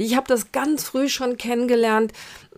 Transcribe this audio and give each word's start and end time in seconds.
Ich 0.00 0.16
habe 0.16 0.26
das 0.26 0.50
ganz 0.50 0.84
früh 0.84 1.10
schon 1.10 1.36
kennengelernt. 1.36 2.12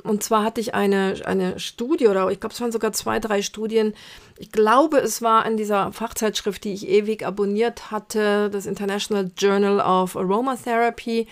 Und 0.04 0.23
zwar 0.23 0.44
hatte 0.44 0.60
ich 0.60 0.75
eine, 0.75 1.22
eine 1.25 1.58
Studie 1.58 2.07
oder 2.07 2.30
ich 2.30 2.38
glaube, 2.38 2.54
es 2.54 2.61
waren 2.61 2.71
sogar 2.71 2.92
zwei, 2.92 3.18
drei 3.18 3.42
Studien. 3.42 3.95
Ich 4.38 4.53
glaube, 4.53 4.99
es 4.99 5.22
war 5.22 5.44
in 5.44 5.56
dieser 5.56 5.92
Fachzeitschrift, 5.92 6.62
die 6.62 6.72
ich 6.72 6.88
ewig 6.88 7.26
abonniert 7.26 7.90
hatte, 7.90 8.48
das 8.48 8.66
International 8.66 9.28
Journal 9.36 9.80
of 9.80 10.16
Aromatherapy. 10.16 11.26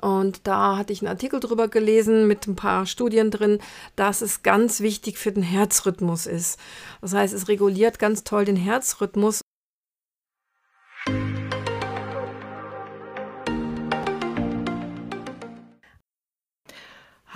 Und 0.00 0.40
da 0.42 0.76
hatte 0.76 0.92
ich 0.92 1.02
einen 1.02 1.08
Artikel 1.08 1.38
drüber 1.38 1.68
gelesen 1.68 2.26
mit 2.26 2.48
ein 2.48 2.56
paar 2.56 2.84
Studien 2.84 3.30
drin, 3.30 3.60
dass 3.94 4.22
es 4.22 4.42
ganz 4.42 4.80
wichtig 4.80 5.18
für 5.18 5.30
den 5.30 5.44
Herzrhythmus 5.44 6.26
ist. 6.26 6.58
Das 7.00 7.14
heißt, 7.14 7.32
es 7.32 7.46
reguliert 7.46 8.00
ganz 8.00 8.24
toll 8.24 8.44
den 8.44 8.56
Herzrhythmus 8.56 9.43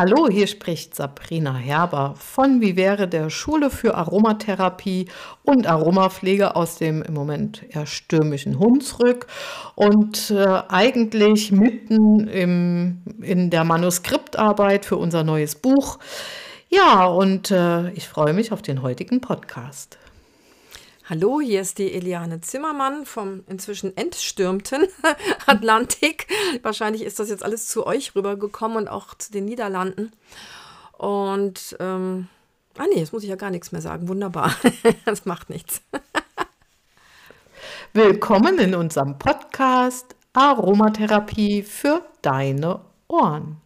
Hallo, 0.01 0.29
hier 0.31 0.47
spricht 0.47 0.95
Sabrina 0.95 1.57
Herber 1.57 2.15
von 2.17 2.61
Wie 2.61 2.77
wäre 2.77 3.09
der 3.09 3.31
Schule 3.31 3.69
für 3.69 3.97
Aromatherapie 3.97 5.09
und 5.43 5.67
Aromapflege 5.67 6.55
aus 6.55 6.77
dem 6.77 7.03
im 7.03 7.15
Moment 7.15 7.65
eher 7.69 7.85
stürmischen 7.85 8.61
Hunsrück 8.61 9.27
und 9.75 10.31
äh, 10.31 10.63
eigentlich 10.69 11.51
mitten 11.51 12.29
im, 12.29 13.03
in 13.23 13.51
der 13.51 13.65
Manuskriptarbeit 13.65 14.85
für 14.85 14.99
unser 14.99 15.25
neues 15.25 15.57
Buch. 15.57 15.99
Ja, 16.69 17.07
und 17.07 17.51
äh, 17.51 17.91
ich 17.91 18.07
freue 18.07 18.35
mich 18.35 18.53
auf 18.53 18.63
den 18.63 18.83
heutigen 18.83 19.21
Podcast. 19.21 19.99
Hallo, 21.11 21.41
hier 21.41 21.63
ist 21.63 21.79
die 21.79 21.95
Eliane 21.95 22.43
Zimmermann 22.43 23.07
vom 23.07 23.43
inzwischen 23.47 23.97
entstürmten 23.97 24.89
Atlantik. 25.47 26.27
Wahrscheinlich 26.61 27.03
ist 27.03 27.19
das 27.19 27.31
jetzt 27.31 27.43
alles 27.43 27.67
zu 27.67 27.87
euch 27.87 28.15
rübergekommen 28.15 28.77
und 28.77 28.89
auch 28.89 29.15
zu 29.15 29.33
den 29.33 29.47
Niederlanden. 29.47 30.13
Und, 30.99 31.75
ähm, 31.81 32.29
ah 32.77 32.85
nee, 32.93 32.99
jetzt 32.99 33.15
muss 33.15 33.23
ich 33.23 33.31
ja 33.31 33.37
gar 33.37 33.49
nichts 33.49 33.73
mehr 33.73 33.81
sagen. 33.81 34.09
Wunderbar. 34.09 34.55
das 35.07 35.25
macht 35.25 35.49
nichts. 35.49 35.81
Willkommen 37.95 38.59
in 38.59 38.75
unserem 38.75 39.19
Podcast 39.19 40.15
Aromatherapie 40.35 41.63
für 41.63 42.05
deine 42.21 42.83
Ohren. 43.07 43.63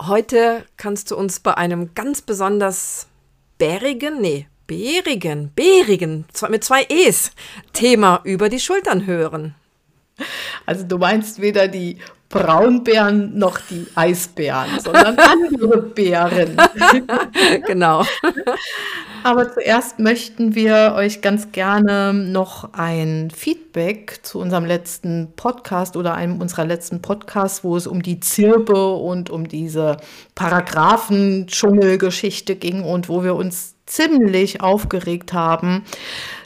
Heute 0.00 0.66
kannst 0.76 1.10
du 1.10 1.16
uns 1.16 1.40
bei 1.40 1.56
einem 1.56 1.94
ganz 1.94 2.20
besonders 2.20 3.06
bärigen, 3.56 4.20
nee, 4.20 4.46
bärigen, 4.66 5.52
bärigen, 5.54 6.26
mit 6.50 6.64
zwei 6.64 6.84
E's, 6.90 7.32
Thema 7.72 8.20
über 8.24 8.50
die 8.50 8.60
Schultern 8.60 9.06
hören. 9.06 9.54
Also 10.66 10.84
du 10.84 10.98
meinst 10.98 11.40
weder 11.40 11.66
die 11.68 11.98
Braunbären 12.28 13.38
noch 13.38 13.58
die 13.58 13.86
Eisbären, 13.94 14.80
sondern 14.80 15.18
andere 15.18 15.80
Bären. 15.80 16.56
genau. 17.66 18.04
Aber 19.26 19.52
zuerst 19.52 19.98
möchten 19.98 20.54
wir 20.54 20.94
euch 20.96 21.20
ganz 21.20 21.50
gerne 21.50 22.14
noch 22.14 22.74
ein 22.74 23.32
Feedback 23.34 24.20
zu 24.22 24.38
unserem 24.38 24.64
letzten 24.64 25.32
Podcast 25.34 25.96
oder 25.96 26.14
einem 26.14 26.40
unserer 26.40 26.64
letzten 26.64 27.02
Podcasts, 27.02 27.64
wo 27.64 27.76
es 27.76 27.88
um 27.88 28.04
die 28.04 28.20
Zirpe 28.20 28.92
und 28.92 29.28
um 29.28 29.48
diese 29.48 29.96
Paragraphen-Dschungelgeschichte 30.36 32.54
ging 32.54 32.84
und 32.84 33.08
wo 33.08 33.24
wir 33.24 33.34
uns 33.34 33.74
ziemlich 33.84 34.60
aufgeregt 34.60 35.32
haben, 35.32 35.82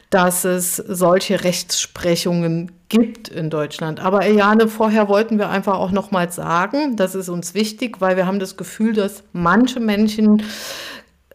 dass 0.09 0.43
es 0.43 0.77
solche 0.77 1.43
Rechtsprechungen 1.43 2.71
gibt 2.89 3.27
in 3.27 3.51
Deutschland. 3.51 3.99
Aber 3.99 4.25
Eliane, 4.25 4.67
vorher 4.67 5.07
wollten 5.07 5.37
wir 5.37 5.49
einfach 5.49 5.75
auch 5.75 5.91
noch 5.91 6.09
mal 6.09 6.31
sagen, 6.31 6.95
das 6.95 7.13
ist 7.13 7.29
uns 7.29 7.53
wichtig, 7.53 8.01
weil 8.01 8.17
wir 8.17 8.25
haben 8.25 8.39
das 8.39 8.57
Gefühl, 8.57 8.93
dass 8.93 9.21
manche 9.33 9.79
Menschen 9.79 10.41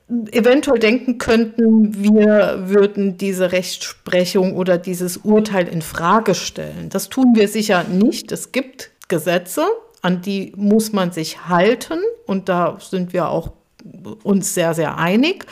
eventuell 0.08 0.78
denken 0.78 1.18
könnten, 1.18 2.02
wir 2.02 2.64
würden 2.66 3.18
diese 3.18 3.52
Rechtsprechung 3.52 4.54
oder 4.54 4.78
dieses 4.78 5.18
Urteil 5.18 5.66
in 5.66 5.82
Frage 5.82 6.34
stellen. 6.34 6.88
Das 6.90 7.08
tun 7.08 7.34
wir 7.34 7.48
sicher 7.48 7.84
nicht. 7.84 8.30
Es 8.30 8.52
gibt 8.52 8.90
Gesetze, 9.08 9.66
an 10.02 10.22
die 10.22 10.52
muss 10.56 10.92
man 10.92 11.10
sich 11.10 11.48
halten 11.48 11.98
und 12.26 12.48
da 12.48 12.78
sind 12.80 13.12
wir 13.12 13.28
auch 13.28 13.52
uns 14.22 14.54
sehr, 14.54 14.74
sehr 14.74 14.98
einig. 14.98 15.46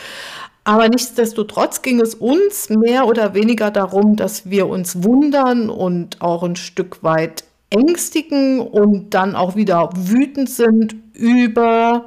Aber 0.62 0.88
nichtsdestotrotz 0.88 1.82
ging 1.82 2.00
es 2.00 2.14
uns 2.14 2.70
mehr 2.70 3.06
oder 3.06 3.34
weniger 3.34 3.70
darum, 3.70 4.16
dass 4.16 4.48
wir 4.48 4.66
uns 4.66 5.02
wundern 5.02 5.68
und 5.68 6.22
auch 6.22 6.42
ein 6.42 6.56
Stück 6.56 7.02
weit 7.02 7.44
ängstigen 7.70 8.60
und 8.60 9.12
dann 9.12 9.34
auch 9.36 9.56
wieder 9.56 9.90
wütend 9.94 10.48
sind 10.48 10.94
über 11.12 12.06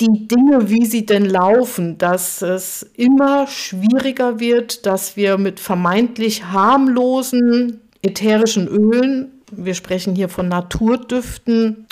die 0.00 0.28
Dinge, 0.28 0.70
wie 0.70 0.86
sie 0.86 1.04
denn 1.04 1.26
laufen, 1.26 1.98
dass 1.98 2.42
es 2.42 2.82
immer 2.94 3.46
schwieriger 3.46 4.40
wird, 4.40 4.86
dass 4.86 5.16
wir 5.16 5.38
mit 5.38 5.60
vermeintlich 5.60 6.44
harmlosen 6.44 7.80
ätherischen 8.02 8.66
Ölen, 8.66 9.42
wir 9.52 9.74
sprechen 9.74 10.14
hier 10.14 10.28
von 10.28 10.48
Naturdüften, 10.48 11.86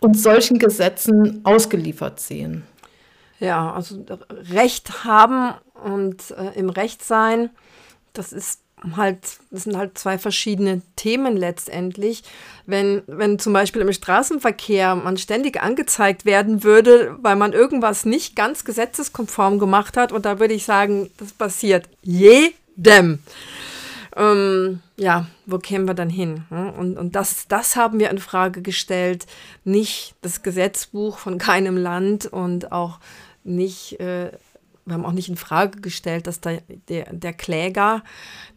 und 0.00 0.18
solchen 0.18 0.58
Gesetzen 0.58 1.40
ausgeliefert 1.44 2.20
sehen. 2.20 2.64
Ja, 3.38 3.72
also 3.72 4.04
Recht 4.50 5.04
haben 5.04 5.54
und 5.84 6.30
äh, 6.30 6.58
im 6.58 6.70
Recht 6.70 7.04
sein, 7.04 7.50
das 8.12 8.32
ist 8.32 8.60
halt, 8.96 9.18
das 9.50 9.64
sind 9.64 9.76
halt 9.76 9.98
zwei 9.98 10.18
verschiedene 10.18 10.82
Themen 10.96 11.36
letztendlich. 11.36 12.22
Wenn, 12.66 13.02
wenn 13.06 13.38
zum 13.38 13.52
Beispiel 13.52 13.82
im 13.82 13.92
Straßenverkehr 13.92 14.94
man 14.94 15.16
ständig 15.16 15.60
angezeigt 15.60 16.24
werden 16.24 16.62
würde, 16.62 17.16
weil 17.20 17.36
man 17.36 17.52
irgendwas 17.52 18.04
nicht 18.04 18.36
ganz 18.36 18.64
gesetzeskonform 18.64 19.58
gemacht 19.58 19.96
hat, 19.96 20.12
und 20.12 20.24
da 20.24 20.38
würde 20.40 20.54
ich 20.54 20.64
sagen, 20.64 21.10
das 21.18 21.32
passiert 21.32 21.88
jedem. 22.02 23.20
Ähm, 24.16 24.80
ja, 24.96 25.26
wo 25.46 25.58
kämen 25.58 25.86
wir 25.86 25.94
dann 25.94 26.10
hin? 26.10 26.44
Hm? 26.48 26.70
Und, 26.70 26.98
und 26.98 27.16
das, 27.16 27.46
das 27.48 27.76
haben 27.76 28.00
wir 28.00 28.10
in 28.10 28.18
Frage 28.18 28.62
gestellt, 28.62 29.26
nicht 29.64 30.14
das 30.22 30.42
Gesetzbuch 30.42 31.18
von 31.18 31.38
keinem 31.38 31.76
Land 31.76 32.26
und 32.26 32.72
auch 32.72 32.98
nicht 33.44 34.00
äh, 34.00 34.32
wir 34.84 34.94
haben 34.94 35.04
auch 35.04 35.12
nicht 35.12 35.28
in 35.28 35.36
Frage 35.36 35.80
gestellt, 35.80 36.26
dass 36.26 36.40
da 36.40 36.58
der, 36.88 37.12
der 37.12 37.32
Kläger, 37.32 38.02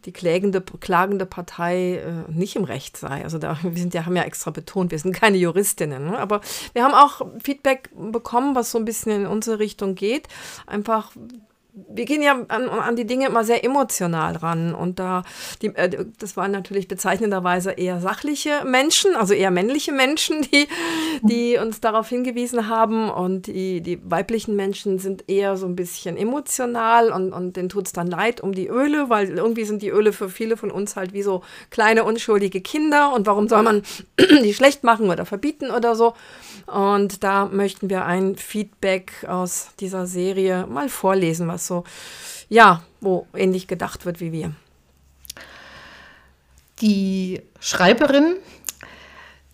die 0.04 0.12
klägende, 0.12 0.60
klagende 0.60 1.26
Partei 1.26 1.96
äh, 1.96 2.30
nicht 2.30 2.56
im 2.56 2.64
Recht 2.64 2.96
sei. 2.96 3.22
Also 3.22 3.38
da, 3.38 3.58
wir 3.62 3.76
sind 3.76 3.94
ja, 3.94 4.06
haben 4.06 4.16
ja 4.16 4.22
extra 4.22 4.50
betont, 4.50 4.90
wir 4.90 4.98
sind 4.98 5.14
keine 5.14 5.36
Juristinnen. 5.36 6.06
Ne? 6.06 6.18
Aber 6.18 6.40
wir 6.72 6.84
haben 6.84 6.94
auch 6.94 7.26
Feedback 7.42 7.90
bekommen, 7.94 8.54
was 8.54 8.70
so 8.70 8.78
ein 8.78 8.84
bisschen 8.84 9.22
in 9.22 9.26
unsere 9.26 9.58
Richtung 9.58 9.94
geht. 9.94 10.28
Einfach 10.66 11.12
wir 11.74 12.04
gehen 12.04 12.22
ja 12.22 12.40
an, 12.48 12.68
an, 12.68 12.94
die 12.94 13.06
Dinge 13.06 13.26
immer 13.26 13.44
sehr 13.44 13.64
emotional 13.64 14.36
ran. 14.36 14.74
Und 14.74 14.98
da, 15.00 15.24
die, 15.60 15.74
äh, 15.74 16.06
das 16.18 16.36
waren 16.36 16.52
natürlich 16.52 16.86
bezeichnenderweise 16.86 17.72
eher 17.72 18.00
sachliche 18.00 18.64
Menschen, 18.64 19.16
also 19.16 19.34
eher 19.34 19.50
männliche 19.50 19.92
Menschen, 19.92 20.42
die, 20.42 20.68
die 21.22 21.58
uns 21.58 21.80
darauf 21.80 22.08
hingewiesen 22.08 22.68
haben. 22.68 23.10
Und 23.10 23.48
die, 23.48 23.80
die 23.80 23.98
weiblichen 24.04 24.54
Menschen 24.54 24.98
sind 24.98 25.28
eher 25.28 25.56
so 25.56 25.66
ein 25.66 25.74
bisschen 25.74 26.16
emotional 26.16 27.10
und, 27.10 27.32
und 27.32 27.56
denen 27.56 27.68
tut 27.68 27.86
es 27.86 27.92
dann 27.92 28.06
leid 28.06 28.40
um 28.40 28.52
die 28.52 28.68
Öle, 28.68 29.10
weil 29.10 29.30
irgendwie 29.30 29.64
sind 29.64 29.82
die 29.82 29.90
Öle 29.90 30.12
für 30.12 30.28
viele 30.28 30.56
von 30.56 30.70
uns 30.70 30.94
halt 30.94 31.12
wie 31.12 31.22
so 31.22 31.42
kleine, 31.70 32.04
unschuldige 32.04 32.60
Kinder. 32.60 33.12
Und 33.12 33.26
warum 33.26 33.48
soll 33.48 33.62
man 33.64 33.82
die 34.44 34.54
schlecht 34.54 34.84
machen 34.84 35.10
oder 35.10 35.26
verbieten 35.26 35.72
oder 35.72 35.96
so? 35.96 36.14
Und 36.66 37.22
da 37.22 37.46
möchten 37.46 37.90
wir 37.90 38.04
ein 38.04 38.36
Feedback 38.36 39.24
aus 39.28 39.70
dieser 39.80 40.06
Serie 40.06 40.66
mal 40.66 40.88
vorlesen, 40.88 41.48
was 41.48 41.66
so, 41.66 41.84
ja, 42.48 42.82
wo 43.00 43.26
ähnlich 43.34 43.66
gedacht 43.66 44.06
wird 44.06 44.20
wie 44.20 44.32
wir. 44.32 44.52
Die 46.80 47.42
Schreiberin 47.60 48.36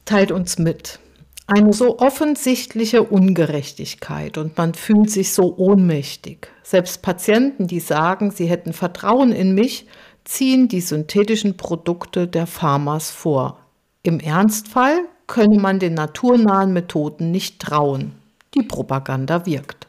teilt 0.05 0.33
uns 0.33 0.59
mit. 0.59 0.99
Eine 1.47 1.73
so 1.73 1.99
offensichtliche 1.99 3.03
Ungerechtigkeit 3.03 4.39
und 4.39 4.57
man 4.57 4.75
fühlt 4.75 5.11
sich 5.11 5.33
so 5.33 5.57
ohnmächtig. 5.57 6.49
Selbst 6.63 7.03
Patienten, 7.03 7.67
die 7.67 7.81
sagen, 7.81 8.31
sie 8.31 8.47
hätten 8.47 8.73
Vertrauen 8.73 9.33
in 9.33 9.55
mich, 9.55 9.87
ziehen 10.25 10.69
die 10.69 10.81
synthetischen 10.81 11.57
Produkte 11.57 12.29
der 12.29 12.47
Pharmas 12.47 13.11
vor. 13.11 13.59
Im 14.05 14.21
Ernstfall 14.21 15.01
könne 15.31 15.61
man 15.61 15.79
den 15.79 15.95
naturnahen 15.95 16.73
Methoden 16.73 17.31
nicht 17.31 17.61
trauen. 17.63 18.13
Die 18.55 18.65
Propaganda 18.65 19.47
wirkt. 19.47 19.87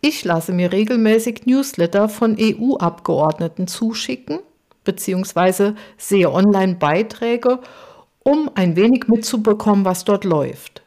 Ich 0.00 0.24
lasse 0.24 0.52
mir 0.52 0.72
regelmäßig 0.72 1.46
Newsletter 1.46 2.08
von 2.08 2.36
EU-Abgeordneten 2.38 3.68
zuschicken, 3.68 4.40
beziehungsweise 4.82 5.76
sehe 5.96 6.30
Online-Beiträge, 6.30 7.60
um 8.24 8.50
ein 8.56 8.74
wenig 8.74 9.06
mitzubekommen, 9.06 9.84
was 9.84 10.04
dort 10.04 10.24
läuft. 10.24 10.82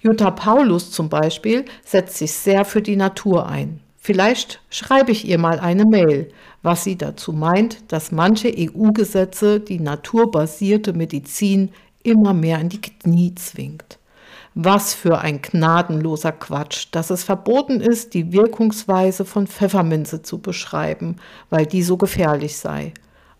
Jutta 0.00 0.32
Paulus 0.32 0.90
zum 0.90 1.08
Beispiel 1.08 1.66
setzt 1.84 2.16
sich 2.16 2.32
sehr 2.32 2.64
für 2.64 2.82
die 2.82 2.96
Natur 2.96 3.46
ein. 3.46 3.78
Vielleicht 3.96 4.60
schreibe 4.70 5.12
ich 5.12 5.24
ihr 5.28 5.38
mal 5.38 5.60
eine 5.60 5.84
Mail, 5.84 6.32
was 6.62 6.82
sie 6.82 6.98
dazu 6.98 7.32
meint, 7.32 7.92
dass 7.92 8.10
manche 8.10 8.52
EU-Gesetze 8.52 9.60
die 9.60 9.78
naturbasierte 9.78 10.94
Medizin 10.94 11.70
immer 12.02 12.34
mehr 12.34 12.60
in 12.60 12.68
die 12.68 12.80
Knie 12.80 13.34
zwingt. 13.34 13.98
Was 14.54 14.94
für 14.94 15.18
ein 15.18 15.40
gnadenloser 15.42 16.32
Quatsch, 16.32 16.88
dass 16.90 17.10
es 17.10 17.22
verboten 17.22 17.80
ist, 17.80 18.14
die 18.14 18.32
Wirkungsweise 18.32 19.24
von 19.24 19.46
Pfefferminze 19.46 20.22
zu 20.22 20.38
beschreiben, 20.38 21.16
weil 21.50 21.66
die 21.66 21.82
so 21.82 21.96
gefährlich 21.96 22.56
sei. 22.56 22.92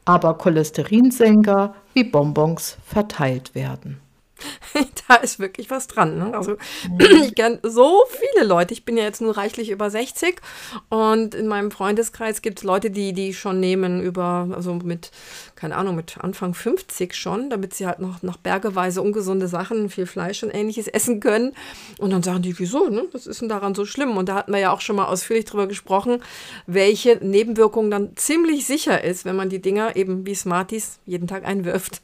Aber 0.04 0.38
Cholesterinsenker 0.38 1.74
wie 1.94 2.04
Bonbons 2.04 2.78
verteilt 2.86 3.54
werden. 3.54 4.00
da 5.08 5.16
ist 5.16 5.38
wirklich 5.38 5.70
was 5.70 5.86
dran. 5.86 6.18
Ne? 6.18 6.36
Also 6.36 6.52
mhm. 6.52 7.00
ich 7.24 7.34
kenne 7.34 7.58
so 7.62 8.04
viele 8.08 8.46
Leute. 8.46 8.72
Ich 8.72 8.84
bin 8.84 8.96
ja 8.96 9.04
jetzt 9.04 9.20
nur 9.20 9.36
reichlich 9.36 9.70
über 9.70 9.90
60 9.90 10.40
und 10.88 11.34
in 11.34 11.46
meinem 11.46 11.70
Freundeskreis 11.70 12.42
gibt 12.42 12.60
es 12.60 12.64
Leute, 12.64 12.90
die 12.90 13.12
die 13.12 13.34
schon 13.34 13.60
nehmen 13.60 14.02
über, 14.02 14.48
also 14.54 14.74
mit, 14.74 15.10
keine 15.56 15.76
Ahnung, 15.76 15.96
mit 15.96 16.18
Anfang 16.18 16.54
50 16.54 17.14
schon, 17.14 17.50
damit 17.50 17.74
sie 17.74 17.86
halt 17.86 18.00
noch, 18.00 18.22
noch 18.22 18.36
bergeweise 18.36 19.02
ungesunde 19.02 19.48
Sachen, 19.48 19.90
viel 19.90 20.06
Fleisch 20.06 20.42
und 20.42 20.50
ähnliches 20.50 20.88
essen 21.00 21.20
können. 21.20 21.52
Und 21.98 22.10
dann 22.10 22.22
sagen 22.22 22.42
die, 22.42 22.58
wieso, 22.58 22.88
ne? 22.88 23.04
Was 23.12 23.26
ist 23.26 23.40
denn 23.40 23.48
daran 23.48 23.74
so 23.74 23.84
schlimm? 23.84 24.16
Und 24.16 24.28
da 24.28 24.36
hatten 24.36 24.52
wir 24.52 24.60
ja 24.60 24.72
auch 24.72 24.80
schon 24.80 24.96
mal 24.96 25.06
ausführlich 25.06 25.44
drüber 25.44 25.66
gesprochen, 25.66 26.22
welche 26.66 27.16
Nebenwirkung 27.16 27.90
dann 27.90 28.16
ziemlich 28.16 28.66
sicher 28.66 29.02
ist, 29.02 29.24
wenn 29.24 29.36
man 29.36 29.48
die 29.48 29.60
Dinger 29.60 29.96
eben 29.96 30.26
wie 30.26 30.34
Smarties 30.34 30.98
jeden 31.06 31.26
Tag 31.26 31.44
einwirft. 31.44 32.00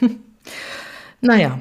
Naja, 1.20 1.60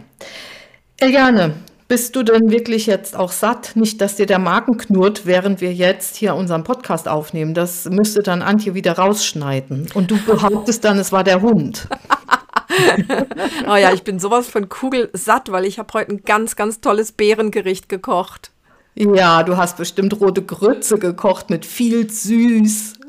Eliane, 0.97 1.55
bist 1.89 2.15
du 2.15 2.23
denn 2.23 2.51
wirklich 2.51 2.85
jetzt 2.85 3.15
auch 3.15 3.31
satt? 3.31 3.75
Nicht, 3.75 3.99
dass 3.99 4.15
dir 4.15 4.25
der 4.25 4.39
Magen 4.39 4.77
knurrt, 4.77 5.25
während 5.25 5.59
wir 5.59 5.73
jetzt 5.73 6.15
hier 6.15 6.35
unseren 6.35 6.63
Podcast 6.63 7.07
aufnehmen. 7.07 7.53
Das 7.53 7.85
müsste 7.85 8.21
dann 8.21 8.41
Antje 8.41 8.73
wieder 8.73 8.93
rausschneiden. 8.93 9.87
Und 9.95 10.11
du 10.11 10.17
behauptest 10.25 10.85
dann, 10.85 10.99
es 10.99 11.11
war 11.11 11.23
der 11.23 11.41
Hund. 11.41 11.87
oh 13.67 13.75
ja, 13.75 13.91
ich 13.91 14.03
bin 14.03 14.19
sowas 14.19 14.47
von 14.47 14.69
kugelsatt, 14.69 15.51
weil 15.51 15.65
ich 15.65 15.79
habe 15.79 15.91
heute 15.93 16.11
ein 16.11 16.21
ganz, 16.23 16.55
ganz 16.55 16.79
tolles 16.79 17.11
Beerengericht 17.11 17.89
gekocht. 17.89 18.51
Ja, 18.95 19.43
du 19.43 19.57
hast 19.57 19.77
bestimmt 19.77 20.19
rote 20.21 20.43
Grütze 20.43 20.99
gekocht 20.99 21.49
mit 21.49 21.65
viel 21.65 22.09
Süß. 22.09 22.99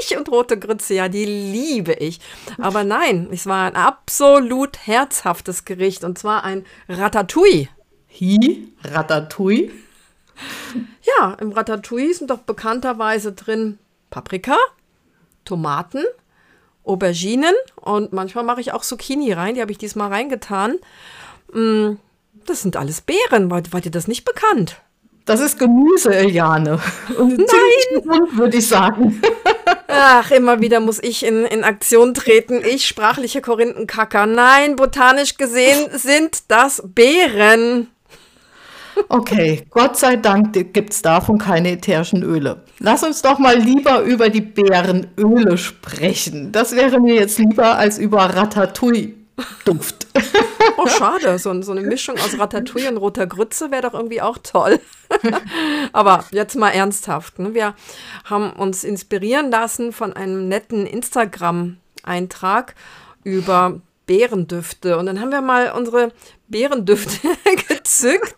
Ich 0.00 0.16
und 0.16 0.30
rote 0.30 0.58
Grütze, 0.58 0.94
ja, 0.94 1.08
die 1.08 1.24
liebe 1.24 1.92
ich. 1.92 2.20
Aber 2.58 2.84
nein, 2.84 3.28
es 3.30 3.46
war 3.46 3.66
ein 3.66 3.76
absolut 3.76 4.86
herzhaftes 4.86 5.64
Gericht 5.64 6.04
und 6.04 6.18
zwar 6.18 6.44
ein 6.44 6.64
Ratatouille. 6.88 7.68
Hi? 8.08 8.68
Ratatouille? 8.84 9.70
Ja, 11.02 11.36
im 11.40 11.52
Ratatouille 11.52 12.14
sind 12.14 12.30
doch 12.30 12.38
bekannterweise 12.38 13.32
drin 13.32 13.78
Paprika, 14.10 14.56
Tomaten, 15.44 16.04
Auberginen 16.84 17.54
und 17.76 18.12
manchmal 18.12 18.44
mache 18.44 18.60
ich 18.60 18.72
auch 18.72 18.82
Zucchini 18.82 19.32
rein. 19.32 19.54
Die 19.54 19.60
habe 19.60 19.72
ich 19.72 19.78
diesmal 19.78 20.08
reingetan. 20.08 20.78
Mm, 21.52 21.94
das 22.46 22.62
sind 22.62 22.76
alles 22.76 23.00
Beeren. 23.00 23.50
War, 23.50 23.62
war 23.70 23.80
dir 23.80 23.90
das 23.90 24.08
nicht 24.08 24.24
bekannt? 24.24 24.80
Das 25.24 25.40
ist 25.40 25.58
Gemüse, 25.58 26.14
Eliane. 26.14 26.78
Und 27.18 27.38
Nein! 27.38 28.28
würde 28.36 28.58
ich 28.58 28.68
sagen. 28.68 29.20
Ach, 29.88 30.30
immer 30.30 30.60
wieder 30.60 30.80
muss 30.80 31.02
ich 31.02 31.24
in, 31.24 31.44
in 31.44 31.62
Aktion 31.62 32.14
treten. 32.14 32.62
Ich, 32.64 32.86
sprachliche 32.86 33.40
Korinthenkacker. 33.40 34.26
Nein, 34.26 34.76
botanisch 34.76 35.36
gesehen 35.36 35.88
sind 35.92 36.42
das 36.48 36.82
Beeren. 36.84 37.88
Okay, 39.08 39.66
Gott 39.70 39.96
sei 39.98 40.16
Dank 40.16 40.52
gibt 40.72 40.92
es 40.92 41.02
davon 41.02 41.38
keine 41.38 41.72
ätherischen 41.72 42.22
Öle. 42.22 42.62
Lass 42.78 43.02
uns 43.02 43.22
doch 43.22 43.38
mal 43.38 43.58
lieber 43.58 44.00
über 44.00 44.30
die 44.30 44.40
Beerenöle 44.40 45.58
sprechen. 45.58 46.50
Das 46.50 46.74
wäre 46.74 46.98
mir 46.98 47.14
jetzt 47.14 47.38
lieber 47.38 47.76
als 47.76 47.98
über 47.98 48.24
Ratatouille-Duft. 48.24 50.06
Oh, 50.76 50.86
schade. 50.86 51.38
So, 51.38 51.62
so, 51.62 51.72
eine 51.72 51.82
Mischung 51.82 52.16
aus 52.16 52.38
Ratatouille 52.38 52.88
und 52.90 52.96
roter 52.98 53.26
Grütze 53.26 53.70
wäre 53.70 53.82
doch 53.82 53.94
irgendwie 53.94 54.20
auch 54.20 54.38
toll. 54.38 54.80
Aber 55.92 56.24
jetzt 56.30 56.56
mal 56.56 56.70
ernsthaft. 56.70 57.38
Ne? 57.38 57.54
Wir 57.54 57.74
haben 58.24 58.52
uns 58.52 58.84
inspirieren 58.84 59.50
lassen 59.50 59.92
von 59.92 60.12
einem 60.12 60.48
netten 60.48 60.86
Instagram-Eintrag 60.86 62.74
über 63.24 63.80
Beerendüfte. 64.06 64.98
Und 64.98 65.06
dann 65.06 65.20
haben 65.20 65.32
wir 65.32 65.40
mal 65.40 65.72
unsere 65.72 66.12
Beerendüfte 66.48 67.28
gezückt 67.68 68.34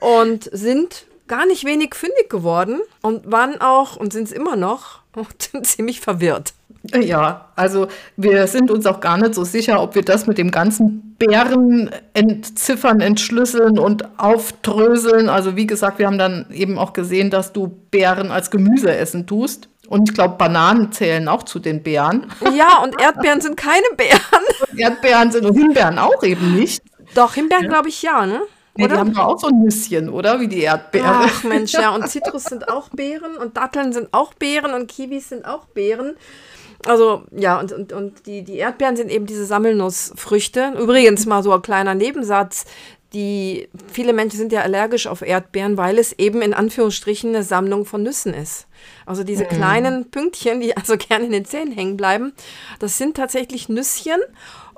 und 0.00 0.48
sind 0.52 1.06
gar 1.32 1.46
nicht 1.46 1.64
wenig 1.64 1.94
fündig 1.94 2.28
geworden 2.28 2.82
und 3.00 3.32
waren 3.32 3.58
auch 3.58 3.96
und 3.96 4.12
sind 4.12 4.24
es 4.24 4.32
immer 4.32 4.54
noch 4.54 5.00
ziemlich 5.62 6.02
verwirrt. 6.02 6.52
Ja, 6.94 7.48
also 7.56 7.86
wir 8.18 8.46
sind 8.48 8.70
uns 8.70 8.84
auch 8.84 9.00
gar 9.00 9.16
nicht 9.16 9.34
so 9.34 9.42
sicher, 9.42 9.80
ob 9.80 9.94
wir 9.94 10.02
das 10.02 10.26
mit 10.26 10.36
dem 10.36 10.50
ganzen 10.50 11.16
Bären 11.18 11.90
entziffern, 12.12 13.00
entschlüsseln 13.00 13.78
und 13.78 14.20
aufdröseln. 14.20 15.30
Also 15.30 15.56
wie 15.56 15.66
gesagt, 15.66 15.98
wir 15.98 16.06
haben 16.06 16.18
dann 16.18 16.44
eben 16.52 16.76
auch 16.76 16.92
gesehen, 16.92 17.30
dass 17.30 17.54
du 17.54 17.68
Beeren 17.90 18.30
als 18.30 18.50
Gemüse 18.50 18.94
essen 18.94 19.26
tust. 19.26 19.70
Und 19.88 20.10
ich 20.10 20.14
glaube, 20.14 20.34
Bananen 20.36 20.92
zählen 20.92 21.28
auch 21.28 21.44
zu 21.44 21.60
den 21.60 21.82
Beeren. 21.82 22.26
Ja, 22.54 22.82
und 22.82 23.00
Erdbeeren 23.00 23.40
sind 23.40 23.56
keine 23.56 23.86
Beeren. 23.96 24.44
Erdbeeren 24.76 25.32
sind 25.32 25.46
und 25.46 25.56
Himbeeren 25.56 25.98
auch 25.98 26.22
eben 26.24 26.56
nicht. 26.56 26.82
Doch, 27.14 27.32
Himbeeren 27.34 27.64
ja. 27.64 27.70
glaube 27.70 27.88
ich 27.88 28.02
ja, 28.02 28.26
ne? 28.26 28.42
Nee, 28.74 28.88
die 28.88 28.94
haben 28.94 29.12
doch 29.12 29.24
auch 29.24 29.38
so 29.38 29.48
ein 29.48 29.62
Nüsschen, 29.62 30.08
oder? 30.08 30.40
Wie 30.40 30.48
die 30.48 30.62
Erdbeeren. 30.62 31.10
Ach 31.10 31.44
Mensch, 31.44 31.72
ja. 31.72 31.94
Und 31.94 32.08
Zitrus 32.08 32.44
sind 32.44 32.68
auch 32.68 32.88
Beeren 32.88 33.36
und 33.36 33.56
Datteln 33.56 33.92
sind 33.92 34.08
auch 34.12 34.32
Beeren 34.34 34.72
und 34.72 34.88
Kiwis 34.88 35.28
sind 35.28 35.44
auch 35.44 35.66
Beeren. 35.66 36.16
Also 36.86 37.22
ja, 37.30 37.60
und, 37.60 37.72
und, 37.72 37.92
und 37.92 38.26
die, 38.26 38.42
die 38.42 38.56
Erdbeeren 38.56 38.96
sind 38.96 39.10
eben 39.10 39.26
diese 39.26 39.44
Sammelnussfrüchte. 39.44 40.74
Übrigens 40.80 41.26
mal 41.26 41.42
so 41.42 41.52
ein 41.52 41.62
kleiner 41.62 41.94
Nebensatz. 41.94 42.64
Die, 43.12 43.68
viele 43.92 44.14
Menschen 44.14 44.38
sind 44.38 44.52
ja 44.52 44.62
allergisch 44.62 45.06
auf 45.06 45.20
Erdbeeren, 45.20 45.76
weil 45.76 45.98
es 45.98 46.14
eben 46.18 46.40
in 46.40 46.54
Anführungsstrichen 46.54 47.28
eine 47.34 47.44
Sammlung 47.44 47.84
von 47.84 48.02
Nüssen 48.02 48.32
ist. 48.32 48.66
Also 49.04 49.22
diese 49.22 49.44
mhm. 49.44 49.48
kleinen 49.48 50.10
Pünktchen, 50.10 50.60
die 50.60 50.74
also 50.76 50.96
gerne 50.96 51.26
in 51.26 51.32
den 51.32 51.44
Zähnen 51.44 51.72
hängen 51.72 51.98
bleiben, 51.98 52.32
das 52.78 52.96
sind 52.96 53.16
tatsächlich 53.16 53.68
Nüsschen. 53.68 54.20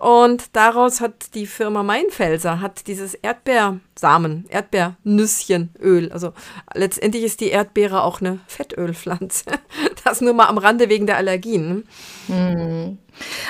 Und 0.04 0.54
daraus 0.54 1.00
hat 1.00 1.34
die 1.34 1.46
Firma 1.46 1.82
Mainfelser 1.82 2.60
hat 2.60 2.88
dieses 2.88 3.14
Erdbeersamen, 3.14 4.44
Erdbeernüsschenöl. 4.50 6.12
Also 6.12 6.34
letztendlich 6.74 7.24
ist 7.24 7.40
die 7.40 7.48
Erdbeere 7.48 8.02
auch 8.02 8.20
eine 8.20 8.38
Fettölpflanze. 8.46 9.44
Das 10.04 10.20
nur 10.20 10.34
mal 10.34 10.48
am 10.48 10.58
Rande 10.58 10.90
wegen 10.90 11.06
der 11.06 11.16
Allergien. 11.16 11.84
Mhm. 12.28 12.98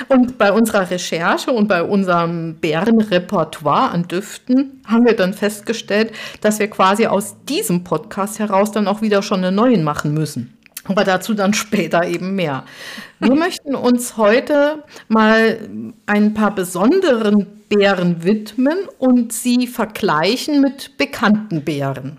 Und 0.07 0.37
bei 0.37 0.53
unserer 0.53 0.89
Recherche 0.89 1.51
und 1.51 1.67
bei 1.67 1.83
unserem 1.83 2.55
Bärenrepertoire 2.55 3.91
an 3.91 4.07
Düften 4.07 4.81
haben 4.87 5.05
wir 5.05 5.17
dann 5.17 5.33
festgestellt, 5.33 6.13
dass 6.39 6.59
wir 6.59 6.69
quasi 6.69 7.07
aus 7.07 7.35
diesem 7.49 7.83
Podcast 7.83 8.39
heraus 8.39 8.71
dann 8.71 8.87
auch 8.87 9.01
wieder 9.01 9.21
schon 9.21 9.43
einen 9.43 9.55
neuen 9.55 9.83
machen 9.83 10.13
müssen. 10.13 10.57
Aber 10.87 11.03
dazu 11.03 11.33
dann 11.33 11.53
später 11.53 12.07
eben 12.07 12.35
mehr. 12.35 12.63
Wir 13.19 13.35
möchten 13.35 13.75
uns 13.75 14.17
heute 14.17 14.83
mal 15.07 15.67
ein 16.05 16.33
paar 16.33 16.53
besonderen 16.53 17.47
Bären 17.69 18.23
widmen 18.23 18.77
und 18.99 19.33
sie 19.33 19.67
vergleichen 19.67 20.61
mit 20.61 20.97
bekannten 20.97 21.63
Bären. 21.63 22.17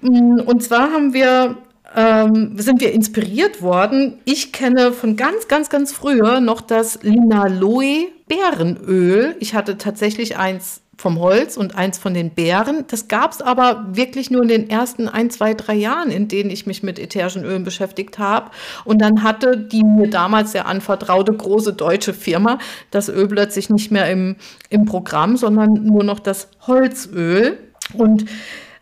Und 0.00 0.62
zwar 0.62 0.92
haben 0.92 1.12
wir 1.12 1.56
ähm, 1.94 2.58
sind 2.58 2.80
wir 2.80 2.92
inspiriert 2.92 3.62
worden. 3.62 4.18
Ich 4.24 4.52
kenne 4.52 4.92
von 4.92 5.16
ganz, 5.16 5.48
ganz, 5.48 5.70
ganz 5.70 5.92
früher 5.92 6.40
noch 6.40 6.60
das 6.60 7.02
Linaloe 7.02 8.08
Bärenöl. 8.28 9.36
Ich 9.40 9.54
hatte 9.54 9.78
tatsächlich 9.78 10.36
eins 10.36 10.82
vom 10.98 11.20
Holz 11.20 11.56
und 11.56 11.76
eins 11.76 11.96
von 11.96 12.12
den 12.12 12.30
Beeren. 12.30 12.84
Das 12.88 13.06
gab 13.06 13.30
es 13.30 13.40
aber 13.40 13.86
wirklich 13.92 14.30
nur 14.30 14.42
in 14.42 14.48
den 14.48 14.68
ersten 14.68 15.08
ein, 15.08 15.30
zwei, 15.30 15.54
drei 15.54 15.74
Jahren, 15.74 16.10
in 16.10 16.26
denen 16.26 16.50
ich 16.50 16.66
mich 16.66 16.82
mit 16.82 16.98
ätherischen 16.98 17.44
Ölen 17.44 17.62
beschäftigt 17.62 18.18
habe. 18.18 18.50
Und 18.84 19.00
dann 19.00 19.22
hatte 19.22 19.56
die 19.56 19.84
mir 19.84 20.10
damals 20.10 20.52
sehr 20.52 20.66
anvertraute 20.66 21.32
große 21.32 21.72
deutsche 21.72 22.12
Firma 22.12 22.58
das 22.90 23.08
Öl 23.08 23.28
plötzlich 23.28 23.70
nicht 23.70 23.92
mehr 23.92 24.10
im, 24.10 24.36
im 24.70 24.86
Programm, 24.86 25.36
sondern 25.36 25.74
nur 25.84 26.02
noch 26.02 26.18
das 26.18 26.48
Holzöl. 26.66 27.58
Und 27.94 28.24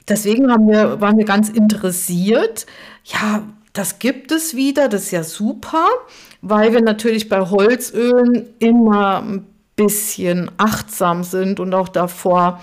deswegen 0.09 0.51
haben 0.51 0.69
wir, 0.69 1.03
waren 1.03 1.19
wir 1.19 1.27
ganz 1.27 1.51
interessiert. 1.51 2.65
Ja, 3.05 3.43
das 3.75 3.99
gibt 3.99 4.33
es 4.33 4.57
wieder, 4.57 4.89
das 4.89 5.03
ist 5.03 5.11
ja 5.11 5.23
super, 5.23 5.87
weil 6.41 6.73
wir 6.73 6.81
natürlich 6.81 7.29
bei 7.29 7.43
Holzölen 7.43 8.47
immer 8.59 9.43
bisschen 9.77 10.51
achtsam 10.57 11.23
sind 11.23 11.61
und 11.61 11.75
auch 11.75 11.89
davor 11.89 12.61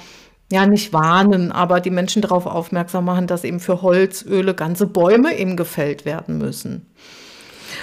ja 0.52 0.66
nicht 0.66 0.94
warnen, 0.94 1.52
aber 1.52 1.80
die 1.80 1.90
Menschen 1.90 2.22
darauf 2.22 2.46
aufmerksam 2.46 3.06
machen, 3.06 3.28
dass 3.28 3.44
eben 3.44 3.60
für 3.60 3.82
Holzöle 3.82 4.54
ganze 4.54 4.88
Bäume 4.88 5.38
eben 5.38 5.56
gefällt 5.56 6.06
werden 6.06 6.38
müssen. 6.38 6.86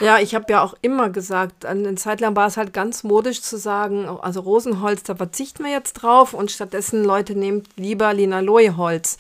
Ja, 0.01 0.19
ich 0.19 0.35
habe 0.35 0.47
ja 0.51 0.63
auch 0.63 0.75
immer 0.83 1.11
gesagt, 1.11 1.67
eine 1.67 1.95
Zeit 1.97 2.21
lang 2.21 2.37
war 2.37 2.47
es 2.47 2.57
halt 2.57 2.73
ganz 2.73 3.03
modisch 3.03 3.43
zu 3.43 3.59
sagen, 3.59 4.07
also 4.07 4.41
Rosenholz, 4.41 5.03
da 5.03 5.15
verzichten 5.15 5.65
wir 5.65 5.73
jetzt 5.73 5.95
drauf 5.95 6.33
und 6.33 6.51
stattdessen 6.51 7.05
Leute 7.05 7.35
nehmt 7.35 7.69
lieber 7.77 8.15
Linaloe-Holz. 8.15 9.19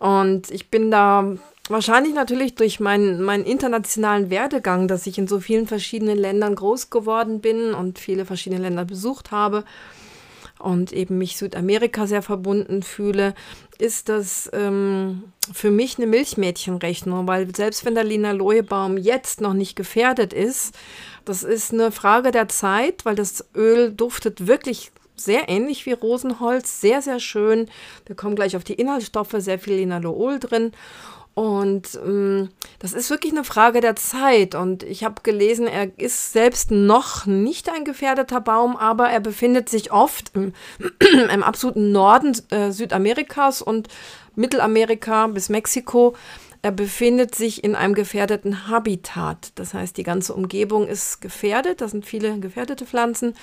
Und 0.00 0.50
ich 0.50 0.70
bin 0.70 0.90
da 0.90 1.24
wahrscheinlich 1.68 2.14
natürlich 2.14 2.54
durch 2.54 2.80
meinen, 2.80 3.22
meinen 3.22 3.44
internationalen 3.44 4.30
Werdegang, 4.30 4.88
dass 4.88 5.06
ich 5.06 5.18
in 5.18 5.28
so 5.28 5.40
vielen 5.40 5.66
verschiedenen 5.66 6.18
Ländern 6.18 6.54
groß 6.54 6.90
geworden 6.90 7.40
bin 7.40 7.74
und 7.74 7.98
viele 7.98 8.24
verschiedene 8.24 8.62
Länder 8.62 8.84
besucht 8.84 9.30
habe 9.30 9.64
und 10.58 10.92
eben 10.92 11.18
mich 11.18 11.36
Südamerika 11.36 12.06
sehr 12.06 12.22
verbunden 12.22 12.82
fühle, 12.82 13.34
ist 13.78 14.08
das 14.08 14.50
ähm, 14.52 15.24
für 15.52 15.70
mich 15.70 15.98
eine 15.98 16.06
Milchmädchenrechnung, 16.06 17.26
weil 17.28 17.54
selbst 17.54 17.84
wenn 17.84 17.94
der 17.94 18.04
Linaloebaum 18.04 18.96
jetzt 18.96 19.40
noch 19.40 19.54
nicht 19.54 19.76
gefährdet 19.76 20.32
ist, 20.32 20.74
das 21.24 21.42
ist 21.44 21.72
eine 21.72 21.92
Frage 21.92 22.32
der 22.32 22.48
Zeit, 22.48 23.04
weil 23.04 23.14
das 23.14 23.44
Öl 23.54 23.92
duftet 23.92 24.46
wirklich 24.46 24.90
sehr 25.14 25.48
ähnlich 25.48 25.86
wie 25.86 25.92
Rosenholz, 25.92 26.80
sehr, 26.80 27.02
sehr 27.02 27.20
schön. 27.20 27.68
Wir 28.06 28.16
kommen 28.16 28.36
gleich 28.36 28.56
auf 28.56 28.64
die 28.64 28.74
Inhaltsstoffe, 28.74 29.34
sehr 29.38 29.58
viel 29.58 29.74
Linalool 29.74 30.38
drin. 30.38 30.72
Und 31.38 31.96
ähm, 32.04 32.48
das 32.80 32.94
ist 32.94 33.10
wirklich 33.10 33.32
eine 33.32 33.44
Frage 33.44 33.80
der 33.80 33.94
Zeit. 33.94 34.56
Und 34.56 34.82
ich 34.82 35.04
habe 35.04 35.22
gelesen, 35.22 35.68
er 35.68 35.96
ist 35.96 36.32
selbst 36.32 36.72
noch 36.72 37.26
nicht 37.26 37.70
ein 37.70 37.84
gefährdeter 37.84 38.40
Baum, 38.40 38.76
aber 38.76 39.08
er 39.08 39.20
befindet 39.20 39.68
sich 39.68 39.92
oft 39.92 40.32
im, 40.34 40.52
im 41.32 41.44
absoluten 41.44 41.92
Norden 41.92 42.36
äh, 42.50 42.72
Südamerikas 42.72 43.62
und 43.62 43.86
Mittelamerika 44.34 45.28
bis 45.28 45.48
Mexiko. 45.48 46.16
Er 46.62 46.72
befindet 46.72 47.36
sich 47.36 47.62
in 47.62 47.76
einem 47.76 47.94
gefährdeten 47.94 48.66
Habitat. 48.66 49.52
Das 49.54 49.74
heißt, 49.74 49.96
die 49.96 50.02
ganze 50.02 50.34
Umgebung 50.34 50.88
ist 50.88 51.20
gefährdet. 51.20 51.82
Da 51.82 51.86
sind 51.86 52.04
viele 52.04 52.36
gefährdete 52.40 52.84
Pflanzen. 52.84 53.34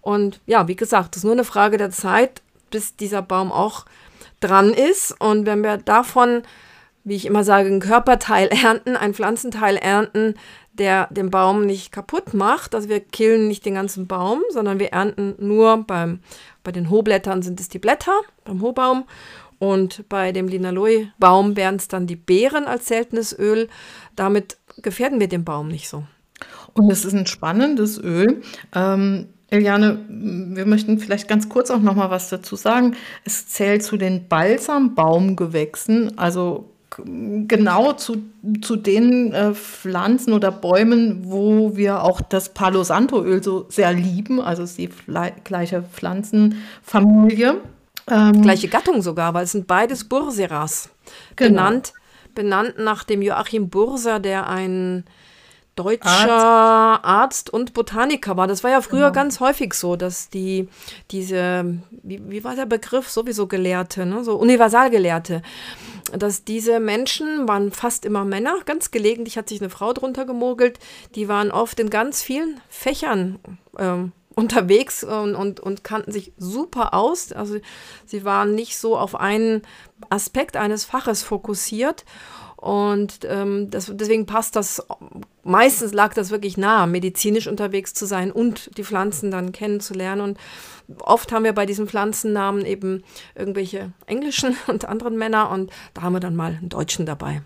Und 0.00 0.40
ja, 0.46 0.68
wie 0.68 0.76
gesagt, 0.76 1.16
es 1.16 1.22
ist 1.22 1.24
nur 1.24 1.32
eine 1.32 1.42
Frage 1.42 1.76
der 1.76 1.90
Zeit, 1.90 2.40
bis 2.70 2.94
dieser 2.94 3.20
Baum 3.20 3.50
auch 3.50 3.84
dran 4.38 4.72
ist. 4.72 5.20
Und 5.20 5.44
wenn 5.44 5.64
wir 5.64 5.78
davon 5.78 6.44
wie 7.04 7.16
ich 7.16 7.26
immer 7.26 7.44
sage, 7.44 7.68
ein 7.68 7.80
Körperteil 7.80 8.48
ernten, 8.48 8.96
ein 8.96 9.14
Pflanzenteil 9.14 9.76
ernten, 9.76 10.34
der 10.72 11.08
den 11.10 11.30
Baum 11.30 11.66
nicht 11.66 11.92
kaputt 11.92 12.34
macht. 12.34 12.74
Also 12.74 12.88
wir 12.88 13.00
killen 13.00 13.48
nicht 13.48 13.64
den 13.66 13.74
ganzen 13.74 14.06
Baum, 14.06 14.40
sondern 14.50 14.78
wir 14.78 14.92
ernten 14.92 15.34
nur 15.38 15.84
beim, 15.84 16.20
bei 16.64 16.72
den 16.72 16.90
Hohblättern 16.90 17.42
sind 17.42 17.60
es 17.60 17.68
die 17.68 17.78
Blätter, 17.78 18.18
beim 18.44 18.62
Hohbaum. 18.62 19.04
Und 19.58 20.08
bei 20.08 20.32
dem 20.32 20.48
Linaloe-Baum 20.48 21.56
wären 21.56 21.76
es 21.76 21.86
dann 21.86 22.08
die 22.08 22.16
Beeren 22.16 22.64
als 22.64 22.86
seltenes 22.86 23.38
Öl. 23.38 23.68
Damit 24.16 24.56
gefährden 24.78 25.20
wir 25.20 25.28
den 25.28 25.44
Baum 25.44 25.68
nicht 25.68 25.88
so. 25.88 26.02
Und 26.72 26.90
es 26.90 27.04
ist 27.04 27.14
ein 27.14 27.26
spannendes 27.26 27.98
Öl. 27.98 28.42
Ähm, 28.74 29.28
Eliane, 29.50 30.04
wir 30.08 30.64
möchten 30.66 30.98
vielleicht 30.98 31.28
ganz 31.28 31.48
kurz 31.48 31.70
auch 31.70 31.80
noch 31.80 31.94
mal 31.94 32.10
was 32.10 32.30
dazu 32.30 32.56
sagen. 32.56 32.96
Es 33.24 33.46
zählt 33.48 33.84
zu 33.84 33.98
den 33.98 34.26
Balsambaumgewächsen, 34.26 36.18
also 36.18 36.71
genau 36.96 37.92
zu, 37.92 38.22
zu 38.60 38.76
den 38.76 39.32
äh, 39.32 39.54
Pflanzen 39.54 40.32
oder 40.32 40.50
Bäumen, 40.50 41.30
wo 41.30 41.76
wir 41.76 42.02
auch 42.02 42.20
das 42.20 42.50
Palo 42.50 42.84
Santo 42.84 43.22
Öl 43.22 43.42
so 43.42 43.66
sehr 43.68 43.92
lieben. 43.92 44.40
Also 44.40 44.62
ist 44.62 44.78
die 44.78 44.90
gleiche 45.44 45.82
Pflanzenfamilie. 45.82 47.60
Ähm, 48.10 48.42
Gleiche 48.42 48.68
Gattung 48.68 49.00
sogar, 49.00 49.32
weil 49.32 49.44
es 49.44 49.52
sind 49.52 49.66
beides 49.66 50.04
Burseras. 50.04 50.90
Genau. 51.36 51.50
Benannt, 51.50 51.92
benannt 52.34 52.74
nach 52.78 53.04
dem 53.04 53.22
Joachim 53.22 53.68
Burser, 53.68 54.18
der 54.18 54.48
ein 54.48 55.04
deutscher 55.74 56.08
Arzt. 56.08 57.04
Arzt. 57.04 57.50
und 57.50 57.72
Botaniker 57.74 58.36
war. 58.36 58.46
Das 58.46 58.62
war 58.62 58.70
ja 58.70 58.80
früher 58.80 59.10
genau. 59.10 59.12
ganz 59.12 59.40
häufig 59.40 59.74
so, 59.74 59.96
dass 59.96 60.28
die 60.28 60.68
diese, 61.10 61.78
wie, 62.02 62.20
wie 62.30 62.44
war 62.44 62.54
der 62.54 62.66
Begriff, 62.66 63.08
sowieso 63.08 63.46
Gelehrte, 63.46 64.04
ne? 64.06 64.22
so 64.24 64.36
Universalgelehrte, 64.36 65.42
dass 66.12 66.44
diese 66.44 66.80
Menschen 66.80 67.48
waren 67.48 67.72
fast 67.72 68.04
immer 68.04 68.24
Männer, 68.24 68.56
ganz 68.64 68.90
gelegentlich 68.90 69.38
hat 69.38 69.48
sich 69.48 69.60
eine 69.60 69.70
Frau 69.70 69.92
drunter 69.92 70.26
gemogelt, 70.26 70.78
die 71.14 71.28
waren 71.28 71.50
oft 71.50 71.80
in 71.80 71.90
ganz 71.90 72.22
vielen 72.22 72.60
Fächern 72.68 73.38
ähm, 73.78 74.12
unterwegs 74.34 75.04
und, 75.04 75.34
und, 75.34 75.60
und 75.60 75.84
kannten 75.84 76.12
sich 76.12 76.32
super 76.36 76.94
aus. 76.94 77.32
Also 77.32 77.58
sie 78.06 78.24
waren 78.24 78.54
nicht 78.54 78.78
so 78.78 78.96
auf 78.96 79.14
einen 79.14 79.62
Aspekt 80.10 80.56
eines 80.56 80.84
Faches 80.84 81.22
fokussiert. 81.22 82.04
Und 82.56 83.20
ähm, 83.24 83.70
das, 83.70 83.90
deswegen 83.92 84.26
passt 84.26 84.54
das, 84.54 84.86
meistens 85.44 85.92
lag 85.92 86.14
das 86.14 86.30
wirklich 86.30 86.56
nah, 86.56 86.86
medizinisch 86.86 87.46
unterwegs 87.46 87.94
zu 87.94 88.06
sein 88.06 88.30
und 88.30 88.76
die 88.76 88.84
Pflanzen 88.84 89.30
dann 89.30 89.52
kennenzulernen. 89.52 90.20
Und 90.22 90.38
oft 91.00 91.32
haben 91.32 91.44
wir 91.44 91.52
bei 91.52 91.66
diesen 91.66 91.88
Pflanzennamen 91.88 92.64
eben 92.64 93.02
irgendwelche 93.34 93.92
englischen 94.06 94.56
und 94.66 94.84
anderen 94.84 95.16
Männer 95.16 95.50
und 95.50 95.70
da 95.94 96.02
haben 96.02 96.14
wir 96.14 96.20
dann 96.20 96.36
mal 96.36 96.56
einen 96.58 96.68
Deutschen 96.68 97.06
dabei. 97.06 97.42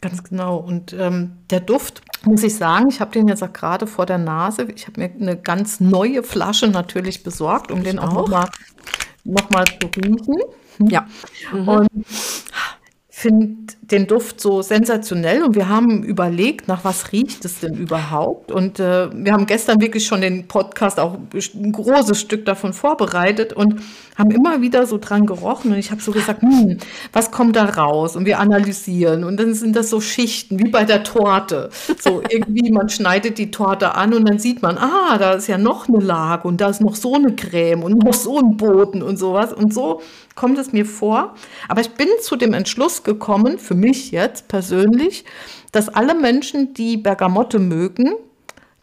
Ganz 0.00 0.24
genau. 0.24 0.56
Und 0.56 0.92
ähm, 0.92 1.38
der 1.50 1.60
Duft, 1.60 2.02
muss 2.24 2.42
ich 2.42 2.56
sagen, 2.56 2.88
ich 2.88 3.00
habe 3.00 3.12
den 3.12 3.28
jetzt 3.28 3.42
auch 3.42 3.52
gerade 3.52 3.86
vor 3.86 4.04
der 4.04 4.18
Nase. 4.18 4.66
Ich 4.74 4.88
habe 4.88 5.00
mir 5.00 5.10
eine 5.10 5.36
ganz 5.36 5.78
neue 5.78 6.24
Flasche 6.24 6.66
natürlich 6.66 7.22
besorgt, 7.22 7.70
um 7.70 7.78
ich 7.78 7.84
den 7.84 7.98
auch, 8.00 8.08
auch 8.08 8.28
nochmal 8.28 8.48
noch 9.24 9.48
mal 9.50 9.64
zu 9.64 9.88
riechen. 9.96 10.36
Ja. 10.80 11.06
Mhm. 11.52 11.68
Und 11.68 11.88
finde 13.08 13.74
den 13.92 14.06
Duft 14.06 14.40
so 14.40 14.62
sensationell 14.62 15.42
und 15.42 15.54
wir 15.54 15.68
haben 15.68 16.02
überlegt, 16.02 16.66
nach 16.66 16.84
was 16.84 17.12
riecht 17.12 17.44
es 17.44 17.60
denn 17.60 17.74
überhaupt? 17.74 18.50
Und 18.50 18.80
äh, 18.80 19.10
wir 19.12 19.32
haben 19.32 19.46
gestern 19.46 19.80
wirklich 19.80 20.06
schon 20.06 20.22
den 20.22 20.48
Podcast 20.48 20.98
auch 20.98 21.18
ein 21.34 21.72
großes 21.72 22.20
Stück 22.20 22.46
davon 22.46 22.72
vorbereitet 22.72 23.52
und 23.52 23.80
haben 24.16 24.30
immer 24.30 24.60
wieder 24.60 24.86
so 24.86 24.98
dran 24.98 25.26
gerochen 25.26 25.72
und 25.72 25.78
ich 25.78 25.90
habe 25.90 26.02
so 26.02 26.12
gesagt, 26.12 26.42
hm, 26.42 26.78
was 27.12 27.30
kommt 27.30 27.56
da 27.56 27.64
raus? 27.64 28.16
Und 28.16 28.26
wir 28.26 28.40
analysieren 28.40 29.24
und 29.24 29.38
dann 29.38 29.54
sind 29.54 29.76
das 29.76 29.90
so 29.90 30.00
Schichten 30.00 30.58
wie 30.58 30.70
bei 30.70 30.84
der 30.84 31.02
Torte. 31.02 31.70
So 31.98 32.22
irgendwie, 32.28 32.70
man 32.72 32.88
schneidet 32.88 33.38
die 33.38 33.50
Torte 33.50 33.94
an 33.94 34.14
und 34.14 34.28
dann 34.28 34.38
sieht 34.38 34.62
man, 34.62 34.78
ah, 34.78 35.18
da 35.18 35.32
ist 35.32 35.48
ja 35.48 35.58
noch 35.58 35.88
eine 35.88 35.98
Lage 35.98 36.48
und 36.48 36.60
da 36.60 36.68
ist 36.68 36.80
noch 36.80 36.96
so 36.96 37.14
eine 37.14 37.34
Creme 37.34 37.82
und 37.82 38.02
noch 38.04 38.14
so 38.14 38.38
ein 38.38 38.56
Boden 38.56 39.02
und 39.02 39.18
sowas 39.18 39.52
und 39.52 39.72
so 39.72 40.00
kommt 40.34 40.58
es 40.58 40.72
mir 40.72 40.86
vor. 40.86 41.34
Aber 41.68 41.80
ich 41.80 41.90
bin 41.90 42.08
zu 42.20 42.36
dem 42.36 42.52
Entschluss 42.52 43.02
gekommen, 43.02 43.58
für 43.58 43.74
mich 43.74 43.81
jetzt 44.10 44.48
persönlich, 44.48 45.24
dass 45.72 45.88
alle 45.88 46.14
Menschen, 46.14 46.74
die 46.74 46.96
Bergamotte 46.96 47.58
mögen, 47.58 48.14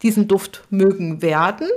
diesen 0.02 0.28
Duft 0.28 0.62
mögen 0.70 1.22
werden 1.22 1.68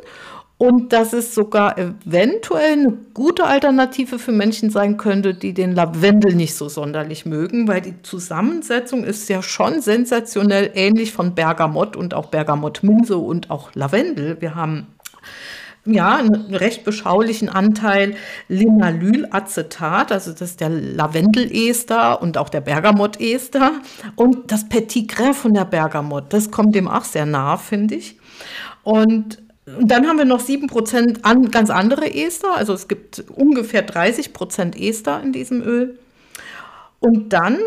und 0.57 0.93
dass 0.93 1.11
es 1.13 1.35
sogar 1.35 1.77
eventuell 1.77 2.73
eine 2.73 2.93
gute 3.13 3.45
Alternative 3.45 4.17
für 4.17 4.31
Menschen 4.31 4.69
sein 4.69 4.97
könnte, 4.97 5.33
die 5.33 5.53
den 5.53 5.75
Lavendel 5.75 6.35
nicht 6.35 6.55
so 6.55 6.69
sonderlich 6.69 7.25
mögen, 7.25 7.67
weil 7.67 7.81
die 7.81 8.01
Zusammensetzung 8.01 9.03
ist 9.03 9.27
ja 9.29 9.41
schon 9.41 9.81
sensationell 9.81 10.71
ähnlich 10.73 11.11
von 11.11 11.35
Bergamott 11.35 11.95
und 11.97 12.13
auch 12.13 12.27
Bergamottminze 12.27 13.17
und 13.17 13.51
auch 13.51 13.71
Lavendel. 13.73 14.39
Wir 14.39 14.55
haben 14.55 14.87
ja, 15.85 16.15
einen 16.15 16.55
recht 16.55 16.85
beschaulichen 16.85 17.49
Anteil 17.49 18.15
Linalylacetat, 18.47 20.11
also 20.11 20.31
das 20.31 20.41
ist 20.41 20.61
der 20.61 20.69
Lavendelester 20.69 22.21
und 22.21 22.37
auch 22.37 22.49
der 22.49 22.61
Bergamottester 22.61 23.73
und 24.15 24.51
das 24.51 24.69
Petit 24.69 25.09
Grain 25.09 25.33
von 25.33 25.53
der 25.53 25.65
Bergamott, 25.65 26.31
das 26.31 26.51
kommt 26.51 26.73
dem 26.75 26.87
auch 26.87 27.03
sehr 27.03 27.25
nah, 27.25 27.57
finde 27.57 27.95
ich. 27.95 28.17
Und 28.83 29.43
dann 29.65 30.07
haben 30.07 30.17
wir 30.17 30.25
noch 30.25 30.41
7% 30.41 31.23
an, 31.23 31.51
ganz 31.51 31.69
andere 31.69 32.13
Ester, 32.13 32.55
also 32.55 32.73
es 32.73 32.87
gibt 32.87 33.23
ungefähr 33.35 33.85
30% 33.85 34.77
Ester 34.77 35.21
in 35.21 35.31
diesem 35.31 35.61
Öl. 35.61 35.99
Und 36.99 37.33
dann 37.33 37.57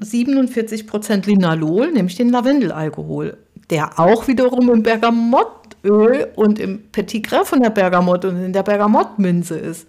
47% 0.00 1.26
Linalol, 1.26 1.92
nämlich 1.92 2.16
den 2.16 2.30
Lavendelalkohol, 2.30 3.36
der 3.70 3.98
auch 3.98 4.28
wiederum 4.28 4.70
im 4.70 4.82
Bergamott 4.82 5.63
Öl 5.84 6.28
und 6.36 6.58
im 6.58 6.82
Petit 6.90 7.26
Grain 7.26 7.44
von 7.44 7.62
der 7.62 7.70
Bergamott 7.70 8.24
und 8.24 8.42
in 8.42 8.52
der 8.52 8.62
Bergamottminze 8.62 9.58
ist. 9.58 9.86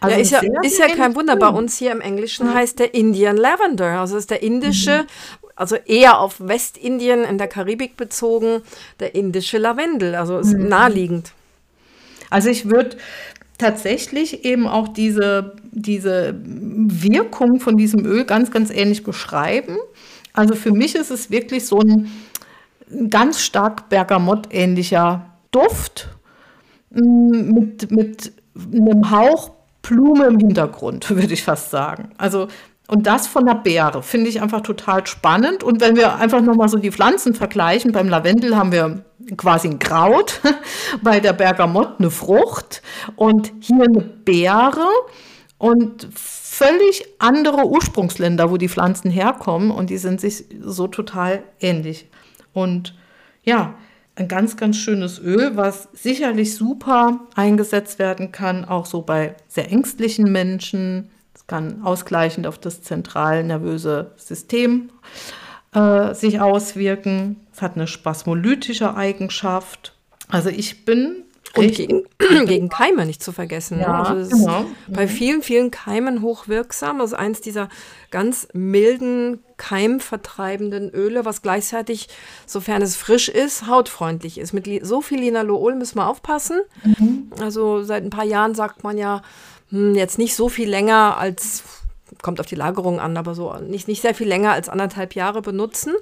Also 0.00 0.16
ja, 0.16 0.22
ist 0.22 0.30
ja, 0.32 0.40
ist 0.62 0.78
ja 0.78 0.88
kein 0.88 1.14
Wunder. 1.14 1.36
Bei 1.36 1.48
uns 1.48 1.78
hier 1.78 1.92
im 1.92 2.00
Englischen 2.00 2.46
ja. 2.46 2.54
heißt 2.54 2.78
der 2.78 2.94
Indian 2.94 3.36
Lavender. 3.36 4.00
Also 4.00 4.16
ist 4.16 4.30
der 4.30 4.42
indische, 4.42 5.02
mhm. 5.02 5.48
also 5.56 5.76
eher 5.76 6.18
auf 6.20 6.36
Westindien 6.40 7.24
in 7.24 7.38
der 7.38 7.48
Karibik 7.48 7.96
bezogen, 7.96 8.62
der 9.00 9.14
indische 9.14 9.58
Lavendel. 9.58 10.14
Also 10.14 10.38
ist 10.38 10.52
mhm. 10.52 10.68
naheliegend. 10.68 11.32
Also 12.30 12.50
ich 12.50 12.68
würde 12.68 12.96
tatsächlich 13.58 14.44
eben 14.44 14.66
auch 14.66 14.88
diese, 14.88 15.54
diese 15.70 16.34
Wirkung 16.44 17.60
von 17.60 17.76
diesem 17.76 18.04
Öl 18.04 18.24
ganz, 18.24 18.50
ganz 18.50 18.70
ähnlich 18.70 19.04
beschreiben. 19.04 19.76
Also 20.32 20.54
für 20.54 20.72
mich 20.72 20.96
ist 20.96 21.10
es 21.10 21.30
wirklich 21.30 21.64
so 21.64 21.78
ein 21.78 22.10
ganz 23.08 23.40
stark 23.40 23.88
Bergamott-ähnlicher 23.88 25.33
Duft 25.54 26.08
mm, 26.90 27.52
mit, 27.52 27.90
mit 27.90 28.32
einem 28.54 29.10
Hauch 29.10 29.50
Blume 29.82 30.26
im 30.26 30.38
Hintergrund, 30.38 31.10
würde 31.16 31.32
ich 31.32 31.44
fast 31.44 31.70
sagen. 31.70 32.10
Also 32.18 32.48
und 32.86 33.06
das 33.06 33.26
von 33.26 33.46
der 33.46 33.54
Beere 33.54 34.02
finde 34.02 34.28
ich 34.28 34.42
einfach 34.42 34.60
total 34.60 35.06
spannend. 35.06 35.62
Und 35.64 35.80
wenn 35.80 35.96
wir 35.96 36.16
einfach 36.16 36.42
nochmal 36.42 36.68
so 36.68 36.76
die 36.78 36.92
Pflanzen 36.92 37.34
vergleichen, 37.34 37.92
beim 37.92 38.08
Lavendel 38.08 38.56
haben 38.56 38.72
wir 38.72 39.04
quasi 39.38 39.68
ein 39.68 39.78
Kraut, 39.78 40.40
bei 41.02 41.18
der 41.18 41.32
Bergamott 41.32 41.98
eine 41.98 42.10
Frucht 42.10 42.82
und 43.16 43.52
hier 43.60 43.84
eine 43.84 44.00
Beere. 44.00 44.86
und 45.56 46.08
völlig 46.14 47.04
andere 47.18 47.66
Ursprungsländer, 47.66 48.50
wo 48.50 48.58
die 48.58 48.68
Pflanzen 48.68 49.10
herkommen 49.10 49.70
und 49.70 49.90
die 49.90 49.96
sind 49.96 50.20
sich 50.20 50.44
so 50.60 50.86
total 50.86 51.42
ähnlich. 51.58 52.08
Und 52.52 52.94
ja, 53.42 53.74
ein 54.16 54.28
ganz, 54.28 54.56
ganz 54.56 54.76
schönes 54.76 55.18
Öl, 55.18 55.56
was 55.56 55.88
sicherlich 55.92 56.54
super 56.54 57.20
eingesetzt 57.34 57.98
werden 57.98 58.32
kann, 58.32 58.64
auch 58.64 58.86
so 58.86 59.02
bei 59.02 59.34
sehr 59.48 59.70
ängstlichen 59.70 60.30
Menschen. 60.30 61.10
Es 61.34 61.46
kann 61.46 61.82
ausgleichend 61.82 62.46
auf 62.46 62.58
das 62.58 62.82
zentralnervöse 62.82 64.12
System 64.16 64.90
äh, 65.72 66.14
sich 66.14 66.40
auswirken. 66.40 67.40
Es 67.52 67.60
hat 67.60 67.74
eine 67.74 67.88
spasmolytische 67.88 68.94
Eigenschaft. 68.94 69.94
Also 70.28 70.48
ich 70.48 70.84
bin 70.84 71.23
und 71.56 71.72
gegen, 71.72 72.02
gegen, 72.46 72.68
Keime 72.68 73.06
nicht 73.06 73.22
zu 73.22 73.32
vergessen. 73.32 73.78
Ne? 73.78 73.84
Ja, 73.84 74.02
ne? 74.02 74.08
also 74.08 74.36
genau. 74.36 74.66
bei 74.88 75.06
mhm. 75.06 75.08
vielen, 75.08 75.42
vielen 75.42 75.70
Keimen 75.70 76.22
hochwirksam. 76.22 77.00
Also 77.00 77.16
eins 77.16 77.40
dieser 77.40 77.68
ganz 78.10 78.48
milden, 78.52 79.40
keimvertreibenden 79.56 80.90
Öle, 80.90 81.24
was 81.24 81.42
gleichzeitig, 81.42 82.08
sofern 82.46 82.82
es 82.82 82.96
frisch 82.96 83.28
ist, 83.28 83.68
hautfreundlich 83.68 84.38
ist. 84.38 84.52
Mit 84.52 84.68
so 84.84 85.00
viel 85.00 85.20
Linalool 85.20 85.76
müssen 85.76 85.98
wir 85.98 86.08
aufpassen. 86.08 86.60
Mhm. 86.82 87.30
Also 87.38 87.84
seit 87.84 88.02
ein 88.02 88.10
paar 88.10 88.24
Jahren 88.24 88.54
sagt 88.54 88.82
man 88.82 88.98
ja, 88.98 89.22
hm, 89.70 89.94
jetzt 89.94 90.18
nicht 90.18 90.34
so 90.34 90.48
viel 90.48 90.68
länger 90.68 91.16
als, 91.18 91.62
kommt 92.22 92.40
auf 92.40 92.46
die 92.46 92.56
Lagerung 92.56 92.98
an, 92.98 93.16
aber 93.16 93.34
so 93.34 93.54
nicht, 93.58 93.86
nicht 93.86 94.02
sehr 94.02 94.14
viel 94.14 94.28
länger 94.28 94.52
als 94.52 94.68
anderthalb 94.68 95.14
Jahre 95.14 95.40
benutzen. 95.40 95.94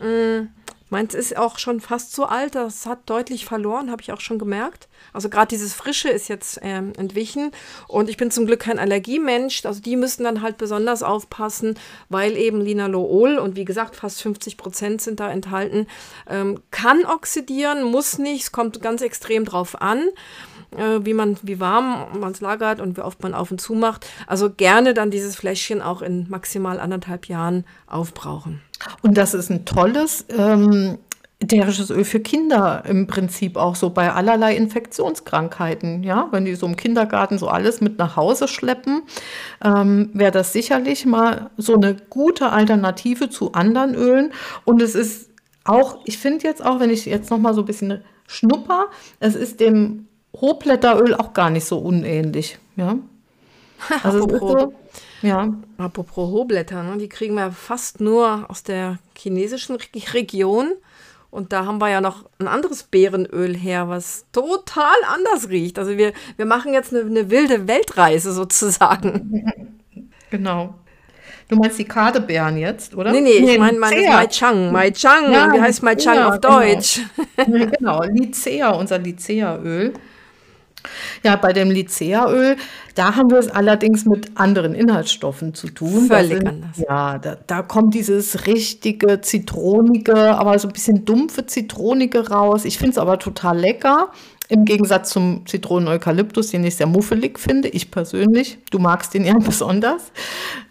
Mhm. 0.00 0.48
Meins 0.90 1.14
ist 1.14 1.36
auch 1.36 1.58
schon 1.58 1.80
fast 1.80 2.14
so 2.14 2.24
alt, 2.24 2.54
das 2.54 2.86
hat 2.86 3.00
deutlich 3.06 3.44
verloren, 3.44 3.90
habe 3.90 4.02
ich 4.02 4.12
auch 4.12 4.20
schon 4.20 4.38
gemerkt. 4.38 4.88
Also 5.12 5.28
gerade 5.28 5.48
dieses 5.48 5.74
Frische 5.74 6.08
ist 6.08 6.28
jetzt 6.28 6.60
ähm, 6.62 6.92
entwichen 6.96 7.50
und 7.86 8.08
ich 8.08 8.16
bin 8.16 8.30
zum 8.30 8.46
Glück 8.46 8.60
kein 8.60 8.78
Allergiemensch. 8.78 9.64
Also 9.64 9.80
die 9.80 9.96
müssen 9.96 10.24
dann 10.24 10.42
halt 10.42 10.56
besonders 10.56 11.02
aufpassen, 11.02 11.78
weil 12.08 12.36
eben 12.36 12.60
Linalool 12.60 13.38
und 13.38 13.56
wie 13.56 13.64
gesagt 13.64 13.96
fast 13.96 14.22
50 14.22 14.56
Prozent 14.56 15.00
sind 15.02 15.20
da 15.20 15.30
enthalten, 15.30 15.86
ähm, 16.28 16.62
kann 16.70 17.04
oxidieren, 17.04 17.84
muss 17.84 18.18
nicht, 18.18 18.44
es 18.44 18.52
kommt 18.52 18.80
ganz 18.82 19.02
extrem 19.02 19.44
drauf 19.44 19.80
an 19.80 20.08
äh, 20.76 21.04
wie 21.04 21.14
man, 21.14 21.36
wie 21.42 21.60
warm 21.60 22.18
man 22.18 22.32
es 22.32 22.40
lagert 22.40 22.80
und 22.80 22.96
wie 22.96 23.02
oft 23.02 23.22
man 23.22 23.34
auf 23.34 23.50
und 23.50 23.60
zu 23.60 23.74
macht. 23.74 24.06
Also 24.26 24.50
gerne 24.50 24.94
dann 24.94 25.10
dieses 25.10 25.36
Fläschchen 25.36 25.82
auch 25.82 26.02
in 26.02 26.26
maximal 26.28 26.80
anderthalb 26.80 27.26
Jahren 27.26 27.64
aufbrauchen. 27.86 28.60
Und 29.02 29.16
das 29.16 29.34
ist 29.34 29.50
ein 29.50 29.64
tolles 29.64 30.24
ähm, 30.36 30.98
ätherisches 31.40 31.90
Öl 31.90 32.04
für 32.04 32.20
Kinder 32.20 32.82
im 32.86 33.06
Prinzip 33.06 33.56
auch 33.56 33.76
so 33.76 33.90
bei 33.90 34.12
allerlei 34.12 34.56
Infektionskrankheiten. 34.56 36.02
Ja, 36.02 36.28
wenn 36.32 36.44
die 36.44 36.54
so 36.54 36.66
im 36.66 36.76
Kindergarten 36.76 37.38
so 37.38 37.48
alles 37.48 37.80
mit 37.80 37.98
nach 37.98 38.16
Hause 38.16 38.48
schleppen, 38.48 39.02
ähm, 39.64 40.10
wäre 40.14 40.32
das 40.32 40.52
sicherlich 40.52 41.06
mal 41.06 41.50
so 41.56 41.74
eine 41.74 41.94
gute 41.94 42.50
Alternative 42.50 43.30
zu 43.30 43.52
anderen 43.52 43.94
Ölen. 43.94 44.32
Und 44.64 44.82
es 44.82 44.94
ist 44.94 45.30
auch, 45.64 45.98
ich 46.04 46.18
finde 46.18 46.46
jetzt 46.46 46.64
auch, 46.64 46.80
wenn 46.80 46.90
ich 46.90 47.06
jetzt 47.06 47.30
noch 47.30 47.38
mal 47.38 47.54
so 47.54 47.62
ein 47.62 47.66
bisschen 47.66 48.02
schnupper, 48.26 48.86
es 49.20 49.36
ist 49.36 49.60
dem 49.60 50.08
Rohblätteröl 50.34 51.14
auch 51.14 51.32
gar 51.32 51.50
nicht 51.50 51.64
so 51.64 51.78
unähnlich. 51.78 52.58
Ja, 52.76 52.96
also 54.02 54.28
so, 54.28 54.72
ja. 55.22 55.52
Apropos 55.78 56.30
Rohblätter, 56.30 56.82
ne? 56.82 56.98
die 56.98 57.08
kriegen 57.08 57.34
wir 57.34 57.52
fast 57.52 58.00
nur 58.00 58.48
aus 58.48 58.62
der 58.62 58.98
chinesischen 59.16 59.76
Region. 60.14 60.72
Und 61.30 61.52
da 61.52 61.66
haben 61.66 61.78
wir 61.78 61.90
ja 61.90 62.00
noch 62.00 62.24
ein 62.38 62.48
anderes 62.48 62.84
Beerenöl 62.84 63.54
her, 63.54 63.88
was 63.88 64.24
total 64.32 64.96
anders 65.12 65.50
riecht. 65.50 65.78
Also 65.78 65.98
wir, 65.98 66.14
wir 66.36 66.46
machen 66.46 66.72
jetzt 66.72 66.94
eine, 66.94 67.04
eine 67.04 67.30
wilde 67.30 67.68
Weltreise 67.68 68.32
sozusagen. 68.32 69.44
Genau. 70.30 70.74
Du 71.48 71.56
meinst 71.56 71.78
die 71.78 71.86
Kadebeeren 71.86 72.58
jetzt, 72.58 72.94
oder? 72.94 73.10
Nee, 73.10 73.22
nee, 73.22 73.30
ich 73.30 73.58
meine 73.58 73.78
mein, 73.78 74.04
Mai 74.04 74.26
Chang. 74.26 74.70
Mai 74.70 74.90
Chang, 74.90 75.32
ja, 75.32 75.50
wie 75.50 75.58
heißt 75.58 75.82
Mai 75.82 75.94
Chang 75.94 76.16
ja, 76.16 76.28
auf 76.28 76.38
genau. 76.38 76.60
Deutsch? 76.60 77.00
Genau, 77.36 77.70
genau. 77.70 78.02
Lycea, 78.04 78.72
unser 78.72 78.98
Lycea-Öl. 78.98 79.94
Ja, 81.22 81.36
bei 81.36 81.52
dem 81.52 81.70
Lycea-Öl, 81.70 82.56
da 82.94 83.16
haben 83.16 83.30
wir 83.30 83.38
es 83.38 83.48
allerdings 83.48 84.04
mit 84.04 84.38
anderen 84.38 84.74
Inhaltsstoffen 84.74 85.54
zu 85.54 85.68
tun. 85.68 86.06
Völlig 86.06 86.38
sind, 86.38 86.48
anders. 86.48 86.78
Ja, 86.78 87.18
da, 87.18 87.36
da, 87.46 87.62
kommt 87.62 87.94
dieses 87.94 88.46
richtige 88.46 89.20
Zitronige, 89.20 90.16
aber 90.36 90.58
so 90.58 90.68
ein 90.68 90.72
bisschen 90.72 91.04
dumpfe 91.04 91.46
Zitronige 91.46 92.28
raus. 92.28 92.64
Ich 92.64 92.78
finde 92.78 92.92
es 92.92 92.98
aber 92.98 93.18
total 93.18 93.58
lecker. 93.58 94.10
Im 94.50 94.64
Gegensatz 94.64 95.10
zum 95.10 95.46
Zitronen-Eukalyptus, 95.46 96.50
den 96.50 96.64
ich 96.64 96.76
sehr 96.76 96.86
muffelig 96.86 97.38
finde, 97.38 97.68
ich 97.68 97.90
persönlich. 97.90 98.58
Du 98.70 98.78
magst 98.78 99.12
den 99.12 99.26
ja 99.26 99.34
besonders. 99.38 100.10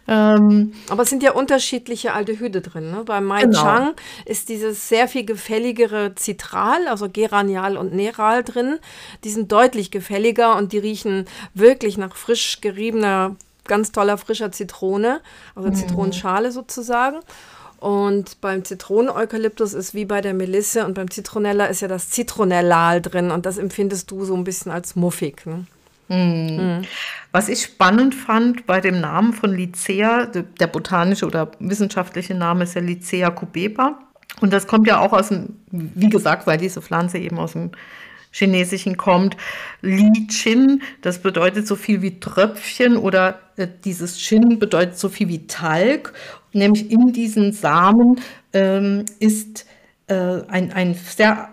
Ähm, 0.08 0.74
Aber 0.90 1.04
es 1.04 1.10
sind 1.10 1.22
ja 1.22 1.34
unterschiedliche 1.34 2.14
Aldehyde 2.14 2.62
drin. 2.62 2.90
Ne? 2.90 3.04
Beim 3.06 3.26
Mai 3.26 3.42
genau. 3.42 3.62
Chang 3.62 3.94
ist 4.26 4.50
dieses 4.50 4.90
sehr 4.90 5.08
viel 5.08 5.26
gefälligere 5.26 6.14
Citral, 6.18 6.88
also 6.88 7.08
Geranial 7.08 7.78
und 7.78 7.94
Neral 7.94 8.44
drin. 8.44 8.80
Die 9.24 9.30
sind 9.30 9.52
deutlich 9.52 9.92
gefälliger 9.92 10.56
und 10.58 10.74
die 10.74 10.80
riechen 10.80 11.26
wirklich 11.54 11.98
nach 11.98 12.16
frisch 12.16 12.62
geriebener, 12.62 13.36
ganz 13.66 13.92
toller 13.92 14.18
frischer 14.18 14.52
Zitrone, 14.52 15.22
also 15.54 15.70
mhm. 15.70 15.76
Zitronenschale 15.76 16.52
sozusagen. 16.52 17.18
Und 17.80 18.42
beim 18.42 18.66
Zitronen-Eukalyptus 18.66 19.74
ist 19.74 19.94
wie 19.94 20.06
bei 20.06 20.22
der 20.22 20.34
Melisse 20.34 20.86
und 20.86 20.96
beim 20.96 21.12
Zitronella 21.12 21.66
ist 21.66 21.82
ja 21.82 21.88
das 21.88 22.10
Zitronellal 22.10 23.02
drin 23.02 23.30
und 23.30 23.46
das 23.46 23.58
empfindest 23.58 24.10
du 24.10 24.26
so 24.26 24.36
ein 24.36 24.44
bisschen 24.44 24.72
als 24.72 24.96
muffig. 24.96 25.46
Ne? 25.46 25.66
Mhm. 26.10 26.86
Was 27.32 27.50
ich 27.50 27.62
spannend 27.62 28.16
fand 28.16 28.66
bei 28.66 28.82
dem 28.82 29.00
Namen 29.00 29.34
von 29.34 29.52
Lycea, 29.52 30.26
der 30.26 30.68
botanische 30.68 31.26
oder 31.26 31.52
wissenschaftliche 31.60 32.34
Name 32.34 32.64
ist 32.64 32.74
ja 32.74 32.82
Lycea 32.82 33.30
cubeba. 33.30 34.00
Und 34.42 34.54
das 34.54 34.68
kommt 34.68 34.88
ja 34.88 35.00
auch 35.00 35.14
aus 35.14 35.30
dem, 35.30 35.60
wie 35.72 36.10
gesagt, 36.10 36.48
weil 36.48 36.58
diese 36.58 36.82
Pflanze 36.82 37.18
eben 37.18 37.38
aus 37.40 37.54
dem 37.54 37.72
Chinesischen 38.32 38.98
kommt. 38.98 39.36
Li 39.82 40.28
Chin, 40.28 40.82
das 41.02 41.22
bedeutet 41.22 41.68
so 41.68 41.76
viel 41.76 42.02
wie 42.02 42.20
Tröpfchen 42.20 42.98
oder 42.98 43.40
äh, 43.56 43.68
dieses 43.84 44.18
Chin 44.18 44.60
bedeutet 44.60 44.98
so 44.98 45.10
viel 45.10 45.28
wie 45.28 45.48
Talg. 45.48 46.14
Nämlich 46.54 46.92
in 46.92 47.14
diesen 47.14 47.52
Samen 47.52 48.20
ähm, 48.54 49.06
ist 49.20 49.66
äh, 50.08 50.42
ein, 50.48 50.72
ein 50.72 50.96
sehr 50.96 51.50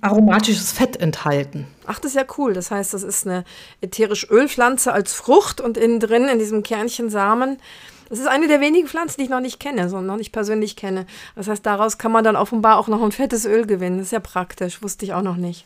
aromatisches 0.00 0.72
Fett 0.72 0.96
enthalten. 0.96 1.66
Ach, 1.86 1.98
das 1.98 2.12
ist 2.12 2.16
ja 2.16 2.26
cool. 2.38 2.52
Das 2.52 2.70
heißt, 2.70 2.92
das 2.94 3.02
ist 3.02 3.26
eine 3.26 3.44
ätherische 3.80 4.26
Ölpflanze 4.26 4.92
als 4.92 5.12
Frucht 5.12 5.60
und 5.60 5.76
innen 5.76 6.00
drin 6.00 6.28
in 6.28 6.38
diesem 6.38 6.62
Kernchen 6.62 7.10
Samen. 7.10 7.58
Das 8.08 8.18
ist 8.18 8.26
eine 8.26 8.48
der 8.48 8.60
wenigen 8.60 8.88
Pflanzen, 8.88 9.18
die 9.18 9.24
ich 9.24 9.30
noch 9.30 9.40
nicht 9.40 9.60
kenne, 9.60 9.88
sondern 9.88 10.06
noch 10.08 10.16
nicht 10.16 10.32
persönlich 10.32 10.76
kenne. 10.76 11.06
Das 11.36 11.48
heißt, 11.48 11.64
daraus 11.64 11.96
kann 11.96 12.12
man 12.12 12.24
dann 12.24 12.36
offenbar 12.36 12.76
auch 12.78 12.88
noch 12.88 13.02
ein 13.02 13.12
fettes 13.12 13.46
Öl 13.46 13.66
gewinnen. 13.66 13.98
Das 13.98 14.08
ist 14.08 14.12
ja 14.12 14.20
praktisch, 14.20 14.82
wusste 14.82 15.04
ich 15.04 15.14
auch 15.14 15.22
noch 15.22 15.36
nicht. 15.36 15.64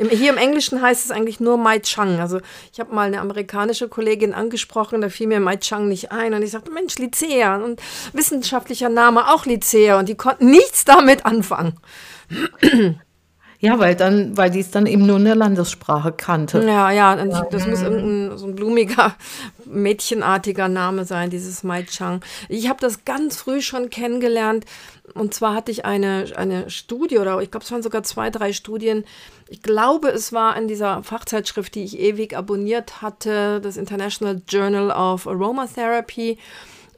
Im, 0.00 0.08
hier 0.08 0.30
im 0.30 0.38
Englischen 0.38 0.80
heißt 0.80 1.04
es 1.04 1.10
eigentlich 1.10 1.40
nur 1.40 1.58
Mai 1.58 1.78
Chang. 1.80 2.20
Also 2.20 2.40
ich 2.72 2.80
habe 2.80 2.94
mal 2.94 3.06
eine 3.06 3.20
amerikanische 3.20 3.86
Kollegin 3.86 4.32
angesprochen, 4.32 5.02
da 5.02 5.10
fiel 5.10 5.26
mir 5.26 5.40
Mai 5.40 5.58
Chang 5.58 5.88
nicht 5.88 6.10
ein. 6.10 6.32
Und 6.32 6.42
ich 6.42 6.52
sagte, 6.52 6.70
Mensch, 6.70 6.98
Lycea 6.98 7.56
und 7.56 7.82
wissenschaftlicher 8.14 8.88
Name 8.88 9.28
auch 9.28 9.44
Lycea. 9.44 9.98
Und 9.98 10.08
die 10.08 10.14
konnten 10.14 10.50
nichts 10.50 10.86
damit 10.86 11.26
anfangen. 11.26 11.78
Ja, 13.60 13.78
weil 13.78 13.94
dann, 13.94 14.38
weil 14.38 14.50
die 14.50 14.60
es 14.60 14.70
dann 14.70 14.86
eben 14.86 15.06
nur 15.06 15.18
in 15.18 15.26
der 15.26 15.34
Landessprache 15.34 16.12
kannte. 16.12 16.64
Ja, 16.64 16.90
ja, 16.90 17.14
ja. 17.14 17.42
das 17.50 17.66
muss 17.66 17.82
irgendein 17.82 18.38
so 18.38 18.46
ein 18.46 18.56
blumiger, 18.56 19.14
mädchenartiger 19.66 20.68
Name 20.68 21.04
sein, 21.04 21.28
dieses 21.28 21.62
Mai 21.62 21.82
Chang. 21.82 22.22
Ich 22.48 22.70
habe 22.70 22.80
das 22.80 23.04
ganz 23.04 23.36
früh 23.36 23.60
schon 23.60 23.90
kennengelernt. 23.90 24.64
Und 25.12 25.34
zwar 25.34 25.54
hatte 25.54 25.70
ich 25.72 25.84
eine, 25.84 26.24
eine 26.36 26.70
Studie, 26.70 27.18
oder 27.18 27.40
ich 27.42 27.50
glaube, 27.50 27.64
es 27.64 27.72
waren 27.72 27.82
sogar 27.82 28.02
zwei, 28.02 28.30
drei 28.30 28.54
Studien. 28.54 29.04
Ich 29.48 29.60
glaube, 29.60 30.08
es 30.08 30.32
war 30.32 30.56
in 30.56 30.66
dieser 30.66 31.02
Fachzeitschrift, 31.02 31.74
die 31.74 31.84
ich 31.84 31.98
ewig 31.98 32.36
abonniert 32.36 33.02
hatte, 33.02 33.60
das 33.60 33.76
International 33.76 34.40
Journal 34.48 34.90
of 34.90 35.26
Aromatherapy. 35.26 36.38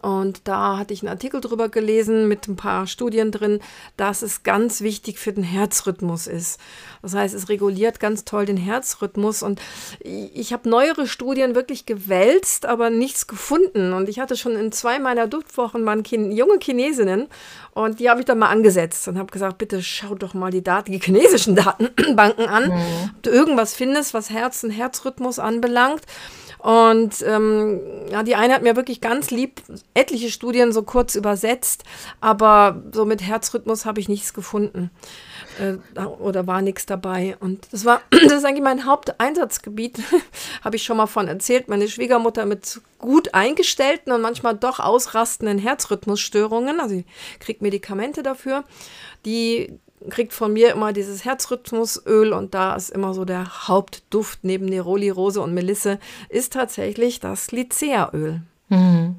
Und 0.03 0.43
da 0.45 0.79
hatte 0.79 0.93
ich 0.93 1.03
einen 1.03 1.11
Artikel 1.11 1.41
drüber 1.41 1.69
gelesen 1.69 2.29
mit 2.29 2.49
ein 2.49 2.57
paar 2.57 2.87
Studien 2.87 3.31
drin, 3.31 3.61
dass 3.97 4.23
es 4.23 4.43
ganz 4.43 4.81
wichtig 4.81 5.19
für 5.19 5.33
den 5.33 5.45
Herzrhythmus 5.45 6.27
ist. 6.27 6.61
Das 7.03 7.15
heißt, 7.15 7.35
es 7.35 7.49
reguliert 7.49 8.01
ganz 8.01 8.25
toll 8.25 8.45
den 8.45 8.57
Herzrhythmus. 8.57 9.43
Und 9.43 9.61
ich 10.01 10.53
habe 10.53 10.69
neuere 10.69 11.07
Studien 11.07 11.55
wirklich 11.55 11.87
gewälzt, 11.87 12.67
aber 12.67 12.91
nichts 12.91 13.27
gefunden. 13.27 13.93
Und 13.93 14.09
ich 14.09 14.19
hatte 14.19 14.37
schon 14.37 14.57
in 14.57 14.73
zwei 14.73 14.99
meiner 14.99 15.29
Duftwochen 15.29 15.87
waren 15.87 16.03
junge 16.05 16.59
Chinesinnen 16.61 17.29
und 17.75 18.01
die 18.01 18.11
habe 18.11 18.21
ich 18.21 18.27
dann 18.27 18.38
mal 18.38 18.49
angesetzt 18.49 19.09
und 19.09 19.19
habe 19.19 19.33
gesagt, 19.33 19.59
bitte 19.59 19.83
schau 19.83 20.15
doch 20.15 20.35
mal 20.35 20.51
die 20.51 20.62
Daten, 20.62 20.93
die 20.93 20.99
chinesischen 20.99 21.55
Datenbanken 21.57 22.47
an, 22.47 22.69
mhm. 22.69 23.11
ob 23.17 23.23
du 23.23 23.31
irgendwas 23.31 23.75
findest, 23.75 24.15
was 24.15 24.31
Herz 24.31 24.62
und 24.65 24.71
Herzrhythmus 24.71 25.38
anbelangt. 25.38 26.03
Und 26.62 27.25
ähm, 27.27 27.81
ja, 28.09 28.22
die 28.22 28.37
eine 28.37 28.55
hat 28.55 28.62
mir 28.62 28.77
wirklich 28.77 29.01
ganz 29.01 29.33
lieb 29.33 29.61
etliche 29.94 30.31
Studien 30.31 30.70
so 30.70 30.85
kurz 30.85 31.16
übersetzt, 31.16 31.83
aber 32.20 32.85
so 32.92 33.05
mit 33.05 33.20
Herzrhythmus 33.20 33.85
habe 33.85 33.98
ich 33.98 34.09
nichts 34.09 34.33
gefunden 34.33 34.92
äh, 35.59 36.01
oder 36.01 36.46
war 36.46 36.62
nichts 36.62 36.87
dabei. 36.87 37.37
Und 37.40 37.66
das 37.72 37.85
war, 37.85 38.01
das 38.11 38.35
ist 38.35 38.44
eigentlich 38.44 38.62
mein 38.62 38.87
Haupteinsatzgebiet, 38.87 39.98
habe 40.62 40.77
ich 40.77 40.85
schon 40.85 40.98
mal 40.98 41.09
von 41.09 41.27
erzählt. 41.27 41.66
Meine 41.66 41.88
Schwiegermutter 41.88 42.46
mit 42.46 42.81
gut 42.98 43.35
eingestellten 43.35 44.12
und 44.12 44.20
manchmal 44.20 44.57
doch 44.57 44.79
ausrastenden 44.79 45.59
Herzrhythmusstörungen, 45.59 46.79
also 46.79 46.94
sie 46.94 47.07
kriegt 47.40 47.62
Medikamente 47.62 48.22
dafür, 48.22 48.62
die 49.27 49.81
kriegt 50.11 50.33
von 50.33 50.53
mir 50.53 50.73
immer 50.73 50.93
dieses 50.93 51.25
Herzrhythmusöl 51.25 52.33
und 52.33 52.55
da 52.55 52.75
ist 52.75 52.91
immer 52.91 53.15
so 53.15 53.25
der 53.25 53.69
Hauptduft 53.69 54.41
neben 54.43 54.67
Neroli, 54.67 55.11
Rose 55.11 55.41
und 55.41 55.55
Melisse, 55.55 55.99
ist 56.29 56.53
tatsächlich 56.53 57.21
das 57.21 57.53
Lycea-Öl. 57.53 58.43
Mhm. 58.69 59.17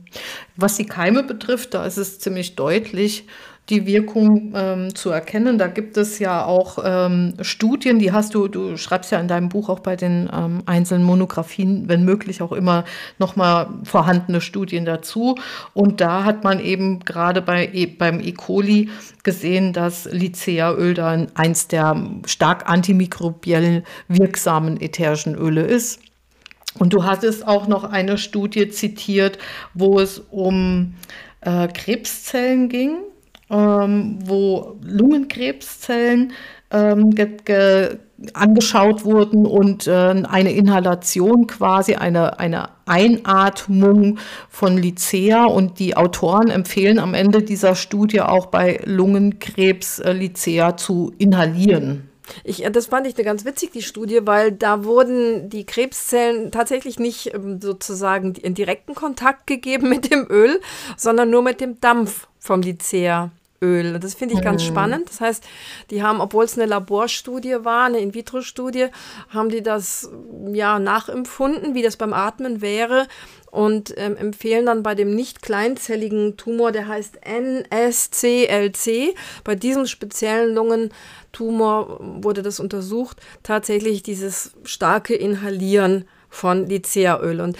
Was 0.55 0.77
die 0.77 0.85
Keime 0.85 1.23
betrifft, 1.23 1.73
da 1.73 1.85
ist 1.85 1.97
es 1.97 2.19
ziemlich 2.19 2.55
deutlich, 2.55 3.27
die 3.69 3.85
Wirkung 3.85 4.53
ähm, 4.55 4.93
zu 4.93 5.09
erkennen. 5.09 5.57
Da 5.57 5.67
gibt 5.67 5.95
es 5.95 6.19
ja 6.19 6.43
auch 6.45 6.79
ähm, 6.83 7.35
Studien, 7.41 7.97
die 7.97 8.11
hast 8.11 8.33
du, 8.33 8.49
du 8.49 8.75
schreibst 8.75 9.11
ja 9.11 9.19
in 9.19 9.29
deinem 9.29 9.47
Buch 9.47 9.69
auch 9.69 9.79
bei 9.79 9.95
den 9.95 10.29
ähm, 10.33 10.63
einzelnen 10.65 11.05
Monographien, 11.05 11.87
wenn 11.87 12.03
möglich 12.03 12.41
auch 12.41 12.51
immer 12.51 12.83
nochmal 13.19 13.69
vorhandene 13.85 14.41
Studien 14.41 14.83
dazu. 14.83 15.35
Und 15.73 16.01
da 16.01 16.25
hat 16.25 16.43
man 16.43 16.59
eben 16.59 16.99
gerade 16.99 17.41
bei, 17.41 17.69
e, 17.71 17.85
beim 17.85 18.19
E. 18.19 18.33
coli 18.33 18.89
gesehen, 19.23 19.71
dass 19.71 20.05
Lycea-Öl 20.11 20.93
dann 20.93 21.27
eins 21.33 21.69
der 21.69 21.95
stark 22.25 22.69
antimikrobiell 22.69 23.83
wirksamen 24.09 24.81
ätherischen 24.81 25.35
Öle 25.35 25.61
ist. 25.61 26.01
Und 26.79 26.91
du 26.91 27.05
hattest 27.05 27.47
auch 27.47 27.67
noch 27.67 27.85
eine 27.85 28.17
Studie 28.17 28.67
zitiert, 28.67 29.37
wo 29.73 29.99
es 29.99 30.19
um 30.31 30.95
äh, 31.41 31.67
Krebszellen 31.69 32.67
ging 32.67 32.97
ähm, 33.53 34.17
wo 34.25 34.77
Lungenkrebszellen 34.81 36.33
ähm, 36.71 37.11
angeschaut 38.33 39.05
wurden 39.05 39.45
und 39.45 39.85
äh, 39.85 39.91
eine 39.91 40.53
Inhalation 40.53 41.45
quasi, 41.45 41.95
eine, 41.95 42.39
eine 42.39 42.69
Einatmung 42.85 44.17
von 44.49 44.77
Lycea. 44.77 45.45
Und 45.45 45.79
die 45.79 45.95
Autoren 45.95 46.49
empfehlen 46.49 46.99
am 46.99 47.13
Ende 47.13 47.43
dieser 47.43 47.75
Studie 47.75 48.21
auch 48.21 48.47
bei 48.47 48.81
Lungenkrebs 48.85 49.99
äh, 49.99 50.13
Lycea 50.13 50.75
zu 50.75 51.13
inhalieren. 51.17 52.09
Ich, 52.43 52.63
das 52.71 52.87
fand 52.87 53.05
ich 53.05 53.15
ganz 53.15 53.45
witzig, 53.45 53.71
die 53.71 53.81
Studie, 53.81 54.21
weil 54.23 54.53
da 54.53 54.85
wurden 54.85 55.49
die 55.49 55.65
Krebszellen 55.65 56.51
tatsächlich 56.51 56.97
nicht 56.97 57.33
ähm, 57.33 57.59
sozusagen 57.61 58.33
in 58.35 58.53
direkten 58.55 58.95
Kontakt 58.95 59.45
gegeben 59.45 59.89
mit 59.89 60.11
dem 60.11 60.25
Öl, 60.29 60.59
sondern 60.97 61.29
nur 61.29 61.43
mit 61.43 61.61
dem 61.61 61.79
Dampf 61.81 62.27
vom 62.39 62.61
Lycea. 62.61 63.31
Öl. 63.63 63.99
Das 63.99 64.13
finde 64.13 64.35
ich 64.35 64.41
ganz 64.41 64.61
mhm. 64.63 64.67
spannend. 64.67 65.09
Das 65.09 65.21
heißt, 65.21 65.43
die 65.89 66.03
haben, 66.03 66.19
obwohl 66.19 66.43
es 66.45 66.57
eine 66.57 66.67
Laborstudie 66.67 67.57
war, 67.61 67.85
eine 67.85 67.99
In-vitro-Studie, 67.99 68.87
haben 69.29 69.49
die 69.49 69.63
das 69.63 70.09
ja 70.51 70.77
nachempfunden, 70.79 71.73
wie 71.73 71.81
das 71.81 71.97
beim 71.97 72.13
Atmen 72.13 72.61
wäre 72.61 73.07
und 73.53 73.93
ähm, 73.97 74.17
empfehlen 74.17 74.65
dann 74.65 74.81
bei 74.83 74.95
dem 74.95 75.13
nicht 75.13 75.43
kleinzelligen 75.43 76.37
Tumor, 76.37 76.71
der 76.71 76.87
heißt 76.87 77.19
NSCLC, 77.23 79.15
bei 79.43 79.53
diesem 79.53 79.85
speziellen 79.85 80.55
Lungentumor 80.55 81.99
wurde 82.01 82.41
das 82.41 82.59
untersucht, 82.59 83.17
tatsächlich 83.43 84.01
dieses 84.01 84.53
starke 84.63 85.13
Inhalieren 85.13 86.05
von 86.33 86.67
Lycea-Öl. 86.67 87.39
Und 87.39 87.57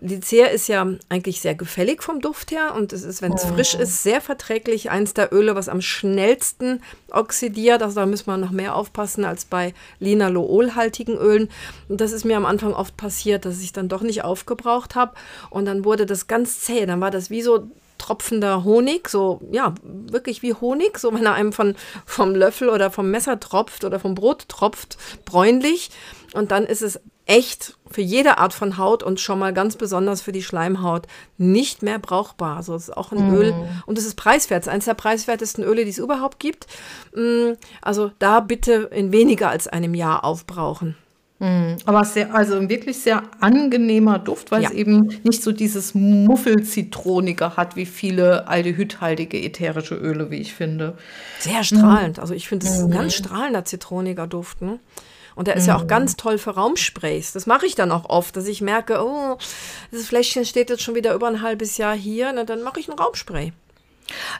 Lycea 0.00 0.46
ist 0.46 0.68
ja 0.68 0.86
eigentlich 1.08 1.40
sehr 1.40 1.54
gefällig 1.54 2.02
vom 2.02 2.20
Duft 2.20 2.50
her 2.50 2.74
und 2.74 2.92
es 2.92 3.04
ist, 3.04 3.22
wenn 3.22 3.32
es 3.32 3.44
oh. 3.44 3.54
frisch 3.54 3.74
ist, 3.74 4.02
sehr 4.02 4.20
verträglich. 4.20 4.90
Eins 4.90 5.14
der 5.14 5.32
Öle, 5.32 5.54
was 5.54 5.68
am 5.68 5.80
schnellsten 5.80 6.82
oxidiert. 7.10 7.82
Also 7.82 8.00
da 8.00 8.06
müssen 8.06 8.26
wir 8.26 8.36
noch 8.36 8.50
mehr 8.50 8.74
aufpassen 8.74 9.24
als 9.24 9.44
bei 9.44 9.74
linaloolhaltigen 10.00 11.16
Ölen. 11.16 11.48
Und 11.88 12.00
das 12.00 12.12
ist 12.12 12.24
mir 12.24 12.36
am 12.36 12.46
Anfang 12.46 12.74
oft 12.74 12.96
passiert, 12.96 13.44
dass 13.44 13.60
ich 13.60 13.72
dann 13.72 13.88
doch 13.88 14.02
nicht 14.02 14.24
aufgebraucht 14.24 14.96
habe. 14.96 15.14
Und 15.50 15.66
dann 15.66 15.84
wurde 15.84 16.04
das 16.04 16.26
ganz 16.26 16.60
zäh. 16.60 16.84
Dann 16.84 17.00
war 17.00 17.10
das 17.10 17.30
wie 17.30 17.42
so 17.42 17.70
tropfender 17.98 18.64
Honig, 18.64 19.08
so 19.08 19.40
ja, 19.50 19.74
wirklich 19.82 20.42
wie 20.42 20.54
Honig, 20.54 20.98
so 20.98 21.14
wenn 21.14 21.24
er 21.24 21.34
einem 21.34 21.52
von, 21.52 21.74
vom 22.04 22.34
Löffel 22.34 22.68
oder 22.68 22.90
vom 22.90 23.10
Messer 23.10 23.40
tropft 23.40 23.84
oder 23.84 23.98
vom 23.98 24.14
Brot 24.14 24.48
tropft, 24.48 24.98
bräunlich. 25.24 25.90
Und 26.36 26.50
dann 26.50 26.64
ist 26.64 26.82
es 26.82 27.00
echt 27.26 27.76
für 27.90 28.00
jede 28.00 28.38
Art 28.38 28.52
von 28.52 28.78
Haut 28.78 29.02
und 29.02 29.20
schon 29.20 29.38
mal 29.38 29.52
ganz 29.52 29.76
besonders 29.76 30.20
für 30.22 30.32
die 30.32 30.42
Schleimhaut 30.42 31.06
nicht 31.38 31.82
mehr 31.82 31.98
brauchbar. 31.98 32.56
Also 32.56 32.74
es 32.74 32.84
ist 32.84 32.96
auch 32.96 33.12
ein 33.12 33.30
mm. 33.30 33.34
Öl 33.34 33.54
und 33.86 33.98
es 33.98 34.06
ist 34.06 34.14
preiswert. 34.14 34.62
Es 34.62 34.66
ist 34.66 34.72
eines 34.72 34.84
der 34.84 34.94
preiswertesten 34.94 35.64
Öle, 35.64 35.84
die 35.84 35.90
es 35.90 35.98
überhaupt 35.98 36.38
gibt. 36.38 36.66
Mm, 37.14 37.52
also 37.82 38.12
da 38.18 38.40
bitte 38.40 38.90
in 38.92 39.12
weniger 39.12 39.50
als 39.50 39.66
einem 39.66 39.94
Jahr 39.94 40.24
aufbrauchen. 40.24 40.96
Mm. 41.38 41.76
Aber 41.84 42.04
sehr, 42.04 42.34
also 42.34 42.56
ein 42.56 42.68
wirklich 42.68 42.98
sehr 42.98 43.22
angenehmer 43.40 44.18
Duft, 44.18 44.52
weil 44.52 44.62
ja. 44.62 44.70
es 44.70 44.74
eben 44.74 45.20
nicht 45.22 45.42
so 45.42 45.52
dieses 45.52 45.94
Muffelzitronige 45.94 47.56
hat 47.56 47.76
wie 47.76 47.86
viele 47.86 48.48
aldehydhaltige 48.48 49.42
ätherische 49.42 49.96
Öle, 49.96 50.30
wie 50.30 50.36
ich 50.36 50.54
finde. 50.54 50.96
Sehr 51.40 51.62
strahlend. 51.64 52.18
Also 52.18 52.34
ich 52.34 52.48
finde 52.48 52.66
es 52.66 52.76
ist 52.76 52.84
ein 52.84 52.90
ganz 52.90 53.14
strahlender 53.14 53.64
zitroniger 53.64 54.26
Duft. 54.26 54.62
Ne? 54.62 54.78
Und 55.36 55.46
der 55.46 55.56
ist 55.56 55.64
mhm. 55.64 55.68
ja 55.68 55.76
auch 55.76 55.84
mhm. 55.84 55.88
ganz 55.88 56.16
toll 56.16 56.38
für 56.38 56.50
Raumsprays. 56.50 57.32
Das 57.32 57.46
mache 57.46 57.66
ich 57.66 57.76
dann 57.76 57.92
auch 57.92 58.08
oft, 58.08 58.36
dass 58.36 58.48
ich 58.48 58.60
merke, 58.60 59.04
oh, 59.04 59.36
das 59.92 60.06
Fläschchen 60.06 60.44
steht 60.44 60.70
jetzt 60.70 60.82
schon 60.82 60.96
wieder 60.96 61.14
über 61.14 61.28
ein 61.28 61.42
halbes 61.42 61.76
Jahr 61.76 61.94
hier, 61.94 62.32
na, 62.34 62.42
dann 62.42 62.62
mache 62.62 62.80
ich 62.80 62.88
ein 62.88 62.98
Raumspray. 62.98 63.52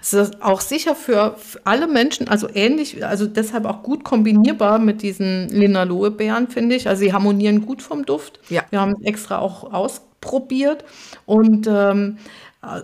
Es 0.00 0.12
ist 0.12 0.42
auch 0.42 0.60
sicher 0.60 0.94
für 0.94 1.36
alle 1.64 1.86
Menschen, 1.88 2.28
also 2.28 2.48
ähnlich, 2.52 3.04
also 3.04 3.26
deshalb 3.26 3.64
auch 3.64 3.82
gut 3.82 4.04
kombinierbar 4.04 4.78
mit 4.78 5.02
diesen 5.02 5.48
Linaloe-Beeren, 5.48 6.48
finde 6.48 6.76
ich. 6.76 6.88
Also 6.88 7.00
sie 7.00 7.12
harmonieren 7.12 7.66
gut 7.66 7.82
vom 7.82 8.06
Duft. 8.06 8.38
Ja. 8.48 8.64
Wir 8.70 8.80
haben 8.80 8.92
es 8.92 9.04
extra 9.04 9.38
auch 9.38 9.72
ausprobiert 9.72 10.84
und 11.24 11.66
ähm, 11.68 12.18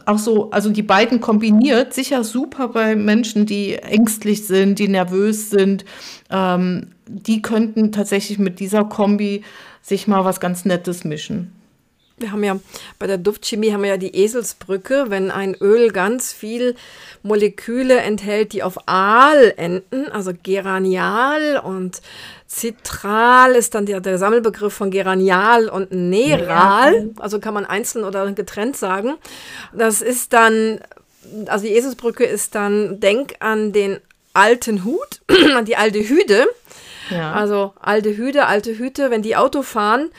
auch 0.07 0.19
so, 0.19 0.51
also 0.51 0.71
die 0.71 0.83
beiden 0.83 1.21
kombiniert, 1.21 1.93
sicher 1.93 2.25
super 2.25 2.69
bei 2.69 2.95
Menschen, 2.95 3.47
die 3.47 3.75
ängstlich 3.75 4.47
sind, 4.47 4.79
die 4.79 4.89
nervös 4.89 5.51
sind. 5.51 5.85
Ähm, 6.31 6.89
die 7.07 7.43
könnten 7.43 7.93
tatsächlich 7.93 8.39
mit 8.39 8.61
dieser 8.61 8.85
Kombi 8.85 9.43
sich 9.83 10.07
mal 10.07 10.25
was 10.25 10.41
ganz 10.41 10.65
Nettes 10.65 11.05
mischen. 11.05 11.53
Wir 12.23 12.33
haben 12.33 12.45
ja 12.45 12.59
bei 12.99 13.07
der 13.07 13.19
Duftchemie 13.19 13.73
haben 13.73 13.83
wir 13.83 13.91
ja 13.91 13.97
die 13.97 14.17
Eselsbrücke, 14.17 15.07
wenn 15.09 15.31
ein 15.31 15.55
Öl 15.55 15.93
ganz 15.93 16.33
viel 16.33 16.77
Moleküle 17.23 17.99
enthält, 17.99 18.53
die 18.53 18.63
auf 18.63 18.89
Al 18.89 19.53
enden, 19.57 20.11
also 20.11 20.33
Geranial 20.43 21.61
und 21.63 22.01
Citral 22.49 23.53
ist 23.53 23.75
dann 23.75 23.87
der, 23.87 24.01
der 24.01 24.19
Sammelbegriff 24.19 24.75
von 24.75 24.91
Geranial 24.91 25.69
und 25.69 25.91
Neral, 25.91 27.11
also 27.19 27.41
kann 27.41 27.55
man 27.55 27.65
einzeln 27.65 28.05
oder 28.05 28.31
getrennt 28.33 28.77
sagen. 28.77 29.15
Das 29.73 30.03
ist 30.03 30.33
dann, 30.33 30.81
also 31.47 31.67
die 31.67 31.73
Eselsbrücke 31.73 32.25
ist 32.25 32.55
dann, 32.55 33.01
denk 33.01 33.37
an 33.41 33.73
den 33.73 33.99
alten 34.35 34.85
Hut, 34.85 35.23
an 35.57 35.65
die 35.65 35.77
Aldehyde. 35.77 36.47
Ja. 37.11 37.33
Also 37.33 37.73
Aldehyde, 37.81 38.47
alte 38.47 38.77
Hüte, 38.79 39.11
wenn 39.11 39.23
die 39.23 39.37
Auto 39.37 39.63
fahren, 39.63 40.11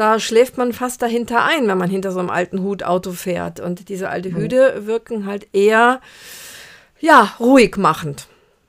da 0.00 0.18
schläft 0.18 0.56
man 0.56 0.72
fast 0.72 1.02
dahinter 1.02 1.44
ein, 1.44 1.68
wenn 1.68 1.76
man 1.76 1.90
hinter 1.90 2.10
so 2.10 2.20
einem 2.20 2.30
alten 2.30 2.62
Hut 2.62 2.82
Auto 2.82 3.12
fährt. 3.12 3.60
Und 3.60 3.90
diese 3.90 4.08
Aldehüde 4.08 4.76
mhm. 4.80 4.86
wirken 4.86 5.26
halt 5.26 5.48
eher, 5.52 6.00
ja, 7.00 7.34
ruhig 7.38 7.76
machend. 7.76 8.26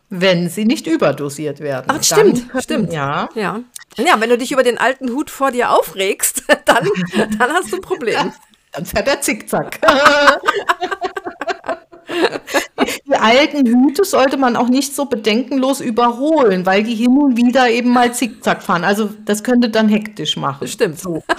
Wenn 0.10 0.50
sie 0.50 0.66
nicht 0.66 0.88
überdosiert 0.88 1.62
werden. 1.62 1.86
Ach, 1.88 2.04
stimmt, 2.04 2.44
stimmt. 2.60 2.92
Ja. 2.92 3.30
ja. 3.34 3.62
Ja, 3.98 4.20
wenn 4.20 4.30
du 4.30 4.38
dich 4.38 4.52
über 4.52 4.64
den 4.64 4.78
alten 4.78 5.12
Hut 5.12 5.30
vor 5.30 5.52
dir 5.52 5.72
aufregst, 5.72 6.44
dann, 6.66 6.90
dann 7.40 7.54
hast 7.54 7.72
du 7.72 7.78
ein 7.78 7.82
Problem. 7.82 8.34
Dann 8.74 8.86
fährt 8.86 9.08
er 9.10 9.20
zickzack. 9.20 9.80
die 13.08 13.16
alten 13.16 13.66
Hüte 13.66 14.04
sollte 14.04 14.38
man 14.38 14.56
auch 14.56 14.70
nicht 14.70 14.96
so 14.96 15.06
bedenkenlos 15.06 15.82
überholen, 15.82 16.66
weil 16.66 16.84
die 16.84 16.96
hin 16.96 17.18
und 17.18 17.38
wieder 17.38 17.70
eben 17.70 17.90
mal 17.90 18.14
zickzack 18.14 18.64
fahren. 18.64 18.84
Also 18.84 19.10
das 19.26 19.44
könnte 19.44 19.70
dann 19.70 19.90
hektisch 19.90 20.38
machen. 20.38 20.68
Stimmt. 20.68 21.00
So. 21.00 21.24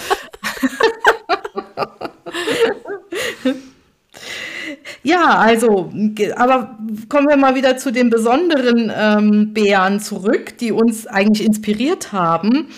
Ja, 5.05 5.39
also, 5.39 5.91
aber 6.37 6.79
kommen 7.09 7.29
wir 7.29 7.37
mal 7.37 7.57
wieder 7.57 7.77
zu 7.77 7.91
den 7.91 8.09
besonderen 8.09 8.93
ähm, 8.97 9.53
Bären 9.53 9.99
zurück, 9.99 10.57
die 10.59 10.71
uns 10.71 11.09
eigentlich 11.09 11.45
inspiriert 11.45 12.13
haben. 12.13 12.69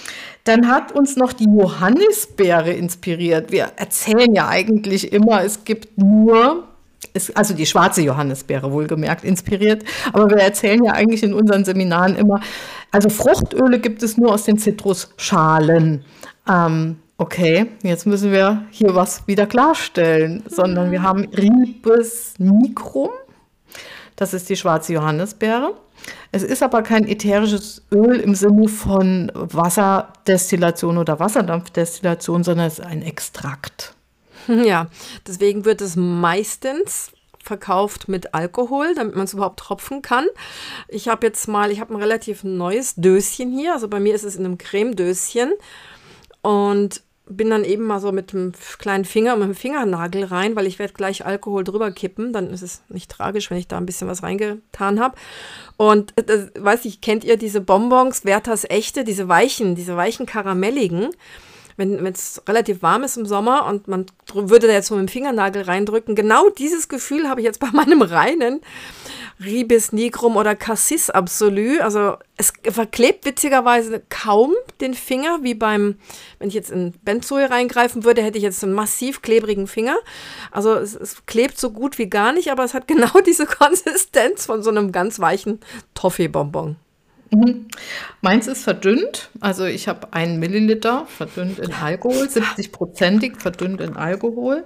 Dann 0.45 0.69
hat 0.69 0.93
uns 0.93 1.17
noch 1.17 1.35
die 1.35 1.45
Johannisbeere 1.45 2.73
inspiriert. 2.73 3.53
Wir 3.53 3.73
erzählen 3.77 4.35
ja 4.35 4.49
eigentlich 4.49 5.13
immer, 5.13 5.43
es 5.45 5.65
gibt 5.65 5.99
nur 5.99 6.69
ist 7.15 7.37
also 7.37 7.55
die 7.55 7.65
schwarze 7.65 8.03
Johannisbeere 8.03 8.71
wohlgemerkt 8.73 9.25
inspiriert. 9.25 9.85
Aber 10.13 10.29
wir 10.29 10.39
erzählen 10.39 10.85
ja 10.85 10.93
eigentlich 10.93 11.23
in 11.23 11.33
unseren 11.33 11.65
Seminaren 11.65 12.17
immer, 12.17 12.41
also 12.91 13.09
Fruchtöle 13.09 13.79
gibt 13.79 14.03
es 14.03 14.19
nur 14.19 14.33
aus 14.33 14.45
den 14.45 14.59
Zitrusschalen. 14.59 16.05
Ähm, 16.49 16.99
okay, 17.17 17.67
jetzt 17.83 18.07
müssen 18.07 18.33
wir 18.33 18.67
hier 18.71 18.95
was 18.95 19.27
wieder 19.27 19.47
klarstellen, 19.47 20.43
sondern 20.49 20.91
wir 20.91 21.03
haben 21.03 21.29
Ribes 21.29 22.35
nigrum, 22.39 23.11
das 24.17 24.35
ist 24.35 24.49
die 24.51 24.57
schwarze 24.57 24.93
Johannisbeere. 24.93 25.75
Es 26.33 26.43
ist 26.43 26.63
aber 26.63 26.83
kein 26.83 27.07
ätherisches 27.07 27.83
Öl 27.93 28.21
im 28.21 28.35
Sinne 28.35 28.69
von 28.69 29.31
Wasserdestillation 29.35 30.99
oder 30.99 31.19
Wasserdampfdestillation, 31.19 32.45
sondern 32.45 32.67
es 32.67 32.81
ist 32.81 32.85
ein 32.85 33.03
Extrakt. 33.03 33.95
Ja, 34.65 34.89
deswegen 35.27 35.65
wird 35.65 35.81
es 35.81 35.97
meistens 35.97 37.13
verkauft 37.43 38.09
mit 38.09 38.35
Alkohol, 38.35 38.95
damit 38.95 39.17
man 39.17 39.25
es 39.25 39.35
überhaupt 39.35 39.61
tropfen 39.61 40.03
kann. 40.03 40.27
Ich 40.89 41.09
habe 41.09 41.27
jetzt 41.27 41.47
mal, 41.47 41.71
ich 41.71 41.81
habe 41.81 41.93
ein 41.95 42.01
relativ 42.01 42.43
neues 42.43 42.95
Döschen 42.95 43.53
hier. 43.53 43.75
Also 43.75 43.89
bei 43.89 44.01
mir 44.01 44.15
ist 44.15 44.25
es 44.25 44.37
in 44.37 44.45
einem 44.45 44.59
Cremedöschen. 44.59 45.53
Und 46.43 47.03
bin 47.27 47.49
dann 47.49 47.65
eben 47.65 47.87
mal 47.87 48.01
so 48.01 48.13
mit 48.13 48.33
dem 48.33 48.53
kleinen 48.79 49.07
Finger, 49.07 49.37
mit 49.37 49.49
dem 49.49 49.55
Fingernagel 49.55 50.25
rein, 50.25 50.57
weil 50.57 50.67
ich 50.67 50.79
werde 50.79 50.93
gleich 50.93 51.25
Alkohol 51.25 51.65
drüber 51.65 51.91
kippen. 51.91 52.33
Dann 52.33 52.51
ist 52.51 52.63
es 52.63 52.83
nicht 52.89 53.11
tragisch, 53.11 53.51
wenn 53.51 53.59
ich 53.59 53.69
da 53.69 53.79
ein 53.79 53.87
bisschen 53.87 54.09
was 54.09 54.23
reingetan 54.23 55.01
habe. 55.01 55.17
Und 55.77 56.13
äh, 56.19 56.49
weiß 56.59 56.85
ich, 56.85 57.01
kennt 57.01 57.25
ihr 57.25 57.39
diese 57.39 57.61
Bonbons, 57.61 58.25
Werthers 58.25 58.65
echte, 58.69 59.05
diese 59.05 59.29
weichen, 59.29 59.75
diese 59.75 59.97
weichen 59.97 60.27
karamelligen? 60.27 61.11
Wenn 61.77 62.05
es 62.07 62.43
relativ 62.49 62.83
warm 62.83 63.03
ist 63.03 63.17
im 63.17 63.27
Sommer 63.27 63.67
und 63.67 63.89
man 63.89 64.07
würde 64.33 64.67
da 64.67 64.73
jetzt 64.73 64.91
mit 64.91 65.01
dem 65.01 65.09
Fingernagel 65.09 65.63
reindrücken, 65.63 66.15
genau 66.15 66.49
dieses 66.51 66.89
Gefühl 66.89 67.29
habe 67.29 67.41
ich 67.41 67.45
jetzt 67.45 67.61
bei 67.61 67.71
meinem 67.73 68.03
reinen 68.03 68.61
Ribis 69.43 69.93
nigrum 69.93 70.37
oder 70.37 70.55
Cassis 70.55 71.11
absolu. 71.11 71.81
Also 71.81 72.17
es 72.37 72.53
verklebt 72.63 73.25
witzigerweise 73.25 74.03
kaum 74.09 74.55
den 74.81 74.95
Finger, 74.95 75.41
wie 75.43 75.55
beim, 75.55 75.97
wenn 76.39 76.49
ich 76.49 76.55
jetzt 76.55 76.71
in 76.71 76.93
Benzoe 77.03 77.51
reingreifen 77.51 78.05
würde, 78.05 78.23
hätte 78.23 78.39
ich 78.39 78.45
jetzt 78.45 78.63
einen 78.63 78.73
massiv 78.73 79.23
klebrigen 79.23 79.67
Finger. 79.67 79.97
Also 80.51 80.75
es, 80.75 80.95
es 80.95 81.27
klebt 81.27 81.59
so 81.59 81.71
gut 81.71 81.99
wie 81.99 82.09
gar 82.09 82.33
nicht, 82.33 82.51
aber 82.51 82.65
es 82.65 82.75
hat 82.75 82.87
genau 82.89 83.21
diese 83.27 83.47
Konsistenz 83.47 84.47
von 84.47 84.63
so 84.63 84.71
einem 84.71 84.93
ganz 84.93 85.19
weichen 85.19 85.61
Toffee-Bonbon. 85.95 86.77
Mhm. 87.31 87.67
Meins 88.21 88.47
ist 88.47 88.65
verdünnt. 88.65 89.31
Also 89.41 89.65
ich 89.65 89.89
habe 89.89 90.13
einen 90.13 90.39
Milliliter 90.39 91.07
verdünnt 91.07 91.59
in 91.59 91.73
Alkohol, 91.73 92.27
70-prozentig 92.29 93.41
verdünnt 93.41 93.81
in 93.81 93.97
Alkohol. 93.97 94.65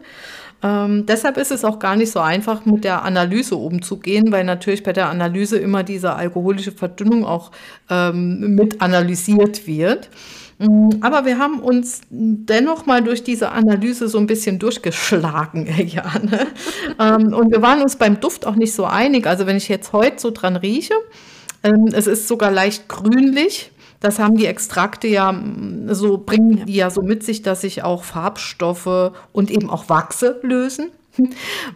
Ähm, 0.60 1.06
deshalb 1.06 1.36
ist 1.36 1.52
es 1.52 1.64
auch 1.64 1.78
gar 1.78 1.94
nicht 1.94 2.10
so 2.10 2.18
einfach, 2.18 2.64
mit 2.64 2.82
der 2.82 3.04
Analyse 3.04 3.54
umzugehen, 3.54 4.32
weil 4.32 4.44
natürlich 4.44 4.82
bei 4.82 4.92
der 4.92 5.08
Analyse 5.08 5.56
immer 5.56 5.84
diese 5.84 6.14
alkoholische 6.14 6.72
Verdünnung 6.72 7.24
auch 7.24 7.52
ähm, 7.88 8.56
mit 8.56 8.80
analysiert 8.80 9.68
wird. 9.68 10.10
Mm, 10.58 10.88
aber 11.00 11.24
wir 11.24 11.38
haben 11.38 11.60
uns 11.60 12.00
dennoch 12.10 12.86
mal 12.86 13.02
durch 13.02 13.22
diese 13.22 13.52
Analyse 13.52 14.08
so 14.08 14.18
ein 14.18 14.26
bisschen 14.26 14.58
durchgeschlagen, 14.58 15.68
Jane. 15.86 16.48
ähm, 16.98 17.32
und 17.32 17.52
wir 17.52 17.62
waren 17.62 17.80
uns 17.80 17.94
beim 17.94 18.18
Duft 18.18 18.44
auch 18.44 18.56
nicht 18.56 18.74
so 18.74 18.84
einig. 18.84 19.28
Also 19.28 19.46
wenn 19.46 19.56
ich 19.56 19.68
jetzt 19.68 19.92
heute 19.92 20.18
so 20.18 20.32
dran 20.32 20.56
rieche, 20.56 20.94
es 21.62 22.06
ist 22.06 22.28
sogar 22.28 22.50
leicht 22.50 22.88
grünlich. 22.88 23.72
Das 24.00 24.18
haben 24.18 24.36
die 24.36 24.46
Extrakte 24.46 25.08
ja 25.08 25.32
mm, 25.32 25.92
so, 25.92 26.18
bringen 26.18 26.66
die 26.66 26.74
ja 26.74 26.90
so 26.90 27.02
mit 27.02 27.24
sich, 27.24 27.42
dass 27.42 27.62
sich 27.62 27.82
auch 27.82 28.04
Farbstoffe 28.04 29.12
und 29.32 29.50
eben 29.50 29.70
auch 29.70 29.88
Wachse 29.88 30.38
lösen 30.42 30.90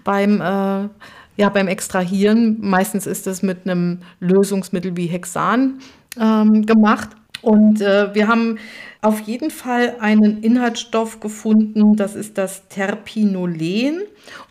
beim, 0.04 0.40
äh, 0.40 0.88
ja, 1.36 1.48
beim 1.52 1.68
Extrahieren. 1.68 2.58
Meistens 2.60 3.06
ist 3.06 3.26
es 3.26 3.42
mit 3.42 3.64
einem 3.64 3.98
Lösungsmittel 4.20 4.96
wie 4.96 5.06
Hexan 5.06 5.80
ähm, 6.20 6.64
gemacht. 6.64 7.10
Und 7.40 7.80
äh, 7.80 8.14
wir 8.14 8.28
haben 8.28 8.58
auf 9.02 9.20
jeden 9.20 9.50
Fall 9.50 9.96
einen 9.98 10.42
Inhaltsstoff 10.42 11.18
gefunden, 11.18 11.96
das 11.96 12.14
ist 12.14 12.38
das 12.38 12.68
Terpinolen. 12.68 14.02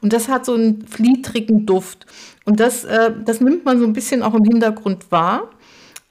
Und 0.02 0.12
das 0.12 0.28
hat 0.28 0.46
so 0.46 0.54
einen 0.54 0.86
fliedrigen 0.86 1.66
Duft. 1.66 2.06
Und 2.44 2.60
das, 2.60 2.84
äh, 2.84 3.12
das 3.24 3.40
nimmt 3.40 3.64
man 3.64 3.80
so 3.80 3.86
ein 3.86 3.94
bisschen 3.94 4.22
auch 4.22 4.34
im 4.34 4.44
Hintergrund 4.44 5.10
wahr. 5.10 5.50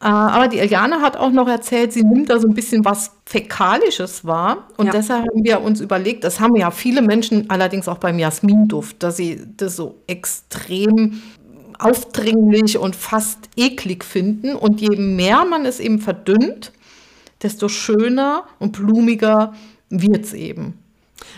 Äh, 0.01 0.07
aber 0.07 0.49
die 0.49 0.59
Eliane 0.59 1.03
hat 1.03 1.19
auch 1.19 1.31
noch 1.31 1.49
erzählt, 1.49 1.93
sie 1.93 2.03
nimmt 2.03 2.31
da 2.31 2.41
so 2.41 2.49
ein 2.49 2.55
bisschen 2.55 2.83
was 2.83 3.13
Fäkalisches 3.27 4.25
wahr. 4.25 4.69
Und 4.79 4.87
ja. 4.87 4.93
deshalb 4.93 5.27
haben 5.29 5.45
wir 5.45 5.61
uns 5.61 5.83
überlegt, 5.83 6.25
das 6.25 6.41
haben 6.41 6.57
ja 6.57 6.71
viele 6.71 7.03
Menschen 7.03 7.51
allerdings 7.51 7.89
auch 7.89 7.99
beim 7.99 8.19
Jasminduft, 8.19 9.03
dass 9.03 9.19
sie 9.19 9.43
das 9.59 9.77
so 9.77 9.97
extrem 10.07 11.21
aufdringlich 11.79 12.79
und 12.79 12.97
fast 12.97 13.51
eklig 13.57 14.03
finden. 14.03 14.55
Und 14.55 14.81
je 14.81 14.97
mehr 14.97 15.45
man 15.45 15.67
es 15.67 15.79
eben 15.79 15.99
verdünnt, 15.99 16.73
desto 17.43 17.69
schöner 17.69 18.45
und 18.59 18.73
blumiger 18.73 19.55
wird 19.89 20.25
es 20.25 20.33
eben. 20.33 20.79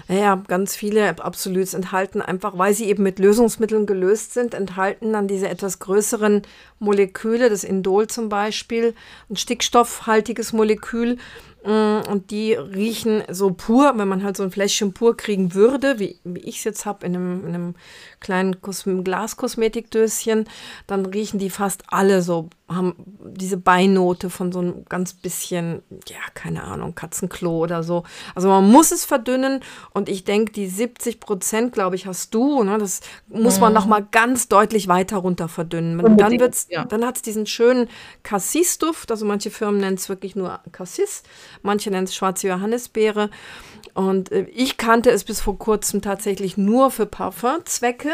Ja, 0.08 0.36
ganz 0.46 0.76
viele 0.76 1.08
Absoluts 1.22 1.74
enthalten 1.74 2.22
einfach, 2.22 2.56
weil 2.56 2.74
sie 2.74 2.86
eben 2.86 3.02
mit 3.02 3.18
Lösungsmitteln 3.18 3.86
gelöst 3.86 4.34
sind, 4.34 4.54
enthalten 4.54 5.12
dann 5.12 5.28
diese 5.28 5.48
etwas 5.48 5.78
größeren 5.78 6.42
Moleküle, 6.78 7.50
das 7.50 7.64
Indol 7.64 8.06
zum 8.06 8.28
Beispiel, 8.28 8.94
ein 9.30 9.36
stickstoffhaltiges 9.36 10.52
Molekül, 10.52 11.18
und 11.64 12.30
die 12.32 12.54
riechen 12.54 13.22
so 13.30 13.52
pur, 13.52 13.92
wenn 13.96 14.08
man 14.08 14.24
halt 14.24 14.36
so 14.36 14.42
ein 14.42 14.50
Fläschchen 14.50 14.92
pur 14.92 15.16
kriegen 15.16 15.54
würde, 15.54 16.00
wie, 16.00 16.18
wie 16.24 16.40
ich 16.40 16.58
es 16.58 16.64
jetzt 16.64 16.86
habe, 16.86 17.06
in 17.06 17.14
einem, 17.14 17.46
in 17.46 17.54
einem 17.54 17.74
kleinen 18.18 18.60
Kos 18.60 18.84
Glaskosmetikdöschen, 18.84 20.48
dann 20.88 21.06
riechen 21.06 21.38
die 21.38 21.50
fast 21.50 21.84
alle 21.88 22.22
so, 22.22 22.50
haben 22.68 22.94
diese 23.24 23.56
Beinote 23.56 24.28
von 24.28 24.50
so 24.50 24.58
einem 24.58 24.84
ganz 24.88 25.12
bisschen, 25.12 25.82
ja, 26.08 26.18
keine 26.34 26.64
Ahnung, 26.64 26.96
Katzenklo 26.96 27.58
oder 27.58 27.84
so. 27.84 28.02
Also 28.34 28.48
man 28.48 28.68
muss 28.68 28.90
es 28.90 29.04
verdünnen 29.04 29.60
und 29.92 30.08
ich 30.08 30.24
denke, 30.24 30.52
die 30.52 30.66
70 30.66 31.20
Prozent, 31.20 31.72
glaube 31.72 31.94
ich, 31.94 32.06
hast 32.06 32.34
du, 32.34 32.64
ne, 32.64 32.78
das 32.78 33.02
muss 33.28 33.60
man 33.60 33.72
mhm. 33.72 33.76
noch 33.76 33.86
mal 33.86 34.04
ganz 34.10 34.48
deutlich 34.48 34.88
weiter 34.88 35.18
runter 35.18 35.48
verdünnen. 35.48 36.00
Und 36.00 36.18
dann 36.18 36.40
wird's, 36.40 36.66
ja. 36.70 36.84
dann 36.84 37.04
hat 37.04 37.16
es 37.16 37.22
diesen 37.22 37.46
schönen 37.46 37.88
Cassis-Duft, 38.24 39.12
also 39.12 39.24
manche 39.26 39.50
Firmen 39.50 39.80
nennen 39.80 39.96
es 39.96 40.08
wirklich 40.08 40.34
nur 40.34 40.60
Cassis 40.72 41.22
manche 41.62 41.90
nennen 41.90 42.04
es 42.04 42.14
schwarze 42.14 42.48
Johannisbeere. 42.48 43.30
Und 43.94 44.32
äh, 44.32 44.46
ich 44.54 44.76
kannte 44.76 45.10
es 45.10 45.24
bis 45.24 45.40
vor 45.40 45.58
kurzem 45.58 46.02
tatsächlich 46.02 46.56
nur 46.56 46.90
für 46.90 47.06
Parfumzwecke. 47.06 48.10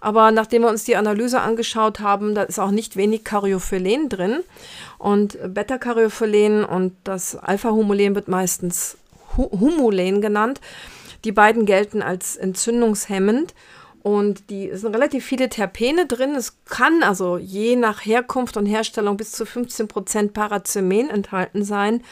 Aber 0.00 0.30
nachdem 0.30 0.62
wir 0.62 0.68
uns 0.68 0.84
die 0.84 0.96
Analyse 0.96 1.40
angeschaut 1.40 2.00
haben, 2.00 2.34
da 2.34 2.42
ist 2.42 2.58
auch 2.58 2.70
nicht 2.70 2.96
wenig 2.96 3.24
Karyophylen 3.24 4.08
drin. 4.08 4.40
Und 4.98 5.38
Beta-Karyophylen 5.54 6.64
und 6.64 6.94
das 7.04 7.36
Alpha-Humulen 7.36 8.14
wird 8.14 8.28
meistens 8.28 8.96
Humulen 9.36 10.20
genannt. 10.20 10.60
Die 11.24 11.32
beiden 11.32 11.66
gelten 11.66 12.02
als 12.02 12.36
entzündungshemmend 12.36 13.54
und 14.02 14.48
die 14.48 14.70
sind 14.74 14.94
relativ 14.94 15.24
viele 15.26 15.48
Terpene 15.48 16.06
drin. 16.06 16.34
Es 16.34 16.64
kann 16.64 17.02
also 17.02 17.36
je 17.36 17.76
nach 17.76 18.04
Herkunft 18.04 18.56
und 18.56 18.64
Herstellung 18.66 19.16
bis 19.16 19.32
zu 19.32 19.44
15% 19.44 20.32
Paracemen 20.32 21.10
enthalten 21.10 21.64
sein. 21.64 22.02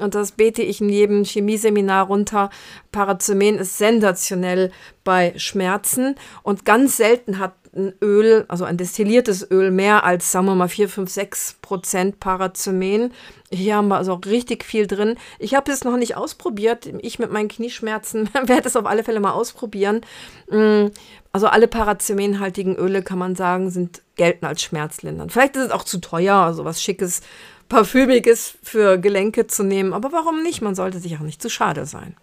Und 0.00 0.14
das 0.14 0.32
bete 0.32 0.62
ich 0.62 0.80
in 0.80 0.90
jedem 0.90 1.24
Chemieseminar 1.24 2.06
runter. 2.06 2.50
Paracemen 2.92 3.58
ist 3.58 3.78
sensationell 3.78 4.70
bei 5.04 5.32
Schmerzen 5.36 6.16
und 6.42 6.66
ganz 6.66 6.98
selten 6.98 7.38
hat 7.38 7.54
ein 7.74 7.92
Öl, 8.02 8.44
also 8.48 8.64
ein 8.64 8.76
destilliertes 8.76 9.50
Öl, 9.50 9.70
mehr 9.70 10.04
als, 10.04 10.32
sagen 10.32 10.46
wir 10.46 10.54
mal, 10.54 10.68
4, 10.68 10.88
5, 10.88 11.10
6 11.10 11.56
Prozent 11.62 12.20
Paracemen. 12.20 13.12
Hier 13.50 13.76
haben 13.76 13.88
wir 13.88 13.96
also 13.96 14.14
richtig 14.14 14.64
viel 14.64 14.86
drin. 14.86 15.16
Ich 15.38 15.54
habe 15.54 15.70
es 15.70 15.84
noch 15.84 15.96
nicht 15.96 16.16
ausprobiert. 16.16 16.86
Ich 17.00 17.18
mit 17.18 17.32
meinen 17.32 17.48
Knieschmerzen 17.48 18.28
werde 18.46 18.68
es 18.68 18.76
auf 18.76 18.86
alle 18.86 19.04
Fälle 19.04 19.20
mal 19.20 19.32
ausprobieren. 19.32 20.02
Mm, 20.50 20.86
also 21.32 21.46
alle 21.46 21.68
paracemenhaltigen 21.68 22.76
Öle, 22.76 23.02
kann 23.02 23.18
man 23.18 23.36
sagen, 23.36 23.70
sind 23.70 24.02
gelten 24.16 24.46
als 24.46 24.62
schmerzlindernd. 24.62 25.32
Vielleicht 25.32 25.56
ist 25.56 25.66
es 25.66 25.70
auch 25.70 25.84
zu 25.84 25.98
teuer, 25.98 26.36
so 26.36 26.46
also 26.46 26.64
was 26.64 26.82
Schickes, 26.82 27.20
Parfümiges 27.68 28.54
für 28.62 28.98
Gelenke 28.98 29.46
zu 29.46 29.62
nehmen. 29.62 29.92
Aber 29.92 30.12
warum 30.12 30.42
nicht? 30.42 30.62
Man 30.62 30.74
sollte 30.74 30.98
sich 30.98 31.16
auch 31.16 31.20
nicht 31.20 31.42
zu 31.42 31.50
schade 31.50 31.86
sein. 31.86 32.16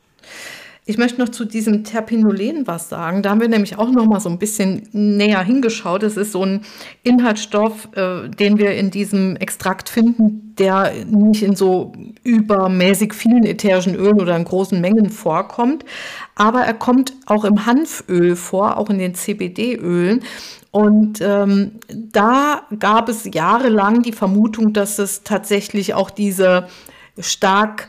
Ich 0.87 0.99
möchte 0.99 1.19
noch 1.19 1.29
zu 1.29 1.45
diesem 1.45 1.83
Terpinolen 1.83 2.67
was 2.67 2.89
sagen. 2.89 3.23
Da 3.23 3.31
haben 3.31 3.41
wir 3.41 3.47
nämlich 3.47 3.79
auch 3.79 3.89
noch 3.89 4.05
mal 4.05 4.19
so 4.19 4.29
ein 4.29 4.37
bisschen 4.37 4.87
näher 4.91 5.41
hingeschaut. 5.41 6.03
Es 6.03 6.15
ist 6.15 6.31
so 6.31 6.45
ein 6.45 6.61
Inhaltsstoff, 7.01 7.89
äh, 7.95 8.29
den 8.29 8.59
wir 8.59 8.75
in 8.75 8.91
diesem 8.91 9.35
Extrakt 9.35 9.89
finden, 9.89 10.53
der 10.59 10.93
nicht 11.09 11.41
in 11.41 11.55
so 11.55 11.91
übermäßig 12.23 13.15
vielen 13.15 13.45
ätherischen 13.45 13.95
Ölen 13.95 14.21
oder 14.21 14.37
in 14.37 14.45
großen 14.45 14.79
Mengen 14.79 15.09
vorkommt. 15.09 15.83
Aber 16.35 16.61
er 16.61 16.75
kommt 16.75 17.13
auch 17.25 17.45
im 17.45 17.65
Hanföl 17.65 18.35
vor, 18.35 18.77
auch 18.77 18.91
in 18.91 18.99
den 18.99 19.15
CBD-Ölen. 19.15 20.21
Und 20.69 21.19
ähm, 21.19 21.79
da 21.87 22.61
gab 22.77 23.09
es 23.09 23.27
jahrelang 23.33 24.03
die 24.03 24.11
Vermutung, 24.11 24.71
dass 24.71 24.99
es 24.99 25.23
tatsächlich 25.23 25.95
auch 25.95 26.11
diese 26.11 26.67
stark 27.17 27.87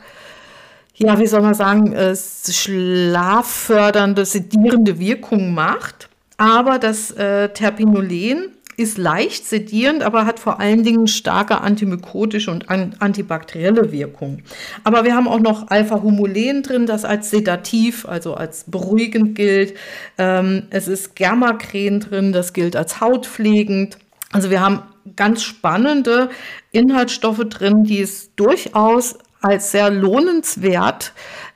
ja, 0.97 1.19
wie 1.19 1.27
soll 1.27 1.41
man 1.41 1.53
sagen, 1.53 1.95
schlaffördernde, 2.15 4.25
sedierende 4.25 4.99
Wirkung 4.99 5.53
macht. 5.53 6.09
Aber 6.37 6.79
das 6.79 7.11
äh, 7.11 7.49
Terpinolen 7.49 8.57
ist 8.77 8.99
leicht 8.99 9.47
sedierend, 9.47 10.03
aber 10.03 10.27
hat 10.27 10.39
vor 10.39 10.59
allen 10.59 10.83
Dingen 10.83 11.07
starke 11.07 11.61
antimykotische 11.61 12.51
und 12.51 12.69
antibakterielle 12.69 13.91
Wirkung. 13.91 14.43
Aber 14.83 15.03
wir 15.03 15.15
haben 15.15 15.27
auch 15.27 15.39
noch 15.39 15.69
Alpha-Humulen 15.69 16.61
drin, 16.61 16.85
das 16.85 17.03
als 17.03 17.31
sedativ, 17.31 18.07
also 18.07 18.35
als 18.35 18.65
beruhigend 18.65 19.33
gilt. 19.33 19.73
Ähm, 20.19 20.67
es 20.69 20.87
ist 20.87 21.15
Germakren 21.15 22.01
drin, 22.01 22.31
das 22.31 22.53
gilt 22.53 22.75
als 22.75 23.01
hautpflegend. 23.01 23.97
Also 24.31 24.51
wir 24.51 24.61
haben 24.61 24.83
ganz 25.15 25.41
spannende 25.41 26.29
Inhaltsstoffe 26.71 27.45
drin, 27.49 27.83
die 27.83 28.01
es 28.01 28.35
durchaus 28.35 29.17
als 29.41 29.71
sehr 29.71 29.89
lohnenswert 29.89 31.13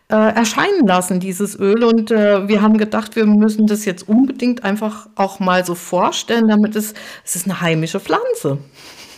äh, 0.10 0.15
erscheinen 0.15 0.86
lassen, 0.86 1.20
dieses 1.20 1.58
Öl. 1.58 1.84
Und 1.84 2.12
äh, 2.12 2.48
wir 2.48 2.62
haben 2.62 2.78
gedacht, 2.78 3.15
wir 3.15 3.26
müssen 3.26 3.67
das 3.67 3.86
jetzt 3.86 4.08
unbedingt 4.08 4.63
einfach 4.63 5.08
auch 5.15 5.39
mal 5.39 5.65
so 5.65 5.76
vorstellen, 5.76 6.48
damit 6.48 6.76
es, 6.76 6.94
es 7.24 7.36
ist 7.36 7.46
eine 7.46 7.62
heimische 7.62 8.00
Pflanze. 8.00 8.60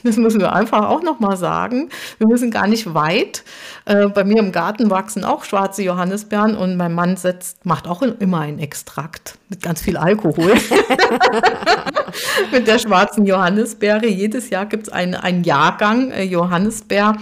Das 0.03 0.17
müssen 0.17 0.41
wir 0.41 0.51
einfach 0.53 0.89
auch 0.89 1.01
nochmal 1.01 1.37
sagen. 1.37 1.89
Wir 2.17 2.27
müssen 2.27 2.51
gar 2.51 2.67
nicht 2.67 2.93
weit. 2.93 3.43
Äh, 3.85 4.07
bei 4.07 4.25
mir 4.25 4.37
im 4.37 4.51
Garten 4.51 4.89
wachsen 4.89 5.23
auch 5.23 5.45
schwarze 5.45 5.81
Johannisbeeren 5.81 6.57
und 6.57 6.75
mein 6.75 6.93
Mann 6.93 7.15
setzt, 7.15 7.65
macht 7.65 7.87
auch 7.87 8.01
immer 8.01 8.41
einen 8.41 8.59
Extrakt 8.59 9.37
mit 9.47 9.61
ganz 9.61 9.81
viel 9.81 9.95
Alkohol. 9.95 10.53
mit 12.51 12.67
der 12.67 12.79
schwarzen 12.79 13.25
Johannisbeere. 13.25 14.07
Jedes 14.07 14.49
Jahr 14.49 14.65
gibt 14.65 14.87
es 14.87 14.93
einen, 14.93 15.15
einen 15.15 15.43
Jahrgang 15.43 16.11
äh, 16.11 16.23
Johannisbeer 16.23 17.15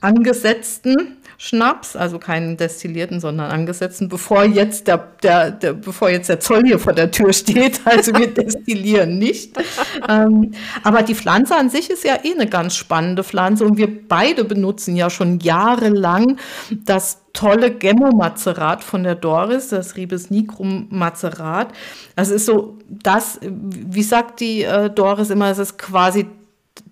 angesetzten 0.00 1.16
Schnaps, 1.38 1.96
also 1.96 2.18
keinen 2.18 2.56
destillierten, 2.56 3.20
sondern 3.20 3.50
angesetzten, 3.50 4.08
bevor 4.08 4.44
jetzt 4.44 4.88
der, 4.88 5.06
der, 5.22 5.50
der, 5.50 5.74
bevor 5.74 6.08
jetzt 6.08 6.28
der 6.30 6.40
Zoll 6.40 6.64
hier 6.64 6.78
vor 6.78 6.94
der 6.94 7.10
Tür 7.10 7.32
steht. 7.32 7.80
Also 7.86 8.12
wir 8.14 8.32
destillieren 8.32 9.18
nicht. 9.18 9.56
ähm, 10.08 10.52
aber 10.82 11.02
die 11.02 11.14
Pflanze 11.14 11.56
an 11.56 11.70
sich 11.70 11.88
ist 11.88 12.04
ja 12.04 12.18
eh 12.24 12.34
eine 12.34 12.46
ganz 12.46 12.74
spannende 12.74 13.22
Pflanze 13.22 13.64
und 13.64 13.78
wir 13.78 13.88
beide 14.08 14.44
benutzen 14.44 14.96
ja 14.96 15.08
schon 15.08 15.40
jahrelang 15.40 16.36
das 16.70 17.22
tolle 17.32 17.70
Gemmo-Mazerat 17.70 18.82
von 18.82 19.02
der 19.02 19.14
Doris, 19.14 19.68
das 19.68 19.96
Ribes 19.96 20.30
nigrum-Mazerat. 20.30 21.68
Das 22.16 22.30
ist 22.30 22.46
so 22.46 22.78
das, 22.88 23.38
wie 23.42 24.02
sagt 24.02 24.40
die 24.40 24.62
äh, 24.62 24.90
Doris 24.90 25.30
immer, 25.30 25.50
es 25.50 25.58
ist 25.58 25.78
quasi 25.78 26.26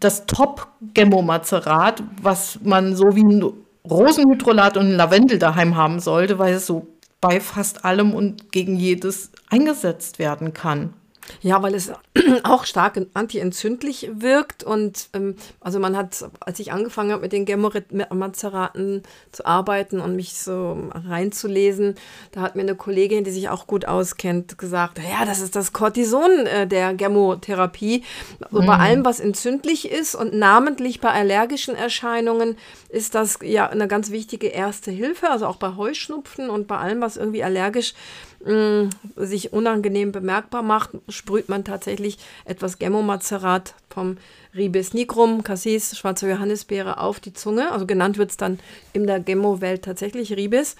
das 0.04 0.26
Top-Gemmo-Mazerat, 0.26 2.02
was 2.20 2.60
man 2.62 2.94
so 2.94 3.16
wie 3.16 3.24
ein 3.24 3.42
Rosenhydrolat 3.88 4.76
und 4.76 4.90
Lavendel 4.90 5.38
daheim 5.38 5.76
haben 5.76 6.00
sollte, 6.00 6.38
weil 6.38 6.54
es 6.54 6.66
so 6.66 6.86
bei 7.20 7.40
fast 7.40 7.84
allem 7.84 8.12
und 8.12 8.52
gegen 8.52 8.76
jedes 8.76 9.32
eingesetzt 9.48 10.18
werden 10.18 10.52
kann. 10.52 10.92
Ja, 11.40 11.62
weil 11.62 11.74
es 11.74 11.90
auch 12.42 12.64
stark 12.64 13.00
antientzündlich 13.14 14.10
wirkt 14.14 14.64
und 14.64 15.08
ähm, 15.12 15.36
also 15.60 15.78
man 15.78 15.96
hat, 15.96 16.24
als 16.40 16.58
ich 16.58 16.72
angefangen 16.72 17.12
habe 17.12 17.22
mit 17.22 17.32
den 17.32 17.44
Gemorit-Mazeraten 17.44 19.02
zu 19.32 19.46
arbeiten 19.46 20.00
und 20.00 20.16
mich 20.16 20.34
so 20.34 20.90
reinzulesen, 20.92 21.96
da 22.32 22.40
hat 22.42 22.56
mir 22.56 22.62
eine 22.62 22.74
Kollegin, 22.74 23.24
die 23.24 23.30
sich 23.30 23.48
auch 23.48 23.66
gut 23.66 23.86
auskennt, 23.86 24.58
gesagt, 24.58 24.98
ja, 24.98 25.24
das 25.24 25.40
ist 25.40 25.56
das 25.56 25.72
Cortison 25.72 26.46
äh, 26.46 26.66
der 26.66 26.94
Gemotherapie. 26.94 28.04
Mhm. 28.50 28.66
Bei 28.66 28.76
allem, 28.76 29.04
was 29.04 29.20
entzündlich 29.20 29.90
ist 29.90 30.14
und 30.14 30.34
namentlich 30.34 31.00
bei 31.00 31.10
allergischen 31.10 31.74
Erscheinungen 31.74 32.56
ist 32.88 33.14
das 33.14 33.38
ja 33.42 33.68
eine 33.68 33.88
ganz 33.88 34.10
wichtige 34.10 34.48
erste 34.48 34.90
Hilfe, 34.90 35.30
also 35.30 35.46
auch 35.46 35.56
bei 35.56 35.74
Heuschnupfen 35.76 36.50
und 36.50 36.68
bei 36.68 36.76
allem, 36.76 37.00
was 37.00 37.16
irgendwie 37.16 37.42
allergisch 37.42 37.92
ist 37.92 38.33
mh, 38.44 38.90
sich 39.16 39.52
unangenehm 39.52 40.12
bemerkbar 40.12 40.62
macht, 40.62 40.90
sprüht 41.08 41.48
man 41.48 41.64
tatsächlich 41.64 42.18
etwas 42.44 42.78
Gemmomazerat 42.78 43.74
vom 43.88 44.16
Ribes 44.54 44.94
nigrum, 44.94 45.42
Cassis, 45.42 45.96
schwarze 45.96 46.28
Johannisbeere 46.28 46.98
auf 46.98 47.20
die 47.20 47.32
Zunge. 47.32 47.72
Also 47.72 47.86
genannt 47.86 48.18
wird 48.18 48.30
es 48.30 48.36
dann 48.36 48.58
in 48.92 49.06
der 49.06 49.20
Gemmo-Welt 49.20 49.82
tatsächlich 49.82 50.36
Ribes 50.36 50.76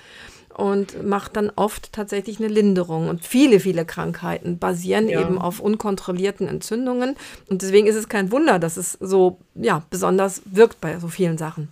und 0.57 1.05
macht 1.05 1.37
dann 1.37 1.51
oft 1.57 1.93
tatsächlich 1.93 2.39
eine 2.39 2.49
Linderung. 2.49 3.09
Und 3.09 3.25
viele, 3.25 3.61
viele 3.61 3.85
Krankheiten 3.85 4.59
basieren 4.59 5.09
ja. 5.09 5.21
eben 5.21 5.39
auf 5.39 5.61
unkontrollierten 5.61 6.47
Entzündungen. 6.47 7.17
Und 7.49 7.63
deswegen 7.63 7.87
ist 7.87 7.97
es 7.97 8.09
kein 8.09 8.31
Wunder, 8.31 8.59
dass 8.59 8.77
es 8.77 8.93
so 8.93 9.39
ja, 9.55 9.83
besonders 9.91 10.43
wirkt 10.45 10.81
bei 10.81 10.99
so 11.01 11.09
vielen 11.09 11.39
Sachen. 11.39 11.69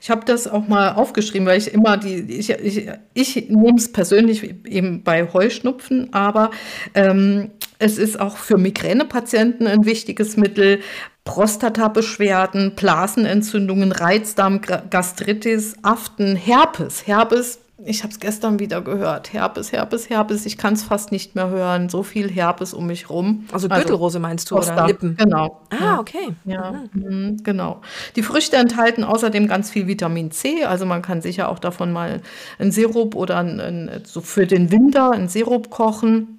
Ich 0.00 0.10
habe 0.10 0.24
das 0.24 0.46
auch 0.46 0.68
mal 0.68 0.92
aufgeschrieben, 0.92 1.46
weil 1.46 1.58
ich 1.58 1.72
immer 1.72 1.96
die, 1.96 2.16
ich, 2.16 2.50
ich, 2.50 2.88
ich 3.14 3.48
nehme 3.48 3.76
es 3.76 3.92
persönlich 3.92 4.42
eben 4.66 5.02
bei 5.02 5.32
Heuschnupfen, 5.32 6.12
aber 6.12 6.50
ähm, 6.94 7.50
es 7.78 7.98
ist 7.98 8.20
auch 8.20 8.36
für 8.36 8.58
Migränepatienten 8.58 9.66
ein 9.66 9.84
wichtiges 9.84 10.36
Mittel. 10.36 10.80
Prostatabeschwerden, 11.24 12.74
Blasenentzündungen, 12.74 13.92
Reizdarm, 13.92 14.60
Gastritis, 14.90 15.76
Aften, 15.82 16.34
Herpes. 16.34 17.06
Herpes 17.06 17.60
ich 17.84 18.02
habe 18.02 18.12
es 18.12 18.20
gestern 18.20 18.58
wieder 18.58 18.80
gehört. 18.80 19.32
Herpes, 19.32 19.72
Herpes, 19.72 20.08
Herpes. 20.08 20.46
Ich 20.46 20.56
kann 20.56 20.74
es 20.74 20.82
fast 20.82 21.10
nicht 21.10 21.34
mehr 21.34 21.48
hören. 21.48 21.88
So 21.88 22.02
viel 22.02 22.30
Herpes 22.30 22.74
um 22.74 22.86
mich 22.86 23.10
rum. 23.10 23.46
Also 23.52 23.68
Gürtelrose 23.68 24.18
also, 24.18 24.20
meinst 24.20 24.50
du 24.50 24.56
Costa. 24.56 24.74
oder 24.74 24.86
Lippen? 24.86 25.16
Genau. 25.16 25.60
Ah, 25.70 25.98
okay. 25.98 26.34
Ja, 26.44 26.84
mhm. 26.92 27.38
genau. 27.42 27.80
Die 28.16 28.22
Früchte 28.22 28.56
enthalten 28.56 29.04
außerdem 29.04 29.48
ganz 29.48 29.70
viel 29.70 29.86
Vitamin 29.86 30.30
C. 30.30 30.64
Also 30.64 30.86
man 30.86 31.02
kann 31.02 31.22
sicher 31.22 31.48
auch 31.48 31.58
davon 31.58 31.92
mal 31.92 32.20
ein 32.58 32.70
Sirup 32.70 33.14
oder 33.14 33.38
ein, 33.38 33.60
ein, 33.60 34.02
so 34.04 34.20
für 34.20 34.46
den 34.46 34.70
Winter 34.70 35.10
ein 35.10 35.28
Sirup 35.28 35.70
kochen. 35.70 36.38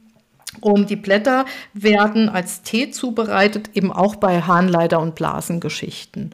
Und 0.61 0.89
die 0.89 0.95
Blätter 0.95 1.45
werden 1.73 2.29
als 2.29 2.61
Tee 2.61 2.91
zubereitet, 2.91 3.71
eben 3.73 3.91
auch 3.91 4.15
bei 4.15 4.41
Harnleiter- 4.41 4.99
und 4.99 5.15
Blasengeschichten. 5.15 6.31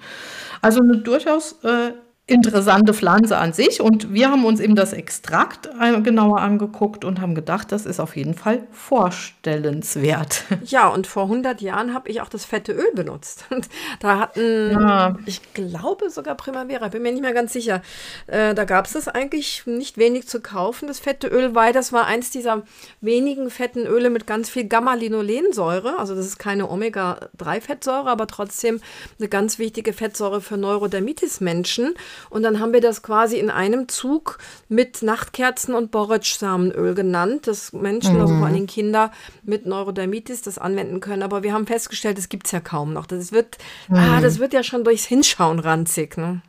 Also 0.61 0.81
eine 0.81 0.97
durchaus 0.97 1.53
äh, 1.63 1.93
interessante 2.29 2.93
Pflanze 2.93 3.37
an 3.37 3.53
sich. 3.53 3.81
Und 3.81 4.13
wir 4.13 4.29
haben 4.29 4.45
uns 4.45 4.59
eben 4.59 4.75
das 4.75 4.93
Extrakt 4.93 5.69
äh, 5.79 5.99
genauer 6.01 6.41
angeguckt 6.41 7.03
und 7.05 7.21
haben 7.21 7.35
gedacht, 7.35 7.71
das 7.71 7.85
ist 7.85 7.99
auf 7.99 8.15
jeden 8.15 8.33
Fall 8.33 8.63
vorstellenswert. 8.71 10.43
Ja, 10.65 10.89
und 10.89 11.07
vor 11.07 11.23
100 11.23 11.61
Jahren 11.61 11.93
habe 11.93 12.09
ich 12.09 12.21
auch 12.21 12.29
das 12.29 12.45
fette 12.45 12.73
Öl 12.73 12.91
benutzt. 12.93 13.45
Und 13.49 13.69
da 13.99 14.19
hatten, 14.19 14.71
ja. 14.71 15.15
ich 15.25 15.53
glaube 15.53 16.09
sogar 16.09 16.35
Primavera, 16.35 16.89
bin 16.89 17.01
mir 17.01 17.11
nicht 17.11 17.21
mehr 17.21 17.33
ganz 17.33 17.53
sicher, 17.53 17.81
äh, 18.27 18.53
da 18.53 18.65
gab 18.65 18.85
es 18.85 18.93
das 18.93 19.07
eigentlich 19.07 19.63
nicht 19.65 19.97
wenig 19.97 20.27
zu 20.27 20.41
kaufen, 20.41 20.87
das 20.87 20.99
fette 20.99 21.27
Öl, 21.27 21.55
weil 21.55 21.73
das 21.73 21.91
war 21.91 22.05
eins 22.05 22.29
dieser 22.29 22.63
wenigen 23.01 23.49
fetten 23.49 23.85
Öle 23.87 24.09
mit 24.09 24.27
ganz 24.27 24.49
viel 24.49 24.65
Gamma-Linolensäure. 24.65 25.97
Also 25.97 26.13
das 26.13 26.25
ist 26.25 26.37
keine 26.37 26.69
Omega-3-Fettsäure, 26.69 28.09
aber 28.09 28.27
trotzdem 28.27 28.81
eine 29.17 29.27
ganz 29.27 29.57
wichtige 29.57 29.93
Fettsäure 29.93 30.41
für 30.41 30.57
Neurodermitis-Menschen. 30.57 31.95
Und 32.29 32.43
dann 32.43 32.59
haben 32.59 32.73
wir 32.73 32.81
das 32.81 33.01
quasi 33.01 33.37
in 33.37 33.49
einem 33.49 33.87
Zug 33.87 34.37
mit 34.67 35.01
Nachtkerzen 35.01 35.73
und 35.73 35.91
Borretsch-Samenöl 35.91 36.95
genannt, 36.95 37.47
dass 37.47 37.73
Menschen, 37.73 38.15
mhm. 38.15 38.21
also 38.21 38.37
vor 38.37 38.47
allem 38.47 38.67
Kinder 38.67 39.11
mit 39.43 39.65
Neurodermitis 39.65 40.41
das 40.41 40.57
anwenden 40.57 40.99
können. 40.99 41.23
Aber 41.23 41.43
wir 41.43 41.53
haben 41.53 41.67
festgestellt, 41.67 42.17
das 42.17 42.29
gibt 42.29 42.45
es 42.47 42.51
ja 42.51 42.59
kaum 42.59 42.93
noch. 42.93 43.05
Das 43.05 43.31
wird, 43.31 43.57
ah, 43.89 43.93
mhm. 43.93 43.97
ah, 43.97 44.21
das 44.21 44.39
wird 44.39 44.53
ja 44.53 44.63
schon 44.63 44.83
durchs 44.83 45.05
Hinschauen 45.05 45.59
ranzig. 45.59 46.17
Ne? 46.17 46.41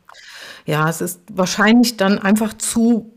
Ja, 0.65 0.89
es 0.89 1.01
ist 1.01 1.21
wahrscheinlich 1.31 1.97
dann 1.97 2.19
einfach 2.19 2.53
zu 2.53 3.11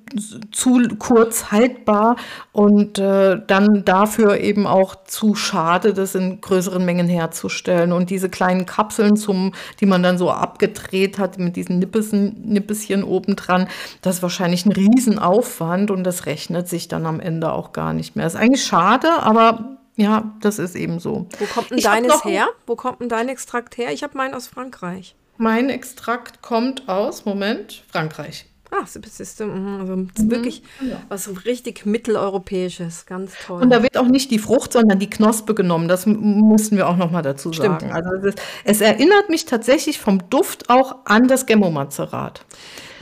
zu 0.52 0.80
kurz 0.98 1.50
haltbar 1.50 2.16
und 2.52 2.98
äh, 2.98 3.40
dann 3.46 3.84
dafür 3.84 4.38
eben 4.38 4.66
auch 4.66 5.04
zu 5.04 5.34
schade, 5.34 5.92
das 5.94 6.14
in 6.14 6.40
größeren 6.40 6.84
Mengen 6.84 7.08
herzustellen. 7.08 7.92
Und 7.92 8.10
diese 8.10 8.28
kleinen 8.28 8.66
Kapseln, 8.66 9.16
zum, 9.16 9.52
die 9.80 9.86
man 9.86 10.02
dann 10.02 10.18
so 10.18 10.30
abgedreht 10.30 11.18
hat 11.18 11.38
mit 11.38 11.56
diesen 11.56 11.78
Nippesen, 11.78 12.42
Nippeschen 12.44 13.02
obendran, 13.02 13.68
das 14.02 14.16
ist 14.16 14.22
wahrscheinlich 14.22 14.66
ein 14.66 14.72
Riesenaufwand 14.72 15.90
und 15.90 16.04
das 16.04 16.26
rechnet 16.26 16.68
sich 16.68 16.88
dann 16.88 17.06
am 17.06 17.20
Ende 17.20 17.52
auch 17.52 17.72
gar 17.72 17.92
nicht 17.92 18.14
mehr. 18.14 18.26
Ist 18.26 18.36
eigentlich 18.36 18.64
schade, 18.64 19.08
aber 19.20 19.78
ja, 19.96 20.32
das 20.40 20.58
ist 20.58 20.74
eben 20.74 20.98
so. 20.98 21.26
Wo 21.38 21.46
kommt 21.46 21.70
denn 21.70 21.78
ich 21.78 21.84
deines 21.84 22.24
her? 22.24 22.48
Wo 22.66 22.76
kommt 22.76 23.00
denn 23.00 23.08
dein 23.08 23.28
Extrakt 23.28 23.76
her? 23.78 23.92
Ich 23.92 24.02
habe 24.02 24.16
meinen 24.16 24.34
aus 24.34 24.46
Frankreich. 24.46 25.14
Mein 25.36 25.68
Extrakt 25.68 26.42
kommt 26.42 26.88
aus, 26.88 27.24
Moment, 27.24 27.84
Frankreich. 27.88 28.46
Ah, 28.70 28.86
System, 28.86 29.48
mhm, 29.50 29.80
also 29.80 29.96
mhm. 29.96 30.10
wirklich 30.30 30.62
ja. 30.80 31.00
was 31.08 31.44
richtig 31.44 31.86
mitteleuropäisches, 31.86 33.06
ganz 33.06 33.32
toll. 33.46 33.62
Und 33.62 33.70
da 33.70 33.82
wird 33.82 33.96
auch 33.96 34.08
nicht 34.08 34.32
die 34.32 34.40
Frucht, 34.40 34.72
sondern 34.72 34.98
die 34.98 35.08
Knospe 35.08 35.54
genommen. 35.54 35.86
Das 35.86 36.06
müssen 36.06 36.76
wir 36.76 36.88
auch 36.88 36.96
noch 36.96 37.12
mal 37.12 37.22
dazu 37.22 37.52
Stimmt. 37.52 37.82
sagen. 37.82 37.92
Also 37.92 38.10
es, 38.26 38.34
es, 38.64 38.80
erinnert 38.80 39.28
mich 39.28 39.44
tatsächlich 39.44 40.00
vom 40.00 40.28
Duft 40.28 40.70
auch 40.70 40.96
an 41.04 41.28
das 41.28 41.46
Gemmomazerat. 41.46 42.44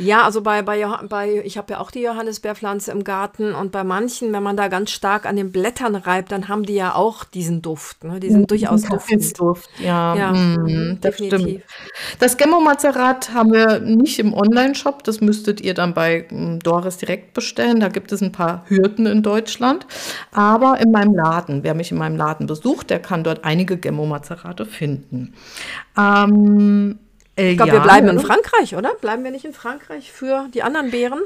Ja, 0.03 0.23
also 0.25 0.43
bei, 0.43 0.63
bei, 0.63 0.85
bei 1.09 1.43
ich 1.45 1.57
habe 1.57 1.75
ja 1.75 1.81
auch 1.81 1.91
die 1.91 2.01
Johannisbeerpflanze 2.01 2.91
im 2.91 3.05
Garten 3.05 3.55
und 3.55 3.73
bei 3.73 3.85
manchen, 3.85 4.33
wenn 4.33 4.43
man 4.43 4.57
da 4.57 4.69
ganz 4.69 4.91
stark 4.91 5.27
an 5.27 5.37
den 5.37 5.53
Blättern 5.53 5.95
reibt, 5.95 6.33
dann 6.33 6.49
haben 6.49 6.65
die 6.65 6.75
ja 6.75 6.95
auch 6.95 7.25
diesen 7.25 7.63
Duft. 7.63 8.03
Ne? 8.05 8.19
Die 8.19 8.31
sind 8.31 8.51
durchaus 8.51 8.83
duftend. 8.83 9.39
Duft, 9.39 9.71
ja, 9.79 10.15
ja 10.17 10.33
mm, 10.33 10.99
das 11.01 11.17
definitiv. 11.17 11.41
stimmt. 11.41 11.63
Das 12.19 12.37
Gemmo-Mazerat 12.37 13.33
haben 13.33 13.53
wir 13.53 13.79
nicht 13.79 14.19
im 14.19 14.35
Online-Shop, 14.35 15.05
das 15.05 15.21
müsstet 15.21 15.61
ihr 15.61 15.75
dann 15.75 15.95
bei 15.95 16.27
mm, 16.31 16.59
Doris 16.59 16.97
direkt 16.97 17.35
bestellen. 17.35 17.81
Da 17.81 17.89
gibt 17.89 18.13
es 18.13 18.23
ein 18.23 18.33
paar 18.33 18.65
Hürden 18.67 19.07
in 19.07 19.23
Deutschland. 19.23 19.87
Aber 20.33 20.81
in 20.81 20.91
meinem 20.91 21.15
Laden, 21.15 21.63
wer 21.63 21.75
mich 21.75 21.93
in 21.93 21.99
meinem 21.99 22.17
Laden 22.17 22.47
besucht, 22.47 22.91
der 22.91 22.99
kann 22.99 23.23
dort 23.23 23.45
einige 23.45 23.77
Gemmo-Mazerate 23.77 24.67
finden. 24.67 25.35
Ähm, 25.97 26.99
ich 27.37 27.57
glaube, 27.57 27.73
wir 27.73 27.81
bleiben 27.81 28.09
in 28.09 28.21
Frankreich, 28.21 28.77
oder? 28.77 28.95
Bleiben 28.95 29.25
wir 29.25 29.31
nicht 29.31 29.45
in 29.45 29.55
Frankreich 29.55 30.13
für 30.13 30.49
die 30.53 30.63
anderen 30.63 30.91
Beeren? 30.91 31.21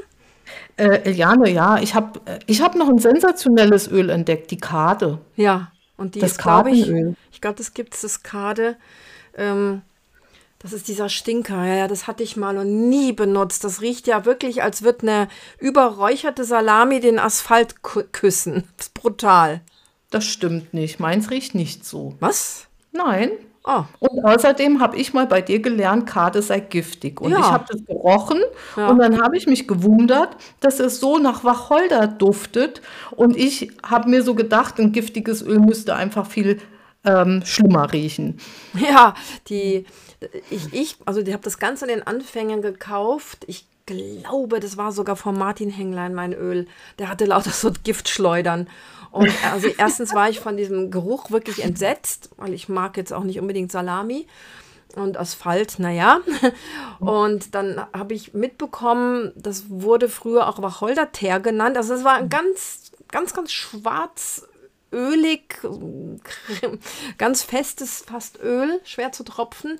Äh, 0.77 1.01
Eliane, 1.03 1.49
ja, 1.49 1.77
ich 1.79 1.95
habe 1.95 2.21
ich 2.45 2.61
hab 2.61 2.75
noch 2.75 2.87
ein 2.87 2.99
sensationelles 2.99 3.89
Öl 3.89 4.09
entdeckt, 4.09 4.51
die 4.51 4.57
Kade. 4.57 5.19
Ja, 5.35 5.71
und 5.97 6.15
die 6.15 6.19
das 6.19 6.37
glaube 6.37 6.71
ich, 6.71 6.89
ich 7.31 7.41
glaube, 7.41 7.57
das 7.57 7.73
gibt 7.73 7.95
es, 7.95 8.01
das 8.01 8.23
Kade. 8.23 8.77
Ähm, 9.35 9.81
das 10.59 10.73
ist 10.73 10.87
dieser 10.87 11.09
Stinker, 11.09 11.65
ja, 11.65 11.75
ja, 11.75 11.87
das 11.87 12.07
hatte 12.07 12.23
ich 12.23 12.35
mal 12.35 12.57
und 12.57 12.89
nie 12.89 13.13
benutzt. 13.13 13.63
Das 13.63 13.81
riecht 13.81 14.07
ja 14.07 14.25
wirklich, 14.25 14.63
als 14.63 14.81
würde 14.81 15.01
eine 15.03 15.27
überräucherte 15.59 16.43
Salami 16.45 16.99
den 16.99 17.19
Asphalt 17.19 17.83
küssen. 17.83 18.63
Das 18.77 18.87
ist 18.87 18.93
brutal. 18.95 19.61
Das 20.09 20.25
stimmt 20.25 20.73
nicht. 20.73 20.99
Meins 20.99 21.29
riecht 21.29 21.53
nicht 21.53 21.85
so. 21.85 22.15
Was? 22.19 22.67
Nein. 22.91 23.31
Oh. 23.67 23.83
Und 23.99 24.23
außerdem 24.23 24.79
habe 24.79 24.95
ich 24.95 25.13
mal 25.13 25.27
bei 25.27 25.41
dir 25.41 25.61
gelernt, 25.61 26.07
Kade 26.07 26.41
sei 26.41 26.61
giftig. 26.61 27.19
Und 27.19 27.31
ja. 27.31 27.39
ich 27.39 27.45
habe 27.45 27.65
das 27.69 27.83
gerochen 27.85 28.39
ja. 28.77 28.87
und 28.87 28.99
dann 28.99 29.21
habe 29.21 29.35
ich 29.35 29.45
mich 29.45 29.67
gewundert, 29.67 30.37
dass 30.61 30.79
es 30.79 31.01
so 31.01 31.17
nach 31.17 31.43
Wacholder 31.43 32.07
duftet. 32.07 32.81
Und 33.11 33.35
ich 33.35 33.73
habe 33.83 34.09
mir 34.09 34.23
so 34.23 34.35
gedacht, 34.35 34.79
ein 34.79 34.93
giftiges 34.93 35.41
Öl 35.41 35.59
müsste 35.59 35.95
einfach 35.95 36.27
viel 36.27 36.61
ähm, 37.03 37.41
schlimmer 37.43 37.91
riechen. 37.91 38.39
Ja, 38.73 39.15
die, 39.49 39.85
ich, 40.49 40.73
ich 40.73 40.95
also 41.05 41.19
ich 41.19 41.33
habe 41.33 41.43
das 41.43 41.57
Ganze 41.57 41.85
in 41.85 41.89
den 41.89 42.07
Anfängen 42.07 42.61
gekauft. 42.61 43.43
Ich 43.47 43.65
glaube, 43.87 44.59
das 44.59 44.77
war 44.77 44.91
sogar 44.91 45.15
von 45.15 45.35
Martin 45.37 45.71
Hänglein 45.71 46.13
mein 46.13 46.33
Öl. 46.33 46.67
Der 46.99 47.09
hatte 47.09 47.25
lauter 47.25 47.49
so 47.49 47.71
Giftschleudern. 47.83 48.69
Und 49.11 49.31
also 49.51 49.67
erstens 49.77 50.13
war 50.13 50.29
ich 50.29 50.39
von 50.39 50.57
diesem 50.57 50.91
Geruch 50.91 51.31
wirklich 51.31 51.63
entsetzt, 51.63 52.29
weil 52.37 52.53
ich 52.53 52.69
mag 52.69 52.97
jetzt 52.97 53.13
auch 53.13 53.23
nicht 53.23 53.39
unbedingt 53.39 53.71
Salami 53.71 54.27
und 54.95 55.17
Asphalt, 55.17 55.79
naja. 55.79 56.19
Und 56.99 57.55
dann 57.55 57.81
habe 57.93 58.13
ich 58.13 58.33
mitbekommen, 58.33 59.31
das 59.35 59.69
wurde 59.69 60.09
früher 60.09 60.47
auch 60.47 60.61
Wacholderteer 60.61 61.39
genannt. 61.39 61.77
Also 61.77 61.93
es 61.93 62.03
war 62.03 62.15
ein 62.15 62.29
ganz, 62.29 62.91
ganz, 63.09 63.33
ganz 63.33 63.51
schwarz, 63.51 64.47
ölig, 64.91 65.59
ganz 67.17 67.43
festes 67.43 68.03
fast 68.07 68.39
Öl, 68.41 68.79
schwer 68.83 69.11
zu 69.11 69.23
tropfen. 69.23 69.79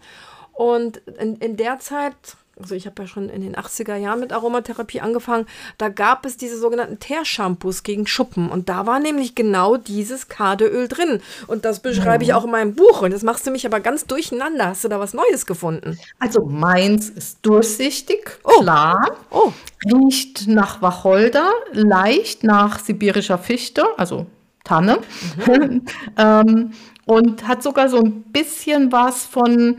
Und 0.54 0.98
in, 1.20 1.36
in 1.38 1.58
der 1.58 1.80
Zeit 1.80 2.16
also 2.60 2.76
ich 2.76 2.86
habe 2.86 3.04
ja 3.04 3.08
schon 3.08 3.30
in 3.30 3.42
den 3.42 3.56
80er 3.56 3.96
Jahren 3.96 4.20
mit 4.20 4.34
Aromatherapie 4.34 5.02
angefangen, 5.02 5.46
da 5.78 5.90
gab 5.90 6.26
es 6.26 6.38
diese 6.38 6.58
sogenannten 6.58 7.00
Teershampoos 7.00 7.84
gegen 7.84 8.08
Schuppen 8.08 8.50
und 8.50 8.70
da 8.70 8.86
war 8.86 9.00
nämlich 9.00 9.36
genau 9.36 9.78
dieses 9.78 10.28
Kadeöl 10.28 10.88
drin 10.88 11.22
und 11.48 11.66
das 11.66 11.80
beschreibe 11.80 12.24
ich 12.24 12.34
auch 12.34 12.46
in 12.46 12.52
meinem 12.52 12.76
Buch 12.76 13.02
und 13.02 13.12
das 13.12 13.24
machst 13.24 13.46
du 13.46 13.52
mich 13.52 13.66
aber 13.66 13.80
ganz 13.80 14.06
durcheinander. 14.06 14.68
Hast 14.68 14.84
du 14.84 14.88
da 14.88 15.00
was 15.00 15.14
Neues 15.14 15.46
gefunden? 15.46 15.98
Also 16.20 16.46
meins 16.46 17.10
ist 17.10 17.40
durchsichtig, 17.44 18.40
oh. 18.44 18.62
klar, 18.62 19.18
oh. 19.30 19.52
riecht 19.86 20.48
nach 20.48 20.82
Wacholder, 20.82 21.52
leicht 21.74 22.44
nach 22.44 22.80
sibirischer 22.80 23.38
Fichte, 23.38 23.86
also 23.98 24.26
Tanne 24.64 25.00
mhm. 25.46 25.84
ähm, 26.18 26.72
und 27.06 27.48
hat 27.48 27.64
sogar 27.64 27.88
so 27.88 27.98
ein 27.98 28.24
bisschen 28.24 28.92
was 28.92 29.26
von 29.26 29.78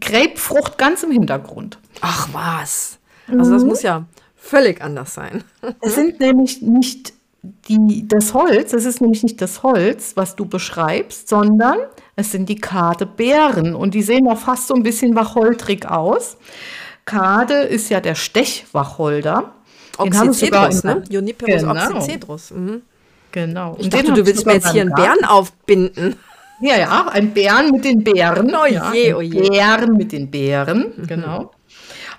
Grapefrucht 0.00 0.78
ganz 0.78 1.02
im 1.02 1.10
Hintergrund. 1.10 1.78
Ach 2.00 2.28
was. 2.32 2.98
Also 3.28 3.52
das 3.52 3.62
mhm. 3.62 3.68
muss 3.68 3.82
ja 3.82 4.04
völlig 4.36 4.82
anders 4.82 5.14
sein. 5.14 5.44
Es 5.80 5.94
sind 5.94 6.20
nämlich 6.20 6.62
nicht 6.62 7.14
die, 7.68 8.06
das 8.08 8.34
Holz, 8.34 8.72
es 8.72 8.84
ist 8.84 9.00
nämlich 9.00 9.22
nicht 9.22 9.40
das 9.40 9.62
Holz, 9.62 10.12
was 10.16 10.36
du 10.36 10.46
beschreibst, 10.46 11.28
sondern 11.28 11.78
es 12.16 12.30
sind 12.30 12.48
die 12.48 12.56
Kadebeeren 12.56 13.74
und 13.74 13.94
die 13.94 14.02
sehen 14.02 14.28
auch 14.28 14.38
fast 14.38 14.68
so 14.68 14.74
ein 14.74 14.82
bisschen 14.82 15.14
wacholtrig 15.14 15.86
aus. 15.86 16.36
Kade 17.04 17.54
ist 17.54 17.90
ja 17.90 18.00
der 18.00 18.14
Stechwacholder. 18.14 19.52
Oxycedrus, 19.98 20.84
ne? 20.84 21.04
Juniperus 21.08 21.62
genau. 21.62 21.96
oxycedrus. 21.96 22.50
Mhm. 22.50 22.82
Genau. 23.32 23.76
Ich 23.78 23.88
dachte, 23.90 24.12
du 24.12 24.24
willst 24.26 24.46
mir 24.46 24.54
jetzt 24.54 24.70
hier 24.70 24.82
einen 24.82 24.94
Bären 24.94 25.24
aufbinden. 25.24 26.16
Ja, 26.66 26.78
ja, 26.78 27.08
ein 27.12 27.34
Bären 27.34 27.72
mit 27.72 27.84
den 27.84 28.02
Bären. 28.02 28.50
Oh 28.54 28.64
je, 28.64 28.74
ja, 28.74 29.16
oh 29.16 29.20
je. 29.20 29.50
Bären 29.50 29.98
mit 29.98 30.12
den 30.12 30.30
Bären, 30.30 30.94
mhm. 30.96 31.06
genau. 31.06 31.50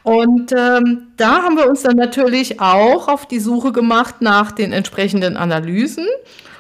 Und 0.04 0.52
ähm, 0.52 1.08
da 1.18 1.42
haben 1.42 1.58
wir 1.58 1.68
uns 1.68 1.82
dann 1.82 1.96
natürlich 1.96 2.62
auch 2.62 3.08
auf 3.08 3.26
die 3.26 3.40
Suche 3.40 3.72
gemacht 3.72 4.18
nach 4.20 4.52
den 4.52 4.72
entsprechenden 4.72 5.36
Analysen. 5.36 6.06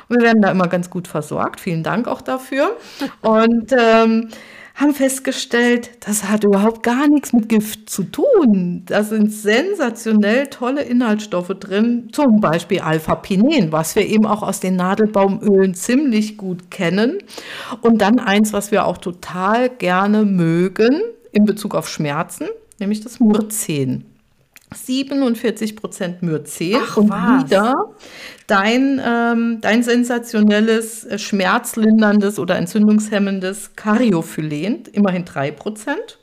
Und 0.09 0.17
wir 0.17 0.23
werden 0.23 0.41
da 0.41 0.49
immer 0.49 0.67
ganz 0.67 0.89
gut 0.89 1.07
versorgt. 1.07 1.59
Vielen 1.59 1.83
Dank 1.83 2.07
auch 2.07 2.21
dafür. 2.21 2.75
Und 3.21 3.71
ähm, 3.71 4.29
haben 4.75 4.93
festgestellt, 4.93 5.91
das 6.05 6.25
hat 6.25 6.43
überhaupt 6.43 6.83
gar 6.83 7.07
nichts 7.07 7.31
mit 7.31 7.47
Gift 7.47 7.89
zu 7.89 8.03
tun. 8.03 8.83
Da 8.85 9.03
sind 9.03 9.31
sensationell 9.31 10.47
tolle 10.47 10.81
Inhaltsstoffe 10.81 11.53
drin, 11.59 12.09
zum 12.11 12.41
Beispiel 12.41 12.81
Alpha-Pinen, 12.81 13.71
was 13.71 13.95
wir 13.95 14.05
eben 14.05 14.25
auch 14.25 14.43
aus 14.43 14.59
den 14.59 14.75
Nadelbaumölen 14.75 15.75
ziemlich 15.75 16.35
gut 16.35 16.69
kennen. 16.71 17.19
Und 17.81 18.01
dann 18.01 18.19
eins, 18.19 18.51
was 18.51 18.71
wir 18.71 18.85
auch 18.85 18.97
total 18.97 19.69
gerne 19.69 20.25
mögen 20.25 21.01
in 21.31 21.45
Bezug 21.45 21.73
auf 21.73 21.87
Schmerzen, 21.87 22.47
nämlich 22.77 22.99
das 22.99 23.21
Murzen. 23.21 24.14
47 24.75 25.75
Prozent 25.75 26.21
Myrcen 26.21 26.75
Ach, 26.77 26.97
und 26.97 27.09
was? 27.09 27.43
wieder 27.43 27.73
dein, 28.47 29.01
ähm, 29.03 29.59
dein 29.61 29.83
sensationelles, 29.83 31.05
äh, 31.05 31.17
schmerzlinderndes 31.17 32.39
oder 32.39 32.57
entzündungshemmendes 32.57 33.75
Cariophylen, 33.75 34.83
immerhin 34.91 35.25
3 35.25 35.51
Prozent. 35.51 36.19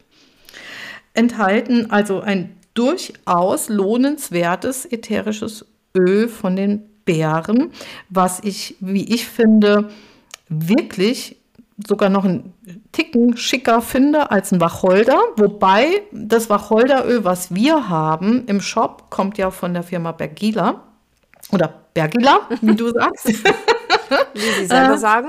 Enthalten 1.15 1.91
also 1.91 2.21
ein 2.21 2.57
durchaus 2.75 3.69
lohnenswertes 3.69 4.87
ätherisches 4.91 5.67
Öl 5.97 6.29
von 6.29 6.57
den 6.57 6.89
Beeren, 7.05 7.73
was 8.09 8.41
ich, 8.43 8.77
wie 8.81 9.13
ich 9.13 9.27
finde, 9.27 9.91
wirklich 10.49 11.42
sogar 11.87 12.09
noch 12.09 12.25
einen 12.25 12.53
Ticken 12.93 13.37
schicker 13.37 13.81
finde 13.81 14.31
als 14.31 14.53
ein 14.53 14.61
Wacholder. 14.61 15.19
Wobei 15.37 16.03
das 16.13 16.51
Wacholderöl, 16.51 17.25
was 17.25 17.55
wir 17.55 17.89
haben 17.89 18.45
im 18.47 18.61
Shop, 18.61 19.11
kommt 19.11 19.39
ja 19.39 19.51
von 19.51 19.75
der 19.75 19.83
Firma 19.83 20.13
Bergila. 20.13 20.83
Oder 21.51 21.73
Bergila, 21.95 22.41
wie 22.61 22.75
du 22.75 22.91
sagst. 22.91 23.29
Wie 24.35 24.41
sie 24.41 24.67
selber 24.67 24.95
äh, 24.95 24.99
sagen. 24.99 25.29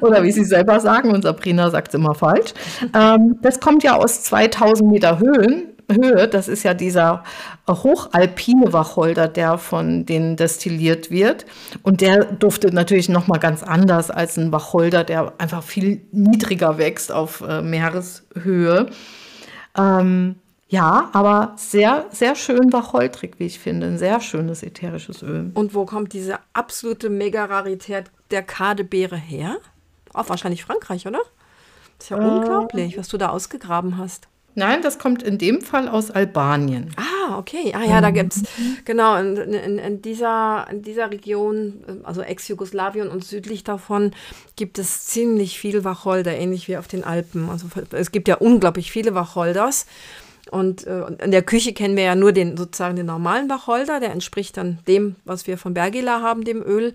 Oder 0.00 0.22
wie 0.22 0.32
sie 0.32 0.44
selber 0.44 0.80
sagen, 0.80 1.10
und 1.10 1.22
Sabrina 1.22 1.70
sagt 1.70 1.88
es 1.88 1.94
immer 1.94 2.14
falsch. 2.14 2.54
Ähm, 2.94 3.38
das 3.42 3.60
kommt 3.60 3.82
ja 3.82 3.96
aus 3.96 4.22
2000 4.22 4.90
Meter 4.90 5.18
Höhen, 5.18 5.73
Höhe. 5.90 6.28
Das 6.28 6.48
ist 6.48 6.62
ja 6.62 6.74
dieser 6.74 7.24
hochalpine 7.68 8.72
Wacholder, 8.72 9.28
der 9.28 9.58
von 9.58 10.06
denen 10.06 10.36
destilliert 10.36 11.10
wird. 11.10 11.46
Und 11.82 12.00
der 12.00 12.24
duftet 12.24 12.72
natürlich 12.72 13.08
nochmal 13.08 13.38
ganz 13.38 13.62
anders 13.62 14.10
als 14.10 14.36
ein 14.36 14.52
Wacholder, 14.52 15.04
der 15.04 15.32
einfach 15.38 15.62
viel 15.62 16.00
niedriger 16.12 16.78
wächst 16.78 17.12
auf 17.12 17.42
äh, 17.42 17.62
Meereshöhe. 17.62 18.86
Ähm, 19.76 20.36
ja, 20.68 21.10
aber 21.12 21.52
sehr, 21.56 22.06
sehr 22.10 22.34
schön 22.34 22.72
wacholtrig, 22.72 23.34
wie 23.38 23.46
ich 23.46 23.58
finde. 23.58 23.86
Ein 23.86 23.98
sehr 23.98 24.20
schönes 24.20 24.62
ätherisches 24.62 25.22
Öl. 25.22 25.50
Und 25.54 25.74
wo 25.74 25.84
kommt 25.84 26.12
diese 26.12 26.38
absolute 26.52 27.10
Mega-Rarität 27.10 28.10
der 28.30 28.42
Kadebeere 28.42 29.16
her? 29.16 29.58
Auch 30.12 30.28
wahrscheinlich 30.28 30.64
Frankreich, 30.64 31.06
oder? 31.06 31.20
Das 31.98 32.06
ist 32.06 32.10
ja 32.10 32.18
äh, 32.18 32.28
unglaublich, 32.28 32.98
was 32.98 33.08
du 33.08 33.18
da 33.18 33.28
ausgegraben 33.28 33.98
hast. 33.98 34.28
Nein, 34.56 34.82
das 34.82 34.98
kommt 34.98 35.22
in 35.22 35.38
dem 35.38 35.60
Fall 35.60 35.88
aus 35.88 36.10
Albanien. 36.10 36.90
Ah, 36.96 37.38
okay. 37.38 37.72
Ah 37.74 37.84
ja, 37.84 38.00
da 38.00 38.10
mhm. 38.10 38.14
gibt 38.14 38.36
es, 38.36 38.42
genau, 38.84 39.16
in, 39.16 39.36
in, 39.36 39.78
in, 39.78 40.02
dieser, 40.02 40.66
in 40.70 40.82
dieser 40.82 41.10
Region, 41.10 41.84
also 42.04 42.22
Ex-Jugoslawien 42.22 43.08
und 43.08 43.24
südlich 43.24 43.64
davon, 43.64 44.12
gibt 44.56 44.78
es 44.78 45.06
ziemlich 45.06 45.58
viel 45.58 45.84
Wacholder, 45.84 46.36
ähnlich 46.36 46.68
wie 46.68 46.76
auf 46.76 46.86
den 46.86 47.02
Alpen. 47.02 47.48
Also 47.50 47.66
es 47.90 48.12
gibt 48.12 48.28
ja 48.28 48.36
unglaublich 48.36 48.92
viele 48.92 49.14
Wacholders. 49.14 49.86
Und 50.50 50.86
äh, 50.86 51.06
in 51.24 51.30
der 51.30 51.42
Küche 51.42 51.72
kennen 51.72 51.96
wir 51.96 52.04
ja 52.04 52.14
nur 52.14 52.32
den 52.32 52.56
sozusagen 52.56 52.96
den 52.96 53.06
normalen 53.06 53.48
Wacholder, 53.48 53.98
der 53.98 54.12
entspricht 54.12 54.56
dann 54.56 54.78
dem, 54.86 55.16
was 55.24 55.46
wir 55.46 55.58
von 55.58 55.74
Bergila 55.74 56.20
haben, 56.20 56.44
dem 56.44 56.62
Öl. 56.62 56.94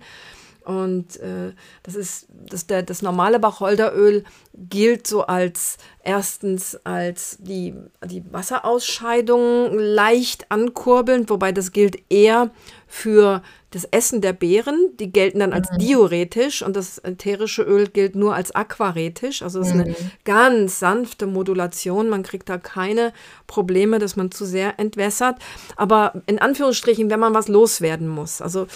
Und 0.70 1.16
äh, 1.16 1.52
das 1.82 1.96
ist 1.96 2.28
das, 2.30 2.66
der, 2.66 2.82
das 2.82 3.02
normale 3.02 3.42
Wacholderöl 3.42 4.22
gilt 4.54 5.06
so 5.06 5.22
als 5.22 5.78
erstens 6.04 6.78
als 6.84 7.38
die, 7.40 7.74
die 8.04 8.22
Wasserausscheidung 8.30 9.76
leicht 9.76 10.50
ankurbelnd, 10.50 11.28
wobei 11.28 11.50
das 11.52 11.72
gilt 11.72 11.98
eher 12.08 12.50
für 12.86 13.42
das 13.70 13.84
Essen 13.84 14.20
der 14.20 14.32
Beeren. 14.32 14.96
Die 14.98 15.12
gelten 15.12 15.40
dann 15.40 15.52
als 15.52 15.70
mhm. 15.72 15.78
diuretisch 15.78 16.62
und 16.62 16.76
das 16.76 16.98
ätherische 16.98 17.62
Öl 17.62 17.88
gilt 17.88 18.14
nur 18.14 18.34
als 18.34 18.54
aquaretisch. 18.54 19.42
Also 19.42 19.60
es 19.60 19.68
ist 19.68 19.74
eine 19.74 19.90
mhm. 19.90 19.94
ganz 20.24 20.78
sanfte 20.78 21.26
Modulation. 21.26 22.08
Man 22.08 22.22
kriegt 22.22 22.48
da 22.48 22.58
keine 22.58 23.12
Probleme, 23.46 23.98
dass 23.98 24.16
man 24.16 24.30
zu 24.30 24.44
sehr 24.44 24.78
entwässert. 24.78 25.36
Aber 25.76 26.14
in 26.26 26.38
Anführungsstrichen, 26.38 27.10
wenn 27.10 27.20
man 27.20 27.34
was 27.34 27.48
loswerden 27.48 28.08
muss. 28.08 28.40
Also 28.40 28.66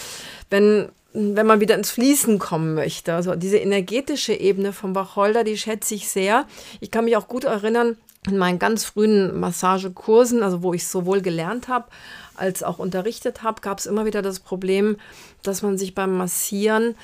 wenn 0.49 0.89
wenn 1.15 1.47
man 1.47 1.61
wieder 1.61 1.75
ins 1.75 1.91
Fließen 1.91 2.39
kommen 2.39 2.75
möchte. 2.75 3.13
Also 3.13 3.35
diese 3.35 3.57
energetische 3.57 4.33
Ebene 4.33 4.73
vom 4.73 4.93
Wacholder, 4.95 5.43
die 5.43 5.57
schätze 5.57 5.95
ich 5.95 6.09
sehr. 6.09 6.45
Ich 6.81 6.91
kann 6.91 7.05
mich 7.05 7.15
auch 7.15 7.27
gut 7.27 7.45
erinnern, 7.45 7.97
in 8.27 8.37
meinen 8.37 8.59
ganz 8.59 8.83
frühen 8.83 9.39
Massagekursen, 9.39 10.43
also 10.43 10.63
wo 10.63 10.73
ich 10.73 10.87
sowohl 10.87 11.21
gelernt 11.21 11.67
habe 11.67 11.87
als 12.35 12.63
auch 12.63 12.79
unterrichtet 12.79 13.43
habe, 13.43 13.61
gab 13.61 13.79
es 13.79 13.85
immer 13.85 14.05
wieder 14.05 14.21
das 14.21 14.39
Problem, 14.39 14.97
dass 15.43 15.61
man 15.61 15.77
sich 15.77 15.95
beim 15.95 16.17
Massieren 16.17 16.95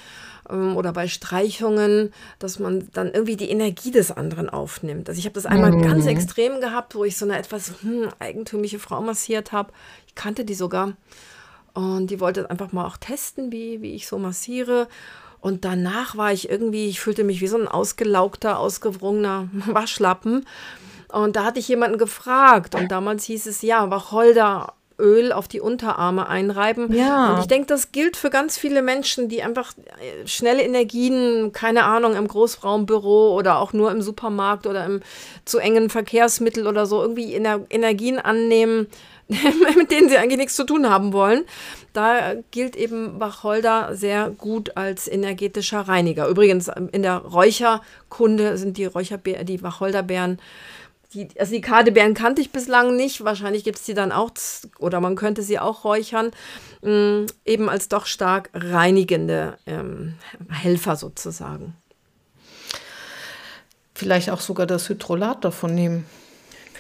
ähm, 0.49 0.75
oder 0.75 0.91
bei 0.93 1.07
Streichungen, 1.07 2.13
dass 2.39 2.59
man 2.59 2.89
dann 2.93 3.11
irgendwie 3.11 3.37
die 3.37 3.49
Energie 3.49 3.91
des 3.91 4.11
anderen 4.11 4.49
aufnimmt. 4.49 5.09
Also 5.09 5.19
ich 5.19 5.25
habe 5.25 5.35
das 5.35 5.45
einmal 5.45 5.71
mhm. 5.71 5.83
ganz 5.83 6.05
extrem 6.05 6.59
gehabt, 6.59 6.95
wo 6.95 7.05
ich 7.05 7.17
so 7.17 7.25
eine 7.25 7.37
etwas 7.37 7.73
hm, 7.81 8.09
eigentümliche 8.19 8.79
Frau 8.79 9.01
massiert 9.01 9.51
habe. 9.51 9.71
Ich 10.07 10.15
kannte 10.15 10.43
die 10.43 10.55
sogar. 10.55 10.93
Und 11.73 12.07
die 12.07 12.19
wollte 12.19 12.49
einfach 12.49 12.71
mal 12.71 12.85
auch 12.85 12.97
testen, 12.97 13.51
wie, 13.51 13.81
wie 13.81 13.95
ich 13.95 14.07
so 14.07 14.17
massiere. 14.17 14.87
Und 15.39 15.65
danach 15.65 16.17
war 16.17 16.31
ich 16.31 16.49
irgendwie, 16.49 16.87
ich 16.87 16.99
fühlte 16.99 17.23
mich 17.23 17.41
wie 17.41 17.47
so 17.47 17.57
ein 17.57 17.67
ausgelaugter, 17.67 18.59
ausgewrungener 18.59 19.49
Waschlappen. 19.67 20.45
Und 21.09 21.35
da 21.35 21.43
hatte 21.43 21.59
ich 21.59 21.67
jemanden 21.67 21.97
gefragt. 21.97 22.75
Und 22.75 22.91
damals 22.91 23.25
hieß 23.25 23.47
es, 23.47 23.61
ja, 23.61 23.89
Wacholderöl 25.01 25.31
auf 25.31 25.47
die 25.47 25.59
Unterarme 25.59 26.27
einreiben. 26.27 26.93
Ja. 26.93 27.33
Und 27.33 27.41
ich 27.41 27.47
denke, 27.47 27.67
das 27.67 27.91
gilt 27.91 28.17
für 28.17 28.29
ganz 28.29 28.57
viele 28.57 28.81
Menschen, 28.81 29.29
die 29.29 29.43
einfach 29.43 29.73
äh, 29.77 30.27
schnelle 30.27 30.63
Energien, 30.63 31.51
keine 31.51 31.83
Ahnung, 31.83 32.15
im 32.15 32.27
Großraumbüro 32.27 33.35
oder 33.35 33.59
auch 33.59 33.73
nur 33.73 33.91
im 33.91 34.01
Supermarkt 34.01 34.67
oder 34.67 34.85
im 34.85 35.01
zu 35.45 35.59
engen 35.59 35.89
Verkehrsmittel 35.89 36.67
oder 36.67 36.85
so 36.85 37.01
irgendwie 37.01 37.33
Ener 37.33 37.61
Energien 37.69 38.19
annehmen, 38.19 38.87
mit 39.77 39.91
denen 39.91 40.09
sie 40.09 40.17
eigentlich 40.17 40.37
nichts 40.37 40.55
zu 40.55 40.65
tun 40.65 40.89
haben 40.89 41.13
wollen. 41.13 41.43
Da 41.93 42.35
gilt 42.51 42.75
eben 42.75 43.19
Wacholder 43.19 43.95
sehr 43.95 44.29
gut 44.29 44.77
als 44.77 45.07
energetischer 45.07 45.81
Reiniger. 45.81 46.27
Übrigens 46.27 46.69
in 46.91 47.01
der 47.01 47.17
Räucherkunde 47.17 48.57
sind 48.57 48.77
die 48.77 48.85
Räucherbeeren, 48.85 49.45
die 49.45 49.61
Wacholderbeeren 49.61 50.39
die, 51.13 51.27
also 51.39 51.53
die 51.53 51.61
Kadebeeren 51.61 52.13
kannte 52.13 52.41
ich 52.41 52.51
bislang 52.51 52.95
nicht. 52.95 53.23
Wahrscheinlich 53.23 53.63
gibt 53.63 53.79
es 53.79 53.85
die 53.85 53.93
dann 53.93 54.11
auch, 54.11 54.31
oder 54.79 54.99
man 55.01 55.15
könnte 55.15 55.43
sie 55.43 55.59
auch 55.59 55.83
räuchern, 55.83 56.31
mh, 56.81 56.91
mm, 56.91 57.25
eben 57.45 57.69
als 57.69 57.89
doch 57.89 58.05
stark 58.05 58.49
reinigende 58.53 59.57
ähm, 59.65 60.15
Helfer 60.49 60.95
sozusagen. 60.95 61.75
Vielleicht 63.93 64.29
auch 64.29 64.39
sogar 64.39 64.65
das 64.65 64.89
Hydrolat 64.89 65.43
davon 65.45 65.75
nehmen. 65.75 66.05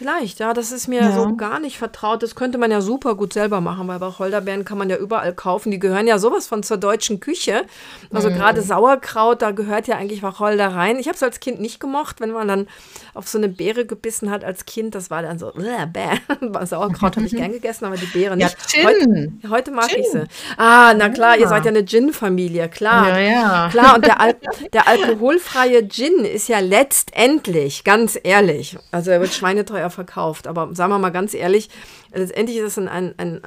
Vielleicht, 0.01 0.39
ja, 0.39 0.55
das 0.55 0.71
ist 0.71 0.87
mir 0.87 1.01
ja. 1.01 1.11
so 1.11 1.35
gar 1.35 1.59
nicht 1.59 1.77
vertraut. 1.77 2.23
Das 2.23 2.33
könnte 2.33 2.57
man 2.57 2.71
ja 2.71 2.81
super 2.81 3.13
gut 3.13 3.33
selber 3.33 3.61
machen, 3.61 3.87
weil 3.87 4.01
Wacholderbeeren 4.01 4.65
kann 4.65 4.79
man 4.79 4.89
ja 4.89 4.97
überall 4.97 5.31
kaufen. 5.31 5.69
Die 5.69 5.77
gehören 5.77 6.07
ja 6.07 6.17
sowas 6.17 6.47
von 6.47 6.63
zur 6.63 6.77
deutschen 6.77 7.19
Küche. 7.19 7.65
Also 8.11 8.31
mhm. 8.31 8.33
gerade 8.33 8.63
Sauerkraut, 8.63 9.43
da 9.43 9.51
gehört 9.51 9.85
ja 9.85 9.97
eigentlich 9.97 10.23
Wacholder 10.23 10.69
rein. 10.69 10.97
Ich 10.97 11.05
habe 11.05 11.17
es 11.17 11.21
als 11.21 11.39
Kind 11.39 11.61
nicht 11.61 11.79
gemocht, 11.79 12.19
wenn 12.19 12.31
man 12.31 12.47
dann 12.47 12.67
auf 13.13 13.27
so 13.27 13.37
eine 13.37 13.47
Beere 13.47 13.85
gebissen 13.85 14.31
hat 14.31 14.43
als 14.43 14.65
Kind. 14.65 14.95
Das 14.95 15.11
war 15.11 15.21
dann 15.21 15.37
so, 15.37 15.51
bäh. 15.51 16.65
Sauerkraut 16.65 17.17
habe 17.17 17.27
ich 17.27 17.33
gern 17.33 17.51
gegessen, 17.51 17.85
aber 17.85 17.95
die 17.95 18.07
Beere 18.07 18.35
nicht. 18.35 18.57
Ja, 18.73 18.85
Heute, 18.85 19.31
heute 19.51 19.69
mag 19.69 19.89
Gin. 19.89 19.99
ich 19.99 20.07
sie. 20.07 20.23
Ah, 20.57 20.95
na 20.97 21.09
klar, 21.09 21.35
ja. 21.35 21.41
ihr 21.41 21.47
seid 21.47 21.63
ja 21.65 21.69
eine 21.69 21.85
Gin-Familie, 21.85 22.69
klar. 22.69 23.09
Ja, 23.09 23.19
ja. 23.19 23.69
Klar, 23.69 23.97
und 23.97 24.05
der, 24.07 24.19
Al 24.19 24.35
der 24.73 24.87
alkoholfreie 24.87 25.87
Gin 25.87 26.25
ist 26.25 26.47
ja 26.47 26.57
letztendlich, 26.57 27.83
ganz 27.83 28.17
ehrlich, 28.23 28.79
also 28.89 29.11
er 29.11 29.21
wird 29.21 29.31
schweineteuer 29.31 29.90
verkauft. 29.91 30.47
Aber 30.47 30.73
sagen 30.73 30.91
wir 30.91 30.99
mal 30.99 31.11
ganz 31.11 31.33
ehrlich, 31.33 31.69
letztendlich 32.13 32.57
ist 32.57 32.63
es 32.63 32.77
ein, 32.77 32.87
ein, 32.87 33.13
ein 33.17 33.41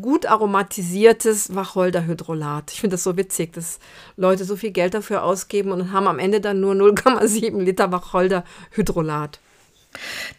gut 0.00 0.26
aromatisiertes 0.26 1.54
Wacholderhydrolat. 1.54 2.72
Ich 2.72 2.80
finde 2.80 2.94
das 2.94 3.04
so 3.04 3.16
witzig, 3.16 3.52
dass 3.52 3.78
Leute 4.16 4.44
so 4.44 4.56
viel 4.56 4.70
Geld 4.70 4.94
dafür 4.94 5.24
ausgeben 5.24 5.72
und 5.72 5.92
haben 5.92 6.06
am 6.06 6.18
Ende 6.18 6.40
dann 6.40 6.60
nur 6.60 6.74
0,7 6.74 7.62
Liter 7.62 7.90
Wacholderhydrolat. 7.90 9.40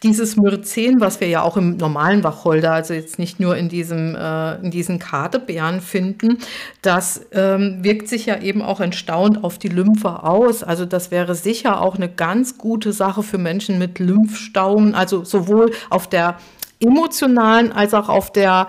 Dieses 0.02 0.36
Myrcen, 0.36 1.00
was 1.00 1.20
wir 1.20 1.28
ja 1.28 1.42
auch 1.42 1.56
im 1.56 1.76
normalen 1.76 2.24
Wacholder, 2.24 2.72
also 2.72 2.94
jetzt 2.94 3.18
nicht 3.18 3.40
nur 3.40 3.56
in, 3.56 3.68
diesem, 3.68 4.14
äh, 4.14 4.56
in 4.56 4.70
diesen 4.70 4.98
Kadebeeren 4.98 5.80
finden, 5.80 6.38
das 6.82 7.26
ähm, 7.32 7.78
wirkt 7.82 8.08
sich 8.08 8.26
ja 8.26 8.40
eben 8.40 8.62
auch 8.62 8.80
entstauend 8.80 9.42
auf 9.44 9.58
die 9.58 9.68
Lymphe 9.68 10.22
aus. 10.22 10.62
Also 10.62 10.84
das 10.84 11.10
wäre 11.10 11.34
sicher 11.34 11.80
auch 11.80 11.96
eine 11.96 12.08
ganz 12.08 12.58
gute 12.58 12.92
Sache 12.92 13.22
für 13.22 13.38
Menschen 13.38 13.78
mit 13.78 13.98
Lymphstauen, 13.98 14.94
also 14.94 15.24
sowohl 15.24 15.72
auf 15.90 16.08
der 16.08 16.38
emotionalen 16.80 17.72
als 17.72 17.94
auch 17.94 18.08
auf 18.08 18.32
der 18.32 18.68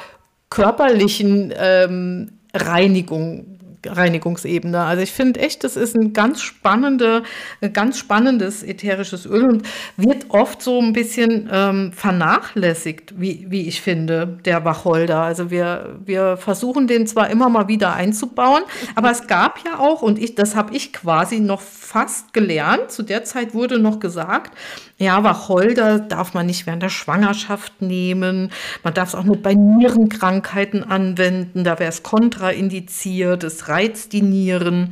körperlichen 0.49 1.53
ähm, 1.55 2.31
Reinigung 2.53 3.58
Reinigungsebene. 3.85 4.79
Also 4.79 5.03
ich 5.03 5.11
finde 5.11 5.39
echt, 5.39 5.63
das 5.63 5.75
ist 5.75 5.95
ein 5.95 6.13
ganz 6.13 6.41
spannende, 6.41 7.23
ein 7.61 7.73
ganz 7.73 7.97
spannendes 7.97 8.63
ätherisches 8.63 9.25
Öl 9.25 9.45
und 9.45 9.67
wird 9.97 10.25
oft 10.29 10.61
so 10.61 10.79
ein 10.79 10.93
bisschen 10.93 11.49
ähm, 11.51 11.91
vernachlässigt, 11.93 13.19
wie, 13.19 13.45
wie 13.49 13.67
ich 13.67 13.81
finde, 13.81 14.39
der 14.45 14.65
Wacholder. 14.65 15.21
Also 15.21 15.51
wir, 15.51 15.99
wir 16.03 16.37
versuchen 16.37 16.87
den 16.87 17.07
zwar 17.07 17.29
immer 17.29 17.49
mal 17.49 17.67
wieder 17.67 17.93
einzubauen, 17.93 18.63
aber 18.95 19.11
es 19.11 19.27
gab 19.27 19.59
ja 19.65 19.79
auch, 19.79 20.01
und 20.01 20.19
ich, 20.19 20.35
das 20.35 20.55
habe 20.55 20.75
ich 20.75 20.93
quasi 20.93 21.39
noch 21.39 21.61
fast 21.61 22.33
gelernt, 22.33 22.91
zu 22.91 23.03
der 23.03 23.23
Zeit 23.23 23.53
wurde 23.53 23.79
noch 23.79 23.99
gesagt, 23.99 24.55
ja, 25.01 25.23
Wacholder 25.23 25.99
darf 25.99 26.33
man 26.33 26.45
nicht 26.45 26.67
während 26.67 26.83
der 26.83 26.89
Schwangerschaft 26.89 27.81
nehmen. 27.81 28.51
Man 28.83 28.93
darf 28.93 29.07
es 29.07 29.15
auch 29.15 29.23
nicht 29.23 29.41
bei 29.41 29.53
Nierenkrankheiten 29.53 30.83
anwenden. 30.83 31.63
Da 31.63 31.79
wäre 31.79 31.89
es 31.89 32.03
kontraindiziert. 32.03 33.45
Es 33.45 33.69
reizt 33.69 34.11
die 34.11 34.21
Nieren. 34.21 34.91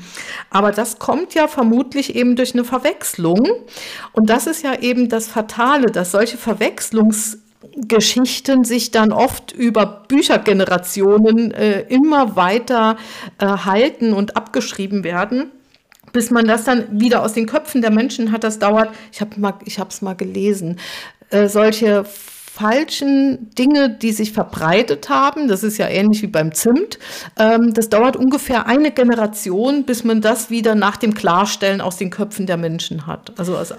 Aber 0.49 0.71
das 0.71 0.97
kommt 0.97 1.33
ja 1.33 1.49
vermutlich 1.49 2.15
eben 2.15 2.37
durch 2.37 2.53
eine 2.53 2.63
Verwechslung. 2.63 3.49
Und 4.13 4.29
das 4.29 4.47
ist 4.47 4.63
ja 4.63 4.79
eben 4.79 5.09
das 5.09 5.27
Fatale, 5.27 5.87
dass 5.87 6.11
solche 6.11 6.37
Verwechslungsgeschichten 6.37 8.63
sich 8.63 8.91
dann 8.91 9.11
oft 9.11 9.51
über 9.51 10.05
Büchergenerationen 10.07 11.51
äh, 11.51 11.81
immer 11.81 12.37
weiter 12.37 12.95
äh, 13.39 13.45
halten 13.45 14.13
und 14.13 14.37
abgeschrieben 14.37 15.03
werden 15.03 15.51
bis 16.13 16.31
man 16.31 16.47
das 16.47 16.63
dann 16.63 16.99
wieder 16.99 17.23
aus 17.23 17.33
den 17.33 17.45
Köpfen 17.45 17.81
der 17.81 17.91
Menschen 17.91 18.31
hat, 18.31 18.43
das 18.43 18.59
dauert, 18.59 18.89
ich 19.11 19.21
habe 19.21 19.39
mal, 19.39 19.53
ich 19.65 19.79
habe 19.79 19.89
es 19.89 20.01
mal 20.01 20.15
gelesen, 20.15 20.79
äh, 21.29 21.47
solche 21.47 22.05
falschen 22.05 23.51
Dinge, 23.53 23.89
die 23.89 24.11
sich 24.11 24.33
verbreitet 24.33 25.09
haben, 25.09 25.47
das 25.47 25.63
ist 25.63 25.77
ja 25.77 25.87
ähnlich 25.87 26.23
wie 26.23 26.27
beim 26.27 26.53
Zimt, 26.53 26.97
ähm, 27.37 27.73
das 27.73 27.89
dauert 27.89 28.15
ungefähr 28.15 28.65
eine 28.65 28.91
Generation, 28.91 29.83
bis 29.83 30.03
man 30.03 30.21
das 30.21 30.49
wieder 30.49 30.73
nach 30.73 30.97
dem 30.97 31.13
Klarstellen 31.13 31.81
aus 31.81 31.97
den 31.97 32.09
Köpfen 32.09 32.47
der 32.47 32.57
Menschen 32.57 33.05
hat. 33.05 33.31
Also, 33.37 33.55
also 33.55 33.75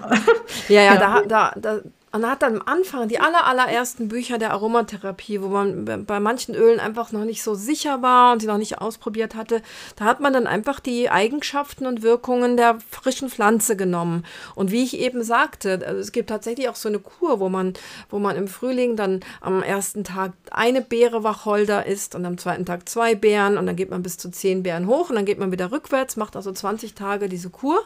ja, 0.69 0.81
ja, 0.81 0.83
ja. 0.93 0.97
Da, 0.97 1.21
da, 1.27 1.53
da, 1.59 1.79
und 2.11 2.25
hat 2.25 2.41
dann 2.41 2.55
am 2.55 2.63
Anfang 2.65 3.07
die 3.07 3.19
aller, 3.19 3.45
allerersten 3.45 4.07
Bücher 4.07 4.37
der 4.37 4.51
Aromatherapie, 4.51 5.41
wo 5.41 5.47
man 5.47 6.05
bei 6.05 6.19
manchen 6.19 6.55
Ölen 6.55 6.79
einfach 6.79 7.11
noch 7.11 7.23
nicht 7.23 7.43
so 7.43 7.53
sicher 7.53 8.01
war 8.01 8.33
und 8.33 8.39
sie 8.39 8.47
noch 8.47 8.57
nicht 8.57 8.79
ausprobiert 8.79 9.35
hatte, 9.35 9.61
da 9.95 10.05
hat 10.05 10.19
man 10.19 10.33
dann 10.33 10.47
einfach 10.47 10.79
die 10.79 11.09
Eigenschaften 11.09 11.85
und 11.85 12.01
Wirkungen 12.01 12.57
der 12.57 12.79
frischen 12.89 13.29
Pflanze 13.29 13.75
genommen. 13.75 14.25
Und 14.55 14.71
wie 14.71 14.83
ich 14.83 14.97
eben 14.97 15.23
sagte, 15.23 15.81
also 15.85 15.99
es 15.99 16.11
gibt 16.11 16.29
tatsächlich 16.29 16.69
auch 16.69 16.75
so 16.75 16.89
eine 16.89 16.99
Kur, 16.99 17.39
wo 17.39 17.49
man, 17.49 17.73
wo 18.09 18.17
man 18.17 18.35
im 18.35 18.47
Frühling 18.47 18.95
dann 18.95 19.19
am 19.41 19.61
ersten 19.61 20.03
Tag 20.03 20.33
eine 20.51 20.81
Beere 20.81 21.23
Wacholder 21.23 21.85
isst 21.85 22.15
und 22.15 22.25
am 22.25 22.37
zweiten 22.37 22.65
Tag 22.65 22.89
zwei 22.89 23.13
Beeren 23.13 23.57
und 23.57 23.67
dann 23.67 23.75
geht 23.75 23.91
man 23.91 24.01
bis 24.01 24.17
zu 24.17 24.31
zehn 24.31 24.63
Beeren 24.63 24.87
hoch 24.87 25.09
und 25.09 25.15
dann 25.15 25.25
geht 25.25 25.39
man 25.39 25.51
wieder 25.51 25.71
rückwärts, 25.71 26.17
macht 26.17 26.35
also 26.35 26.51
20 26.51 26.95
Tage 26.95 27.29
diese 27.29 27.49
Kur. 27.49 27.83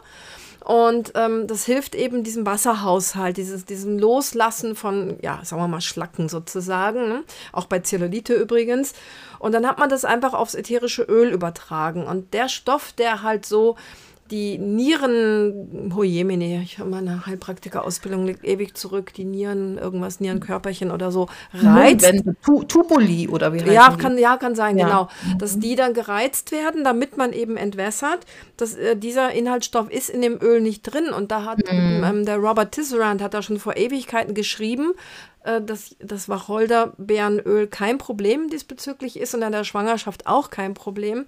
Und 0.64 1.12
ähm, 1.14 1.46
das 1.46 1.66
hilft 1.66 1.94
eben 1.94 2.24
diesem 2.24 2.46
Wasserhaushalt, 2.46 3.36
dieses, 3.36 3.66
diesem 3.66 3.98
Loslassen 3.98 4.74
von, 4.74 5.18
ja, 5.20 5.40
sagen 5.44 5.60
wir 5.60 5.68
mal, 5.68 5.82
Schlacken 5.82 6.30
sozusagen, 6.30 7.06
ne? 7.06 7.22
auch 7.52 7.66
bei 7.66 7.80
Zellulite 7.80 8.32
übrigens. 8.32 8.94
Und 9.38 9.52
dann 9.52 9.66
hat 9.66 9.78
man 9.78 9.90
das 9.90 10.06
einfach 10.06 10.32
aufs 10.32 10.54
ätherische 10.54 11.02
Öl 11.02 11.32
übertragen. 11.32 12.06
Und 12.06 12.32
der 12.32 12.48
Stoff, 12.48 12.94
der 12.94 13.22
halt 13.22 13.44
so 13.44 13.76
die 14.30 14.58
Nieren, 14.58 15.92
oh 15.94 16.02
jemine, 16.02 16.62
ich 16.62 16.78
habe 16.78 16.88
meine 16.88 17.26
Heilpraktiker-Ausbildung 17.26 18.24
liegt 18.24 18.44
ewig 18.44 18.74
zurück, 18.74 19.12
die 19.12 19.24
Nieren, 19.24 19.76
irgendwas, 19.76 20.18
Nierenkörperchen 20.18 20.90
oder 20.90 21.10
so, 21.10 21.28
reizt. 21.52 22.10
Tu 22.42 22.64
Tubuli 22.64 23.28
oder 23.28 23.52
wie 23.52 23.60
heißt 23.60 23.72
ja, 23.72 23.96
kann, 23.96 24.16
ja, 24.16 24.36
kann 24.38 24.54
sein, 24.54 24.78
ja. 24.78 24.86
genau. 24.86 25.08
Dass 25.38 25.58
die 25.58 25.76
dann 25.76 25.92
gereizt 25.92 26.52
werden, 26.52 26.84
damit 26.84 27.18
man 27.18 27.32
eben 27.32 27.58
entwässert. 27.58 28.20
Dass, 28.56 28.74
äh, 28.74 28.96
dieser 28.96 29.32
Inhaltsstoff 29.32 29.90
ist 29.90 30.08
in 30.08 30.22
dem 30.22 30.40
Öl 30.40 30.60
nicht 30.60 30.82
drin. 30.82 31.08
Und 31.08 31.30
da 31.30 31.44
hat 31.44 31.58
mhm. 31.58 32.02
ähm, 32.04 32.24
der 32.24 32.38
Robert 32.38 32.72
Tisserand 32.72 33.20
hat 33.20 33.34
da 33.34 33.42
schon 33.42 33.58
vor 33.58 33.76
Ewigkeiten 33.76 34.34
geschrieben, 34.34 34.92
äh, 35.44 35.60
dass 35.60 35.96
das 36.00 36.28
Wacholderbeerenöl 36.28 37.66
kein 37.66 37.98
Problem 37.98 38.48
diesbezüglich 38.48 39.18
ist 39.18 39.34
und 39.34 39.42
in 39.42 39.52
der 39.52 39.64
Schwangerschaft 39.64 40.26
auch 40.26 40.50
kein 40.50 40.74
Problem. 40.74 41.26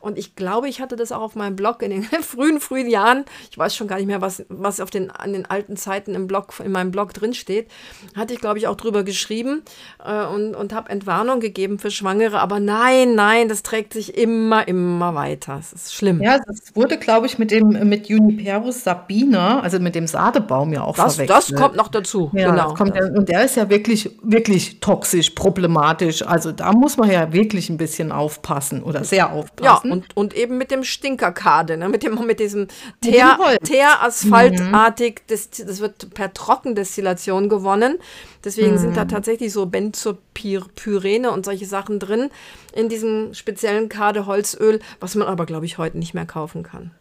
Und 0.00 0.16
ich 0.16 0.36
glaube, 0.36 0.68
ich 0.68 0.80
hatte 0.80 0.96
das 0.96 1.12
auch 1.12 1.22
auf 1.22 1.34
meinem 1.34 1.56
Blog 1.56 1.82
in 1.82 1.90
den 1.90 2.02
frühen, 2.22 2.60
frühen 2.60 2.88
Jahren. 2.88 3.24
Ich 3.50 3.58
weiß 3.58 3.76
schon 3.76 3.88
gar 3.88 3.96
nicht 3.96 4.06
mehr, 4.06 4.20
was, 4.20 4.44
was 4.48 4.80
auf 4.80 4.90
den, 4.90 5.10
an 5.10 5.32
den 5.32 5.46
alten 5.46 5.76
Zeiten 5.76 6.14
im 6.14 6.26
Blog, 6.26 6.54
in 6.64 6.72
meinem 6.72 6.90
Blog 6.90 7.12
drinsteht. 7.12 7.68
Hatte 8.16 8.34
ich, 8.34 8.40
glaube 8.40 8.58
ich, 8.58 8.66
auch 8.66 8.76
drüber 8.76 9.02
geschrieben 9.02 9.62
äh, 10.04 10.24
und, 10.24 10.54
und 10.54 10.72
habe 10.72 10.88
Entwarnung 10.90 11.40
gegeben 11.40 11.78
für 11.78 11.90
Schwangere. 11.90 12.40
Aber 12.40 12.60
nein, 12.60 13.14
nein, 13.14 13.48
das 13.48 13.62
trägt 13.62 13.92
sich 13.92 14.16
immer, 14.16 14.66
immer 14.66 15.14
weiter. 15.14 15.58
Es 15.58 15.72
ist 15.72 15.94
schlimm. 15.94 16.22
Ja, 16.22 16.38
das 16.38 16.74
wurde, 16.74 16.96
glaube 16.96 17.26
ich, 17.26 17.38
mit 17.38 17.50
dem 17.50 17.68
mit 17.88 18.08
Juniperus 18.08 18.84
sabina, 18.84 19.60
also 19.60 19.78
mit 19.78 19.94
dem 19.94 20.06
Sadebaum 20.06 20.72
ja 20.72 20.82
auch 20.82 20.96
das, 20.96 21.16
verwechselt. 21.16 21.52
Das 21.52 21.54
kommt 21.54 21.76
noch 21.76 21.88
dazu. 21.88 22.30
Ja, 22.32 22.50
genau. 22.50 22.74
Kommt, 22.74 22.98
und 22.98 23.28
der 23.28 23.44
ist 23.44 23.57
ja 23.58 23.68
wirklich, 23.68 24.10
wirklich 24.22 24.80
toxisch, 24.80 25.30
problematisch. 25.30 26.22
Also 26.22 26.52
da 26.52 26.72
muss 26.72 26.96
man 26.96 27.10
ja 27.10 27.32
wirklich 27.32 27.68
ein 27.68 27.76
bisschen 27.76 28.10
aufpassen 28.12 28.82
oder 28.82 29.04
sehr 29.04 29.32
aufpassen. 29.32 29.88
Ja, 29.88 29.92
und, 29.92 30.16
und 30.16 30.34
eben 30.34 30.56
mit 30.56 30.70
dem 30.70 30.84
Stinkerkade, 30.84 31.76
ne? 31.76 31.88
mit, 31.88 32.02
dem, 32.02 32.14
mit 32.26 32.40
diesem 32.40 32.68
Teer, 33.02 33.38
Teerasphaltartig, 33.62 35.20
mhm. 35.20 35.24
das, 35.28 35.50
das 35.50 35.80
wird 35.80 36.14
per 36.14 36.32
Trockendestillation 36.32 37.48
gewonnen. 37.48 37.98
Deswegen 38.44 38.72
mhm. 38.72 38.78
sind 38.78 38.96
da 38.96 39.04
mhm. 39.04 39.08
tatsächlich 39.08 39.52
so 39.52 39.66
Benzopyrene 39.66 41.30
und 41.30 41.44
solche 41.44 41.66
Sachen 41.66 41.98
drin 41.98 42.30
in 42.72 42.88
diesem 42.88 43.34
speziellen 43.34 43.88
Kade-Holzöl, 43.88 44.80
was 45.00 45.14
man 45.14 45.28
aber, 45.28 45.44
glaube 45.44 45.66
ich, 45.66 45.78
heute 45.78 45.98
nicht 45.98 46.14
mehr 46.14 46.26
kaufen 46.26 46.62
kann. 46.62 46.92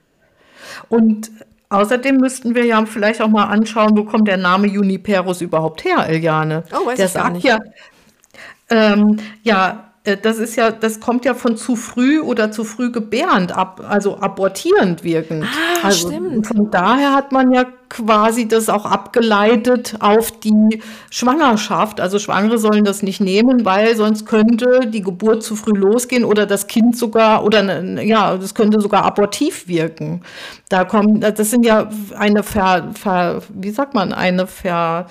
Und 0.89 1.31
Außerdem 1.69 2.17
müssten 2.17 2.55
wir 2.55 2.65
ja 2.65 2.85
vielleicht 2.85 3.21
auch 3.21 3.27
mal 3.27 3.45
anschauen, 3.45 3.97
wo 3.97 4.05
kommt 4.05 4.27
der 4.27 4.37
Name 4.37 4.67
Juniperus 4.67 5.41
überhaupt 5.41 5.83
her, 5.83 6.07
Eliane? 6.07 6.63
Oh, 6.71 6.85
weiß 6.85 6.97
der 6.97 7.07
ich 7.07 7.13
gar 7.13 7.29
nicht. 7.29 7.43
Ja, 7.43 7.59
ähm, 8.69 9.17
ja, 9.43 9.86
das 10.15 10.37
ist 10.37 10.55
ja, 10.55 10.71
das 10.71 10.99
kommt 10.99 11.25
ja 11.25 11.33
von 11.33 11.57
zu 11.57 11.75
früh 11.75 12.19
oder 12.21 12.51
zu 12.51 12.63
früh 12.63 12.91
gebärend 12.91 13.51
ab, 13.51 13.83
also 13.87 14.19
abortierend 14.19 15.03
wirkend. 15.03 15.43
Ah, 15.43 15.85
also 15.87 16.09
stimmt. 16.09 16.47
Von 16.47 16.71
daher 16.71 17.13
hat 17.13 17.31
man 17.31 17.51
ja 17.51 17.65
quasi 17.89 18.47
das 18.47 18.69
auch 18.69 18.85
abgeleitet 18.85 19.95
auf 19.99 20.31
die 20.31 20.81
Schwangerschaft. 21.09 21.99
Also 21.99 22.19
Schwangere 22.19 22.57
sollen 22.57 22.83
das 22.83 23.03
nicht 23.03 23.21
nehmen, 23.21 23.65
weil 23.65 23.95
sonst 23.95 24.25
könnte 24.25 24.87
die 24.87 25.01
Geburt 25.01 25.43
zu 25.43 25.55
früh 25.55 25.77
losgehen 25.77 26.23
oder 26.23 26.45
das 26.45 26.67
Kind 26.67 26.97
sogar 26.97 27.43
oder 27.43 27.63
ne, 27.63 28.03
ja, 28.03 28.37
das 28.37 28.53
könnte 28.53 28.79
sogar 28.79 29.03
abortiv 29.03 29.67
wirken. 29.67 30.21
Da 30.69 30.85
kommen, 30.85 31.21
das 31.21 31.49
sind 31.49 31.65
ja 31.65 31.89
eine 32.17 32.43
Ver, 32.43 32.89
Ver 32.93 33.41
wie 33.49 33.71
sagt 33.71 33.93
man, 33.93 34.13
eine 34.13 34.47
Ver 34.47 35.07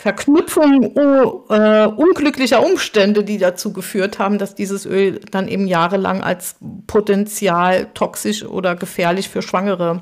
Verknüpfung 0.00 0.96
äh, 0.96 1.86
unglücklicher 1.86 2.64
Umstände, 2.64 3.22
die 3.22 3.36
dazu 3.36 3.74
geführt 3.74 4.18
haben, 4.18 4.38
dass 4.38 4.54
dieses 4.54 4.86
Öl 4.86 5.20
dann 5.30 5.46
eben 5.46 5.66
jahrelang 5.66 6.22
als 6.22 6.56
potenzial 6.86 7.86
toxisch 7.92 8.42
oder 8.42 8.76
gefährlich 8.76 9.28
für 9.28 9.42
Schwangere 9.42 10.00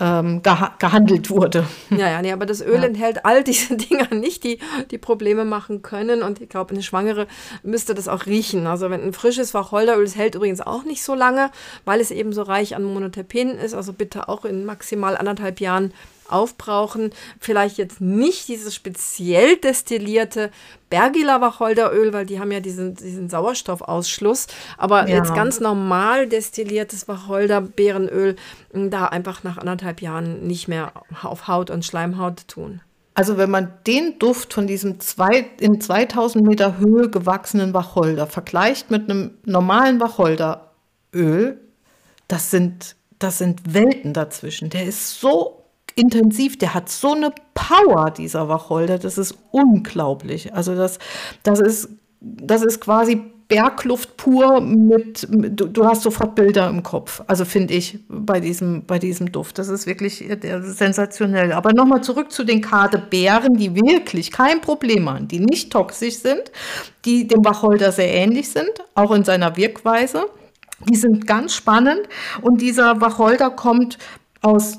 ähm, 0.00 0.42
geha 0.42 0.74
gehandelt 0.78 1.28
wurde. 1.28 1.66
Ja, 1.90 2.08
ja, 2.08 2.22
nee, 2.22 2.32
aber 2.32 2.46
das 2.46 2.62
Öl 2.62 2.76
ja. 2.76 2.84
enthält 2.84 3.26
all 3.26 3.44
diese 3.44 3.76
Dinge 3.76 4.08
nicht, 4.14 4.42
die, 4.42 4.58
die 4.90 4.96
Probleme 4.96 5.44
machen 5.44 5.82
können. 5.82 6.22
Und 6.22 6.40
ich 6.40 6.48
glaube, 6.48 6.70
eine 6.70 6.82
Schwangere 6.82 7.26
müsste 7.62 7.94
das 7.94 8.08
auch 8.08 8.24
riechen. 8.24 8.66
Also 8.66 8.88
wenn 8.88 9.02
ein 9.02 9.12
frisches 9.12 9.52
Wacholderöl, 9.52 10.04
das 10.04 10.16
hält 10.16 10.34
übrigens 10.34 10.62
auch 10.62 10.84
nicht 10.84 11.04
so 11.04 11.14
lange, 11.14 11.50
weil 11.84 12.00
es 12.00 12.10
eben 12.10 12.32
so 12.32 12.40
reich 12.40 12.74
an 12.74 12.84
Monoterpenen 12.84 13.58
ist. 13.58 13.74
Also 13.74 13.92
bitte 13.92 14.30
auch 14.30 14.46
in 14.46 14.64
maximal 14.64 15.14
anderthalb 15.14 15.60
Jahren 15.60 15.92
aufbrauchen. 16.32 17.10
Vielleicht 17.38 17.78
jetzt 17.78 18.00
nicht 18.00 18.48
dieses 18.48 18.74
speziell 18.74 19.56
destillierte 19.56 20.50
Bergila 20.90 21.40
Wacholderöl, 21.40 22.12
weil 22.12 22.26
die 22.26 22.38
haben 22.38 22.52
ja 22.52 22.60
diesen, 22.60 22.94
diesen 22.94 23.28
Sauerstoffausschluss. 23.28 24.46
Aber 24.76 25.08
ja. 25.08 25.16
jetzt 25.16 25.34
ganz 25.34 25.60
normal 25.60 26.26
destilliertes 26.26 27.08
Wacholderbeerenöl, 27.08 28.36
hm, 28.72 28.90
da 28.90 29.06
einfach 29.06 29.42
nach 29.44 29.58
anderthalb 29.58 30.02
Jahren 30.02 30.46
nicht 30.46 30.68
mehr 30.68 30.92
auf 31.22 31.48
Haut 31.48 31.70
und 31.70 31.84
Schleimhaut 31.84 32.48
tun. 32.48 32.82
Also 33.14 33.36
wenn 33.36 33.50
man 33.50 33.74
den 33.86 34.18
Duft 34.18 34.54
von 34.54 34.66
diesem 34.66 34.98
zwei, 35.00 35.50
in 35.60 35.80
2000 35.80 36.46
Meter 36.46 36.78
Höhe 36.78 37.10
gewachsenen 37.10 37.74
Wacholder 37.74 38.26
vergleicht 38.26 38.90
mit 38.90 39.10
einem 39.10 39.38
normalen 39.44 40.00
Wacholderöl, 40.00 41.60
das 42.28 42.50
sind, 42.50 42.96
das 43.18 43.38
sind 43.38 43.74
Welten 43.74 44.14
dazwischen. 44.14 44.70
Der 44.70 44.86
ist 44.86 45.20
so 45.20 45.61
intensiv, 45.94 46.58
der 46.58 46.74
hat 46.74 46.88
so 46.88 47.12
eine 47.12 47.32
Power, 47.54 48.10
dieser 48.10 48.48
Wacholder, 48.48 48.98
das 48.98 49.18
ist 49.18 49.36
unglaublich. 49.50 50.54
Also 50.54 50.74
das, 50.74 50.98
das 51.42 51.60
ist, 51.60 51.88
das 52.20 52.62
ist 52.62 52.80
quasi 52.80 53.20
Bergluft 53.52 54.16
pur 54.16 54.62
mit, 54.62 55.28
du, 55.28 55.66
du, 55.66 55.84
hast 55.84 56.02
sofort 56.02 56.34
Bilder 56.34 56.70
im 56.70 56.82
Kopf. 56.82 57.22
Also 57.26 57.44
finde 57.44 57.74
ich 57.74 57.98
bei 58.08 58.40
diesem, 58.40 58.86
bei 58.86 58.98
diesem 58.98 59.30
Duft. 59.30 59.58
Das 59.58 59.68
ist 59.68 59.86
wirklich 59.86 60.24
das 60.40 60.64
ist 60.64 60.78
sensationell. 60.78 61.52
Aber 61.52 61.74
nochmal 61.74 62.02
zurück 62.02 62.32
zu 62.32 62.44
den 62.44 62.62
Kadebeeren, 62.62 63.58
die 63.58 63.74
wirklich 63.74 64.30
kein 64.30 64.62
Problem 64.62 65.10
haben, 65.10 65.28
die 65.28 65.40
nicht 65.40 65.70
toxisch 65.70 66.16
sind, 66.16 66.50
die 67.04 67.26
dem 67.26 67.44
Wacholder 67.44 67.92
sehr 67.92 68.08
ähnlich 68.08 68.48
sind, 68.48 68.72
auch 68.94 69.12
in 69.12 69.22
seiner 69.22 69.54
Wirkweise. 69.58 70.24
Die 70.88 70.96
sind 70.96 71.26
ganz 71.26 71.54
spannend 71.54 72.08
und 72.40 72.62
dieser 72.62 73.02
Wacholder 73.02 73.50
kommt 73.50 73.98
aus 74.40 74.78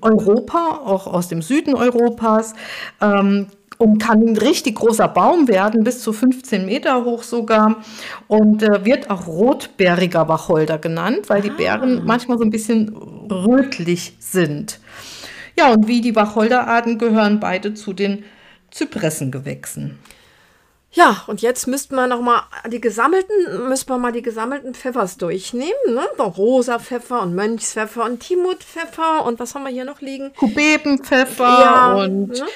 Europa, 0.00 0.80
auch 0.84 1.06
aus 1.06 1.28
dem 1.28 1.42
Süden 1.42 1.74
Europas. 1.74 2.54
Ähm, 3.00 3.46
und 3.78 3.98
kann 3.98 4.20
ein 4.20 4.36
richtig 4.36 4.76
großer 4.76 5.08
Baum 5.08 5.48
werden, 5.48 5.82
bis 5.82 6.02
zu 6.02 6.12
15 6.12 6.66
Meter 6.66 7.04
hoch 7.04 7.24
sogar. 7.24 7.82
Und 8.28 8.62
äh, 8.62 8.84
wird 8.84 9.10
auch 9.10 9.26
rotbeeriger 9.26 10.28
Wacholder 10.28 10.78
genannt, 10.78 11.28
weil 11.28 11.42
die 11.42 11.50
ah. 11.50 11.54
Beeren 11.56 12.02
manchmal 12.04 12.38
so 12.38 12.44
ein 12.44 12.50
bisschen 12.50 12.94
rötlich 12.96 14.14
sind. 14.20 14.78
Ja, 15.58 15.72
und 15.72 15.88
wie 15.88 16.00
die 16.00 16.14
Wacholderarten 16.14 16.98
gehören 16.98 17.40
beide 17.40 17.74
zu 17.74 17.92
den 17.92 18.24
Zypressengewächsen. 18.70 19.98
Ja, 20.94 21.24
und 21.26 21.40
jetzt 21.40 21.66
müssten 21.66 21.94
wir 21.94 22.06
noch 22.06 22.20
mal 22.20 22.42
die 22.70 22.80
gesammelten, 22.80 23.68
müssen 23.68 23.88
wir 23.88 23.96
mal 23.96 24.12
die 24.12 24.20
gesammelten 24.20 24.74
Pfeffers 24.74 25.16
durchnehmen, 25.16 25.72
ne? 25.86 26.02
Rosa 26.18 26.78
Pfeffer 26.78 27.22
und 27.22 27.34
Mönchspfeffer 27.34 28.04
und 28.04 28.20
Timutpfeffer 28.20 29.24
und 29.24 29.40
was 29.40 29.54
haben 29.54 29.62
wir 29.64 29.70
hier 29.70 29.86
noch 29.86 30.02
liegen? 30.02 30.34
Kubebenpfeffer 30.34 31.44
ja, 31.44 31.94
und 31.94 32.28
ne? 32.28 32.46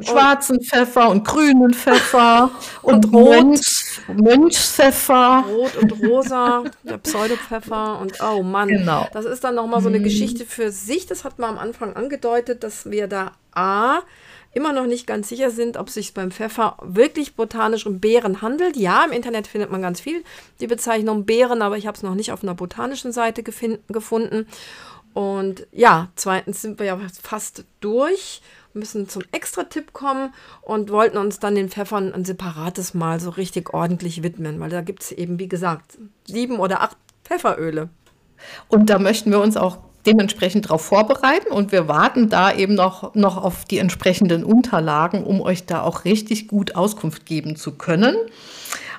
schwarzen 0.00 0.58
und, 0.58 0.66
Pfeffer 0.66 1.10
und 1.10 1.26
grünen 1.26 1.74
Pfeffer 1.74 2.50
und, 2.82 3.06
und 3.06 3.14
Rot. 3.14 3.30
Mönch, 3.30 4.00
Mönchspfeffer. 4.06 5.44
Rot 5.48 5.76
und 5.76 6.02
rosa, 6.04 6.62
der 6.84 6.98
Pseudopfeffer 6.98 7.98
und 7.98 8.16
oh 8.22 8.44
Mann. 8.44 8.68
Genau. 8.68 9.08
Das 9.12 9.24
ist 9.24 9.42
dann 9.42 9.56
noch 9.56 9.66
mal 9.66 9.82
so 9.82 9.88
eine 9.88 9.98
mhm. 9.98 10.04
Geschichte 10.04 10.44
für 10.44 10.70
sich. 10.70 11.06
Das 11.06 11.24
hat 11.24 11.40
man 11.40 11.50
am 11.50 11.58
Anfang 11.58 11.96
angedeutet, 11.96 12.62
dass 12.62 12.90
wir 12.90 13.08
da 13.08 13.32
A 13.54 14.02
immer 14.54 14.72
noch 14.72 14.86
nicht 14.86 15.06
ganz 15.06 15.28
sicher 15.28 15.50
sind, 15.50 15.76
ob 15.76 15.88
es 15.88 15.94
sich 15.94 16.14
beim 16.14 16.30
Pfeffer 16.30 16.76
wirklich 16.82 17.34
botanisch 17.34 17.86
um 17.86 18.00
Beeren 18.00 18.42
handelt. 18.42 18.76
Ja, 18.76 19.04
im 19.04 19.12
Internet 19.12 19.46
findet 19.46 19.70
man 19.70 19.82
ganz 19.82 20.00
viel 20.00 20.24
die 20.60 20.66
Bezeichnung 20.66 21.24
Beeren, 21.24 21.62
aber 21.62 21.78
ich 21.78 21.86
habe 21.86 21.96
es 21.96 22.02
noch 22.02 22.14
nicht 22.14 22.32
auf 22.32 22.42
einer 22.42 22.54
botanischen 22.54 23.12
Seite 23.12 23.42
gefunden. 23.42 24.46
Und 25.14 25.66
ja, 25.72 26.08
zweitens 26.16 26.62
sind 26.62 26.78
wir 26.78 26.86
ja 26.86 26.98
fast 27.22 27.64
durch, 27.80 28.42
müssen 28.74 29.08
zum 29.08 29.22
Extra-Tipp 29.32 29.92
kommen 29.92 30.32
und 30.62 30.90
wollten 30.90 31.18
uns 31.18 31.38
dann 31.38 31.54
den 31.54 31.68
Pfeffern 31.68 32.12
ein 32.12 32.24
separates 32.24 32.94
Mal 32.94 33.20
so 33.20 33.30
richtig 33.30 33.74
ordentlich 33.74 34.22
widmen, 34.22 34.60
weil 34.60 34.70
da 34.70 34.80
gibt 34.80 35.02
es 35.02 35.12
eben, 35.12 35.38
wie 35.38 35.48
gesagt, 35.48 35.98
sieben 36.26 36.58
oder 36.58 36.80
acht 36.80 36.96
Pfefferöle. 37.24 37.90
Und 38.68 38.90
da 38.90 38.98
möchten 38.98 39.30
wir 39.30 39.40
uns 39.40 39.56
auch 39.56 39.78
dementsprechend 40.06 40.66
darauf 40.66 40.82
vorbereiten 40.84 41.52
und 41.52 41.72
wir 41.72 41.88
warten 41.88 42.28
da 42.28 42.52
eben 42.52 42.74
noch, 42.74 43.14
noch 43.14 43.42
auf 43.42 43.64
die 43.64 43.78
entsprechenden 43.78 44.44
Unterlagen, 44.44 45.24
um 45.24 45.40
euch 45.40 45.66
da 45.66 45.82
auch 45.82 46.04
richtig 46.04 46.48
gut 46.48 46.74
Auskunft 46.74 47.26
geben 47.26 47.56
zu 47.56 47.72
können. 47.72 48.16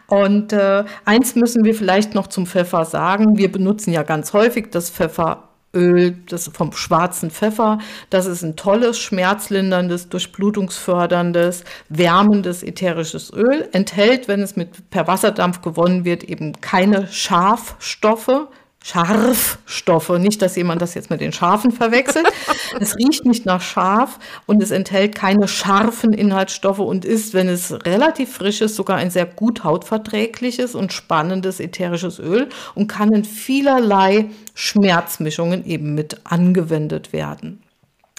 Und 0.07 0.53
äh, 0.53 0.83
eins 1.05 1.35
müssen 1.35 1.63
wir 1.63 1.73
vielleicht 1.73 2.13
noch 2.13 2.27
zum 2.27 2.45
Pfeffer 2.45 2.85
sagen. 2.85 3.37
Wir 3.37 3.51
benutzen 3.51 3.91
ja 3.91 4.03
ganz 4.03 4.33
häufig 4.33 4.69
das 4.69 4.89
Pfefferöl, 4.89 6.17
das 6.27 6.51
vom 6.53 6.73
schwarzen 6.73 7.31
Pfeffer. 7.31 7.79
Das 8.09 8.25
ist 8.25 8.43
ein 8.43 8.55
tolles, 8.55 8.99
schmerzlinderndes, 8.99 10.09
durchblutungsförderndes, 10.09 11.63
wärmendes 11.89 12.63
ätherisches 12.63 13.31
Öl. 13.33 13.67
Enthält, 13.71 14.27
wenn 14.27 14.41
es 14.41 14.55
mit 14.55 14.89
per 14.89 15.07
Wasserdampf 15.07 15.61
gewonnen 15.61 16.05
wird, 16.05 16.23
eben 16.23 16.59
keine 16.61 17.07
Schafstoffe, 17.07 18.47
Scharfstoffe. 18.83 20.09
Nicht, 20.19 20.41
dass 20.41 20.57
jemand 20.57 20.81
das 20.81 20.93
jetzt 20.93 21.09
mit 21.09 21.21
den 21.21 21.31
Schafen 21.31 21.71
verwechselt. 21.71 22.27
es 22.79 22.95
riecht 22.97 23.25
nicht 23.25 23.45
nach 23.45 23.61
Schaf 23.61 24.19
und 24.45 24.61
es 24.61 24.71
enthält 24.71 25.15
keine 25.15 25.47
scharfen 25.47 26.11
Inhaltsstoffe 26.11 26.79
und 26.79 27.05
ist, 27.05 27.33
wenn 27.33 27.47
es 27.47 27.71
relativ 27.85 28.33
frisch 28.33 28.59
ist, 28.59 28.75
sogar 28.75 28.97
ein 28.97 29.09
sehr 29.09 29.25
gut 29.25 29.63
hautverträgliches 29.63 30.75
und 30.75 30.91
spannendes 30.91 31.61
ätherisches 31.61 32.19
Öl 32.19 32.49
und 32.75 32.87
kann 32.87 33.13
in 33.13 33.23
vielerlei 33.23 34.29
Schmerzmischungen 34.53 35.65
eben 35.65 35.95
mit 35.95 36.17
angewendet 36.25 37.13
werden. 37.13 37.63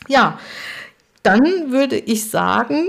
Ja, 0.08 0.38
dann 1.22 1.72
würde 1.72 1.98
ich 1.98 2.30
sagen, 2.30 2.88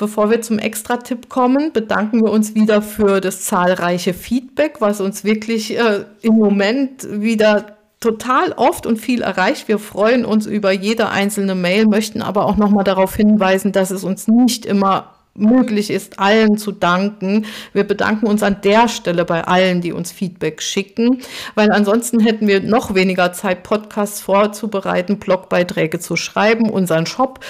Bevor 0.00 0.30
wir 0.30 0.40
zum 0.40 0.58
Extra-Tipp 0.58 1.28
kommen, 1.28 1.74
bedanken 1.74 2.24
wir 2.24 2.32
uns 2.32 2.54
wieder 2.54 2.80
für 2.80 3.20
das 3.20 3.42
zahlreiche 3.42 4.14
Feedback, 4.14 4.76
was 4.80 5.02
uns 5.02 5.24
wirklich 5.24 5.78
äh, 5.78 6.06
im 6.22 6.36
Moment 6.36 7.06
wieder 7.20 7.76
total 8.00 8.52
oft 8.52 8.86
und 8.86 8.96
viel 8.96 9.20
erreicht. 9.20 9.68
Wir 9.68 9.78
freuen 9.78 10.24
uns 10.24 10.46
über 10.46 10.72
jede 10.72 11.10
einzelne 11.10 11.54
Mail, 11.54 11.84
möchten 11.84 12.22
aber 12.22 12.46
auch 12.46 12.56
noch 12.56 12.70
mal 12.70 12.82
darauf 12.82 13.14
hinweisen, 13.14 13.72
dass 13.72 13.90
es 13.90 14.02
uns 14.02 14.26
nicht 14.26 14.64
immer 14.64 15.16
möglich 15.34 15.90
ist, 15.90 16.18
allen 16.18 16.56
zu 16.56 16.72
danken. 16.72 17.44
Wir 17.74 17.84
bedanken 17.84 18.26
uns 18.26 18.42
an 18.42 18.62
der 18.64 18.88
Stelle 18.88 19.26
bei 19.26 19.44
allen, 19.44 19.82
die 19.82 19.92
uns 19.92 20.12
Feedback 20.12 20.62
schicken, 20.62 21.20
weil 21.54 21.70
ansonsten 21.70 22.20
hätten 22.20 22.48
wir 22.48 22.62
noch 22.62 22.94
weniger 22.94 23.34
Zeit, 23.34 23.64
Podcasts 23.64 24.22
vorzubereiten, 24.22 25.18
Blogbeiträge 25.18 25.98
zu 25.98 26.16
schreiben, 26.16 26.70
unseren 26.70 27.04
Shop 27.04 27.40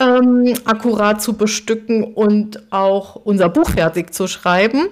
ähm, 0.00 0.54
akkurat 0.64 1.22
zu 1.22 1.34
bestücken 1.34 2.04
und 2.04 2.72
auch 2.72 3.16
unser 3.16 3.48
Buch 3.48 3.70
fertig 3.70 4.12
zu 4.12 4.26
schreiben. 4.26 4.88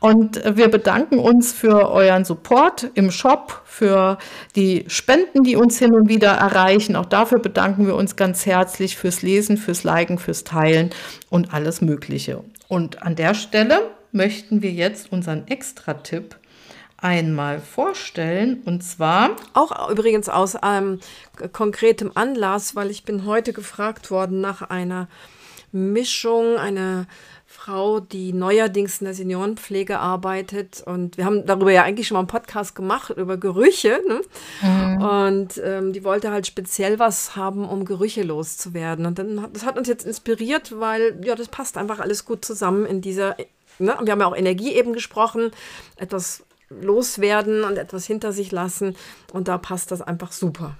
Und 0.00 0.40
wir 0.56 0.68
bedanken 0.68 1.18
uns 1.18 1.52
für 1.52 1.90
euren 1.90 2.24
Support 2.24 2.90
im 2.94 3.10
Shop, 3.10 3.62
für 3.64 4.18
die 4.54 4.84
Spenden, 4.88 5.42
die 5.44 5.56
uns 5.56 5.78
hin 5.78 5.94
und 5.94 6.08
wieder 6.08 6.32
erreichen. 6.32 6.96
Auch 6.96 7.06
dafür 7.06 7.38
bedanken 7.38 7.86
wir 7.86 7.94
uns 7.94 8.16
ganz 8.16 8.46
herzlich 8.46 8.96
fürs 8.96 9.22
Lesen, 9.22 9.56
fürs 9.56 9.84
Liken, 9.84 10.18
fürs 10.18 10.44
Teilen 10.44 10.90
und 11.30 11.54
alles 11.54 11.80
Mögliche. 11.80 12.42
Und 12.68 13.02
an 13.02 13.16
der 13.16 13.34
Stelle 13.34 13.90
möchten 14.12 14.62
wir 14.62 14.70
jetzt 14.70 15.12
unseren 15.12 15.46
Extra-Tipp 15.48 16.36
einmal 17.04 17.60
vorstellen. 17.60 18.62
Und 18.64 18.82
zwar. 18.82 19.36
Auch 19.52 19.90
übrigens 19.90 20.30
aus 20.30 20.56
einem 20.56 21.00
konkretem 21.52 22.10
Anlass, 22.14 22.74
weil 22.74 22.90
ich 22.90 23.04
bin 23.04 23.26
heute 23.26 23.52
gefragt 23.52 24.10
worden 24.10 24.40
nach 24.40 24.62
einer 24.62 25.08
Mischung, 25.70 26.56
eine 26.56 27.06
Frau, 27.46 28.00
die 28.00 28.32
neuerdings 28.32 29.00
in 29.00 29.04
der 29.04 29.12
Seniorenpflege 29.12 29.98
arbeitet. 29.98 30.82
Und 30.86 31.18
wir 31.18 31.26
haben 31.26 31.44
darüber 31.44 31.70
ja 31.70 31.82
eigentlich 31.82 32.08
schon 32.08 32.14
mal 32.14 32.20
einen 32.20 32.26
Podcast 32.26 32.74
gemacht, 32.74 33.10
über 33.10 33.36
Gerüche. 33.36 34.00
Ne? 34.08 34.22
Mhm. 34.62 35.02
Und 35.02 35.60
ähm, 35.62 35.92
die 35.92 36.04
wollte 36.04 36.30
halt 36.30 36.46
speziell 36.46 36.98
was 36.98 37.36
haben, 37.36 37.68
um 37.68 37.84
Gerüche 37.84 38.22
loszuwerden. 38.22 39.04
Und 39.04 39.18
dann 39.18 39.42
hat, 39.42 39.54
das 39.54 39.66
hat 39.66 39.76
uns 39.76 39.88
jetzt 39.88 40.06
inspiriert, 40.06 40.80
weil 40.80 41.20
ja, 41.22 41.34
das 41.34 41.48
passt 41.48 41.76
einfach 41.76 42.00
alles 42.00 42.24
gut 42.24 42.46
zusammen 42.46 42.86
in 42.86 43.02
dieser. 43.02 43.36
Ne? 43.78 43.94
Wir 44.02 44.12
haben 44.12 44.20
ja 44.20 44.26
auch 44.26 44.36
Energie 44.36 44.72
eben 44.72 44.94
gesprochen, 44.94 45.50
etwas 45.96 46.44
loswerden 46.68 47.64
und 47.64 47.76
etwas 47.76 48.06
hinter 48.06 48.32
sich 48.32 48.52
lassen. 48.52 48.96
Und 49.32 49.48
da 49.48 49.58
passt 49.58 49.90
das 49.90 50.02
einfach 50.02 50.32
super. 50.32 50.76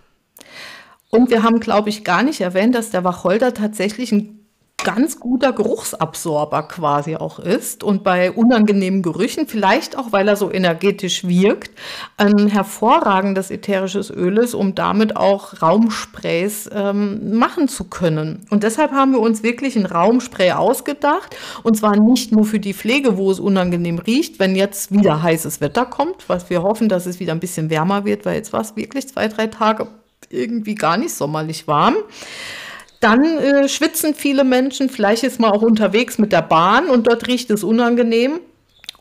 Und 1.10 1.30
wir 1.30 1.42
haben, 1.42 1.60
glaube 1.60 1.90
ich, 1.90 2.04
gar 2.04 2.22
nicht 2.22 2.40
erwähnt, 2.40 2.74
dass 2.74 2.90
der 2.90 3.04
Wacholder 3.04 3.54
tatsächlich 3.54 4.10
ein 4.12 4.43
ganz 4.82 5.18
guter 5.18 5.52
Geruchsabsorber 5.52 6.64
quasi 6.64 7.16
auch 7.16 7.38
ist 7.38 7.82
und 7.82 8.04
bei 8.04 8.30
unangenehmen 8.30 9.02
Gerüchen, 9.02 9.46
vielleicht 9.46 9.96
auch 9.96 10.12
weil 10.12 10.28
er 10.28 10.36
so 10.36 10.52
energetisch 10.52 11.26
wirkt, 11.26 11.70
ein 12.16 12.48
hervorragendes 12.48 13.50
ätherisches 13.50 14.10
Öl 14.10 14.38
ist, 14.38 14.54
um 14.54 14.74
damit 14.74 15.16
auch 15.16 15.62
Raumsprays 15.62 16.68
ähm, 16.72 17.38
machen 17.38 17.68
zu 17.68 17.84
können. 17.84 18.46
Und 18.50 18.62
deshalb 18.62 18.92
haben 18.92 19.12
wir 19.12 19.20
uns 19.20 19.42
wirklich 19.42 19.76
ein 19.76 19.86
Raumspray 19.86 20.52
ausgedacht 20.52 21.34
und 21.62 21.76
zwar 21.76 21.96
nicht 21.96 22.32
nur 22.32 22.44
für 22.44 22.60
die 22.60 22.74
Pflege, 22.74 23.16
wo 23.16 23.30
es 23.30 23.40
unangenehm 23.40 23.98
riecht, 23.98 24.38
wenn 24.38 24.54
jetzt 24.54 24.92
wieder 24.92 25.22
heißes 25.22 25.60
Wetter 25.60 25.86
kommt, 25.86 26.28
was 26.28 26.50
wir 26.50 26.62
hoffen, 26.62 26.88
dass 26.88 27.06
es 27.06 27.20
wieder 27.20 27.32
ein 27.32 27.40
bisschen 27.40 27.70
wärmer 27.70 28.04
wird, 28.04 28.26
weil 28.26 28.36
jetzt 28.36 28.52
war 28.52 28.60
es 28.60 28.76
wirklich 28.76 29.08
zwei, 29.08 29.28
drei 29.28 29.46
Tage 29.46 29.86
irgendwie 30.30 30.74
gar 30.74 30.96
nicht 30.96 31.14
sommerlich 31.14 31.66
warm. 31.68 31.96
Dann 33.04 33.22
äh, 33.22 33.68
schwitzen 33.68 34.14
viele 34.14 34.44
Menschen, 34.44 34.88
vielleicht 34.88 35.24
ist 35.24 35.38
man 35.38 35.50
auch 35.50 35.60
unterwegs 35.60 36.16
mit 36.16 36.32
der 36.32 36.40
Bahn 36.40 36.88
und 36.88 37.06
dort 37.06 37.26
riecht 37.26 37.50
es 37.50 37.62
unangenehm. 37.62 38.40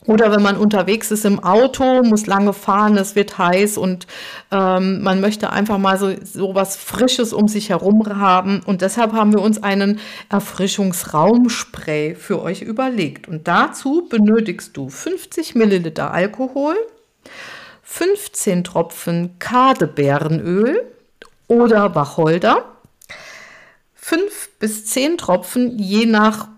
Oder 0.05 0.29
wenn 0.29 0.41
man 0.41 0.57
unterwegs 0.57 1.09
ist 1.09 1.23
im 1.23 1.41
Auto, 1.41 2.03
muss 2.03 2.25
lange 2.25 2.51
fahren, 2.51 2.97
es 2.97 3.15
wird 3.15 3.37
heiß 3.37 3.77
und 3.77 4.05
ähm, 4.51 5.01
man 5.03 5.21
möchte 5.21 5.53
einfach 5.53 5.77
mal 5.77 5.97
so, 5.97 6.11
so 6.21 6.53
was 6.53 6.75
Frisches 6.75 7.31
um 7.31 7.47
sich 7.47 7.69
herum 7.69 8.03
haben. 8.19 8.59
Und 8.65 8.81
deshalb 8.81 9.13
haben 9.13 9.31
wir 9.31 9.41
uns 9.41 9.63
einen 9.63 10.01
Erfrischungsraumspray 10.27 12.15
für 12.15 12.41
euch 12.41 12.61
überlegt. 12.61 13.29
Und 13.29 13.47
dazu 13.47 14.05
benötigst 14.09 14.75
du 14.75 14.89
50 14.89 15.55
Milliliter 15.55 16.11
Alkohol, 16.11 16.75
15 17.83 18.65
Tropfen 18.65 19.39
Kadebeerenöl 19.39 20.91
oder 21.47 21.95
Wacholder, 21.95 22.72
fünf 24.03 24.49
bis 24.59 24.85
zehn 24.85 25.17
Tropfen, 25.17 25.79
je 25.79 26.05
nach 26.05 26.49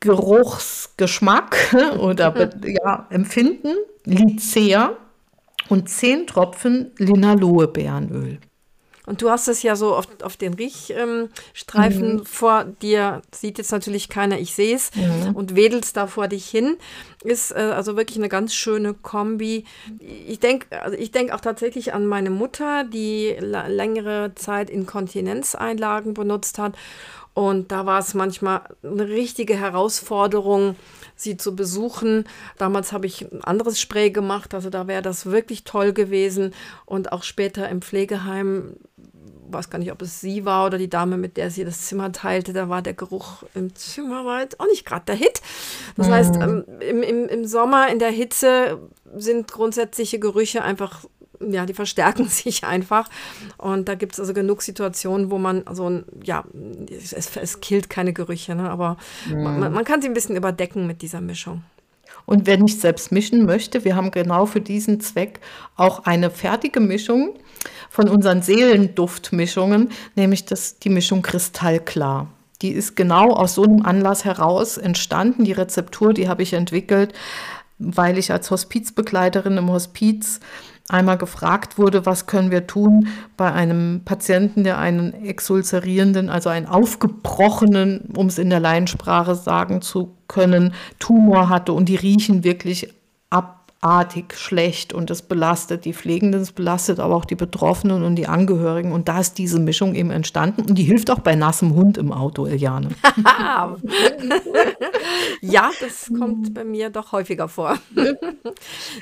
Geruchsgeschmack 0.00 1.74
oder 1.98 2.50
ja, 2.66 3.06
Empfinden, 3.08 3.74
Lycea 4.04 4.96
und 5.70 5.88
zehn 5.88 6.26
Tropfen 6.26 6.92
Linaloe-Beerenöl. 6.98 8.38
Und 9.06 9.20
du 9.20 9.30
hast 9.30 9.48
es 9.48 9.62
ja 9.62 9.74
so 9.74 9.96
auf, 9.96 10.06
auf 10.22 10.36
den 10.36 10.54
Riechstreifen 10.54 12.04
ähm, 12.04 12.16
mhm. 12.16 12.24
vor 12.24 12.64
dir, 12.64 13.22
sieht 13.32 13.58
jetzt 13.58 13.72
natürlich 13.72 14.08
keiner, 14.08 14.38
ich 14.38 14.54
sehe 14.54 14.76
es, 14.76 14.94
mhm. 14.94 15.34
und 15.34 15.56
wedelst 15.56 15.96
da 15.96 16.06
vor 16.06 16.28
dich 16.28 16.46
hin. 16.46 16.76
Ist 17.24 17.50
äh, 17.50 17.72
also 17.74 17.96
wirklich 17.96 18.18
eine 18.18 18.28
ganz 18.28 18.54
schöne 18.54 18.94
Kombi. 18.94 19.64
Ich 20.26 20.38
denke 20.38 20.80
also 20.82 20.96
ich 20.96 21.10
denk 21.10 21.32
auch 21.32 21.40
tatsächlich 21.40 21.94
an 21.94 22.06
meine 22.06 22.30
Mutter, 22.30 22.84
die 22.84 23.36
längere 23.40 24.32
Zeit 24.36 24.70
Inkontinenzeinlagen 24.70 26.14
benutzt 26.14 26.58
hat. 26.58 26.76
Und 27.34 27.72
da 27.72 27.86
war 27.86 27.98
es 27.98 28.14
manchmal 28.14 28.62
eine 28.82 29.08
richtige 29.08 29.56
Herausforderung, 29.56 30.76
sie 31.16 31.36
zu 31.36 31.56
besuchen. 31.56 32.24
Damals 32.58 32.92
habe 32.92 33.06
ich 33.06 33.30
ein 33.32 33.42
anderes 33.42 33.80
Spray 33.80 34.10
gemacht, 34.10 34.54
also 34.54 34.70
da 34.70 34.86
wäre 34.86 35.02
das 35.02 35.26
wirklich 35.26 35.64
toll 35.64 35.92
gewesen. 35.92 36.52
Und 36.84 37.12
auch 37.12 37.22
später 37.22 37.68
im 37.68 37.80
Pflegeheim 37.80 38.76
weiß 39.52 39.70
gar 39.70 39.78
nicht, 39.78 39.92
ob 39.92 40.02
es 40.02 40.20
sie 40.20 40.44
war 40.44 40.66
oder 40.66 40.78
die 40.78 40.90
Dame, 40.90 41.16
mit 41.16 41.36
der 41.36 41.50
sie 41.50 41.64
das 41.64 41.82
Zimmer 41.82 42.10
teilte, 42.12 42.52
da 42.52 42.68
war 42.68 42.82
der 42.82 42.94
Geruch 42.94 43.42
im 43.54 43.74
Zimmer 43.74 44.40
jetzt 44.40 44.60
auch 44.60 44.66
nicht 44.66 44.84
gerade 44.84 45.04
der 45.06 45.14
Hit. 45.14 45.42
Das 45.96 46.08
mhm. 46.08 46.12
heißt, 46.12 46.36
ähm, 46.36 46.64
im, 46.80 47.02
im, 47.02 47.28
im 47.28 47.44
Sommer 47.44 47.88
in 47.88 47.98
der 47.98 48.10
Hitze 48.10 48.78
sind 49.14 49.52
grundsätzliche 49.52 50.18
Gerüche 50.18 50.62
einfach 50.62 51.04
ja, 51.50 51.66
die 51.66 51.74
verstärken 51.74 52.26
sich 52.28 52.64
einfach. 52.64 53.08
Und 53.58 53.88
da 53.88 53.94
gibt 53.94 54.14
es 54.14 54.20
also 54.20 54.34
genug 54.34 54.62
Situationen, 54.62 55.30
wo 55.30 55.38
man 55.38 55.64
so 55.72 55.88
ein, 55.88 56.04
ja, 56.22 56.44
es, 56.90 57.12
es 57.36 57.60
killt 57.60 57.90
keine 57.90 58.12
Gerüche, 58.12 58.54
ne? 58.54 58.70
aber 58.70 58.96
mhm. 59.28 59.42
man, 59.42 59.72
man 59.72 59.84
kann 59.84 60.02
sie 60.02 60.08
ein 60.08 60.14
bisschen 60.14 60.36
überdecken 60.36 60.86
mit 60.86 61.02
dieser 61.02 61.20
Mischung. 61.20 61.62
Und 62.24 62.46
wer 62.46 62.56
nicht 62.56 62.80
selbst 62.80 63.10
mischen 63.10 63.46
möchte, 63.46 63.84
wir 63.84 63.96
haben 63.96 64.10
genau 64.10 64.46
für 64.46 64.60
diesen 64.60 65.00
Zweck 65.00 65.40
auch 65.76 66.04
eine 66.04 66.30
fertige 66.30 66.80
Mischung 66.80 67.34
von 67.90 68.08
unseren 68.08 68.42
Seelenduftmischungen, 68.42 69.90
nämlich 70.14 70.44
das, 70.44 70.78
die 70.78 70.88
Mischung 70.88 71.22
Kristallklar. 71.22 72.28
Die 72.62 72.70
ist 72.70 72.94
genau 72.94 73.32
aus 73.32 73.54
so 73.54 73.64
einem 73.64 73.82
Anlass 73.82 74.24
heraus 74.24 74.78
entstanden. 74.78 75.44
Die 75.44 75.52
Rezeptur, 75.52 76.14
die 76.14 76.28
habe 76.28 76.44
ich 76.44 76.52
entwickelt, 76.52 77.12
weil 77.78 78.18
ich 78.18 78.30
als 78.30 78.50
Hospizbegleiterin 78.50 79.56
im 79.56 79.70
Hospiz 79.70 80.38
einmal 80.92 81.18
gefragt 81.18 81.78
wurde, 81.78 82.06
was 82.06 82.26
können 82.26 82.50
wir 82.50 82.66
tun 82.66 83.08
bei 83.36 83.52
einem 83.52 84.02
Patienten, 84.04 84.64
der 84.64 84.78
einen 84.78 85.12
exulzerierenden, 85.24 86.28
also 86.28 86.48
einen 86.48 86.66
aufgebrochenen, 86.66 88.12
um 88.16 88.26
es 88.26 88.38
in 88.38 88.50
der 88.50 88.60
Laiensprache 88.60 89.34
sagen 89.34 89.82
zu 89.82 90.16
können, 90.28 90.74
Tumor 90.98 91.48
hatte 91.48 91.72
und 91.72 91.88
die 91.88 91.96
riechen 91.96 92.44
wirklich 92.44 92.92
ab 93.30 93.61
artig 93.82 94.38
schlecht 94.38 94.94
und 94.94 95.10
das 95.10 95.22
belastet 95.22 95.84
die 95.84 95.92
Pflegenden, 95.92 96.40
es 96.40 96.52
belastet 96.52 97.00
aber 97.00 97.16
auch 97.16 97.24
die 97.24 97.34
Betroffenen 97.34 98.04
und 98.04 98.14
die 98.14 98.28
Angehörigen 98.28 98.92
und 98.92 99.08
da 99.08 99.18
ist 99.18 99.38
diese 99.38 99.58
Mischung 99.58 99.96
eben 99.96 100.12
entstanden 100.12 100.62
und 100.62 100.76
die 100.76 100.84
hilft 100.84 101.10
auch 101.10 101.18
bei 101.18 101.34
nassem 101.34 101.74
Hund 101.74 101.98
im 101.98 102.12
Auto, 102.12 102.46
Eliane. 102.46 102.90
ja, 105.40 105.70
das 105.80 106.12
kommt 106.16 106.54
bei 106.54 106.62
mir 106.62 106.90
doch 106.90 107.10
häufiger 107.10 107.48
vor. 107.48 107.76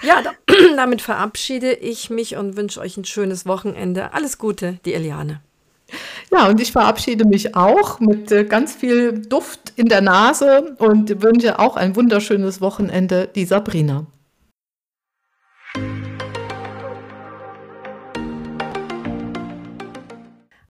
ja, 0.03 0.22
da, 0.22 0.31
damit 0.76 1.03
verabschiede 1.03 1.74
ich 1.74 2.09
mich 2.09 2.37
und 2.37 2.57
wünsche 2.57 2.81
euch 2.81 2.97
ein 2.97 3.05
schönes 3.05 3.45
Wochenende. 3.45 4.14
Alles 4.14 4.39
Gute, 4.39 4.78
die 4.87 4.95
Eliane. 4.95 5.43
Ja, 6.33 6.49
und 6.49 6.59
ich 6.59 6.72
verabschiede 6.72 7.26
mich 7.26 7.55
auch 7.55 8.01
mit 8.01 8.33
äh, 8.33 8.45
ganz 8.45 8.74
viel 8.74 9.20
Duft 9.20 9.74
in 9.76 9.87
der 9.87 10.01
Nase 10.01 10.74
und 10.78 11.22
wünsche 11.22 11.59
auch 11.59 11.76
ein 11.76 11.97
wunderschönes 11.97 12.62
Wochenende, 12.62 13.28
die 13.35 13.45
Sabrina. 13.45 14.07
Thank 15.74 16.04
you. 16.04 16.09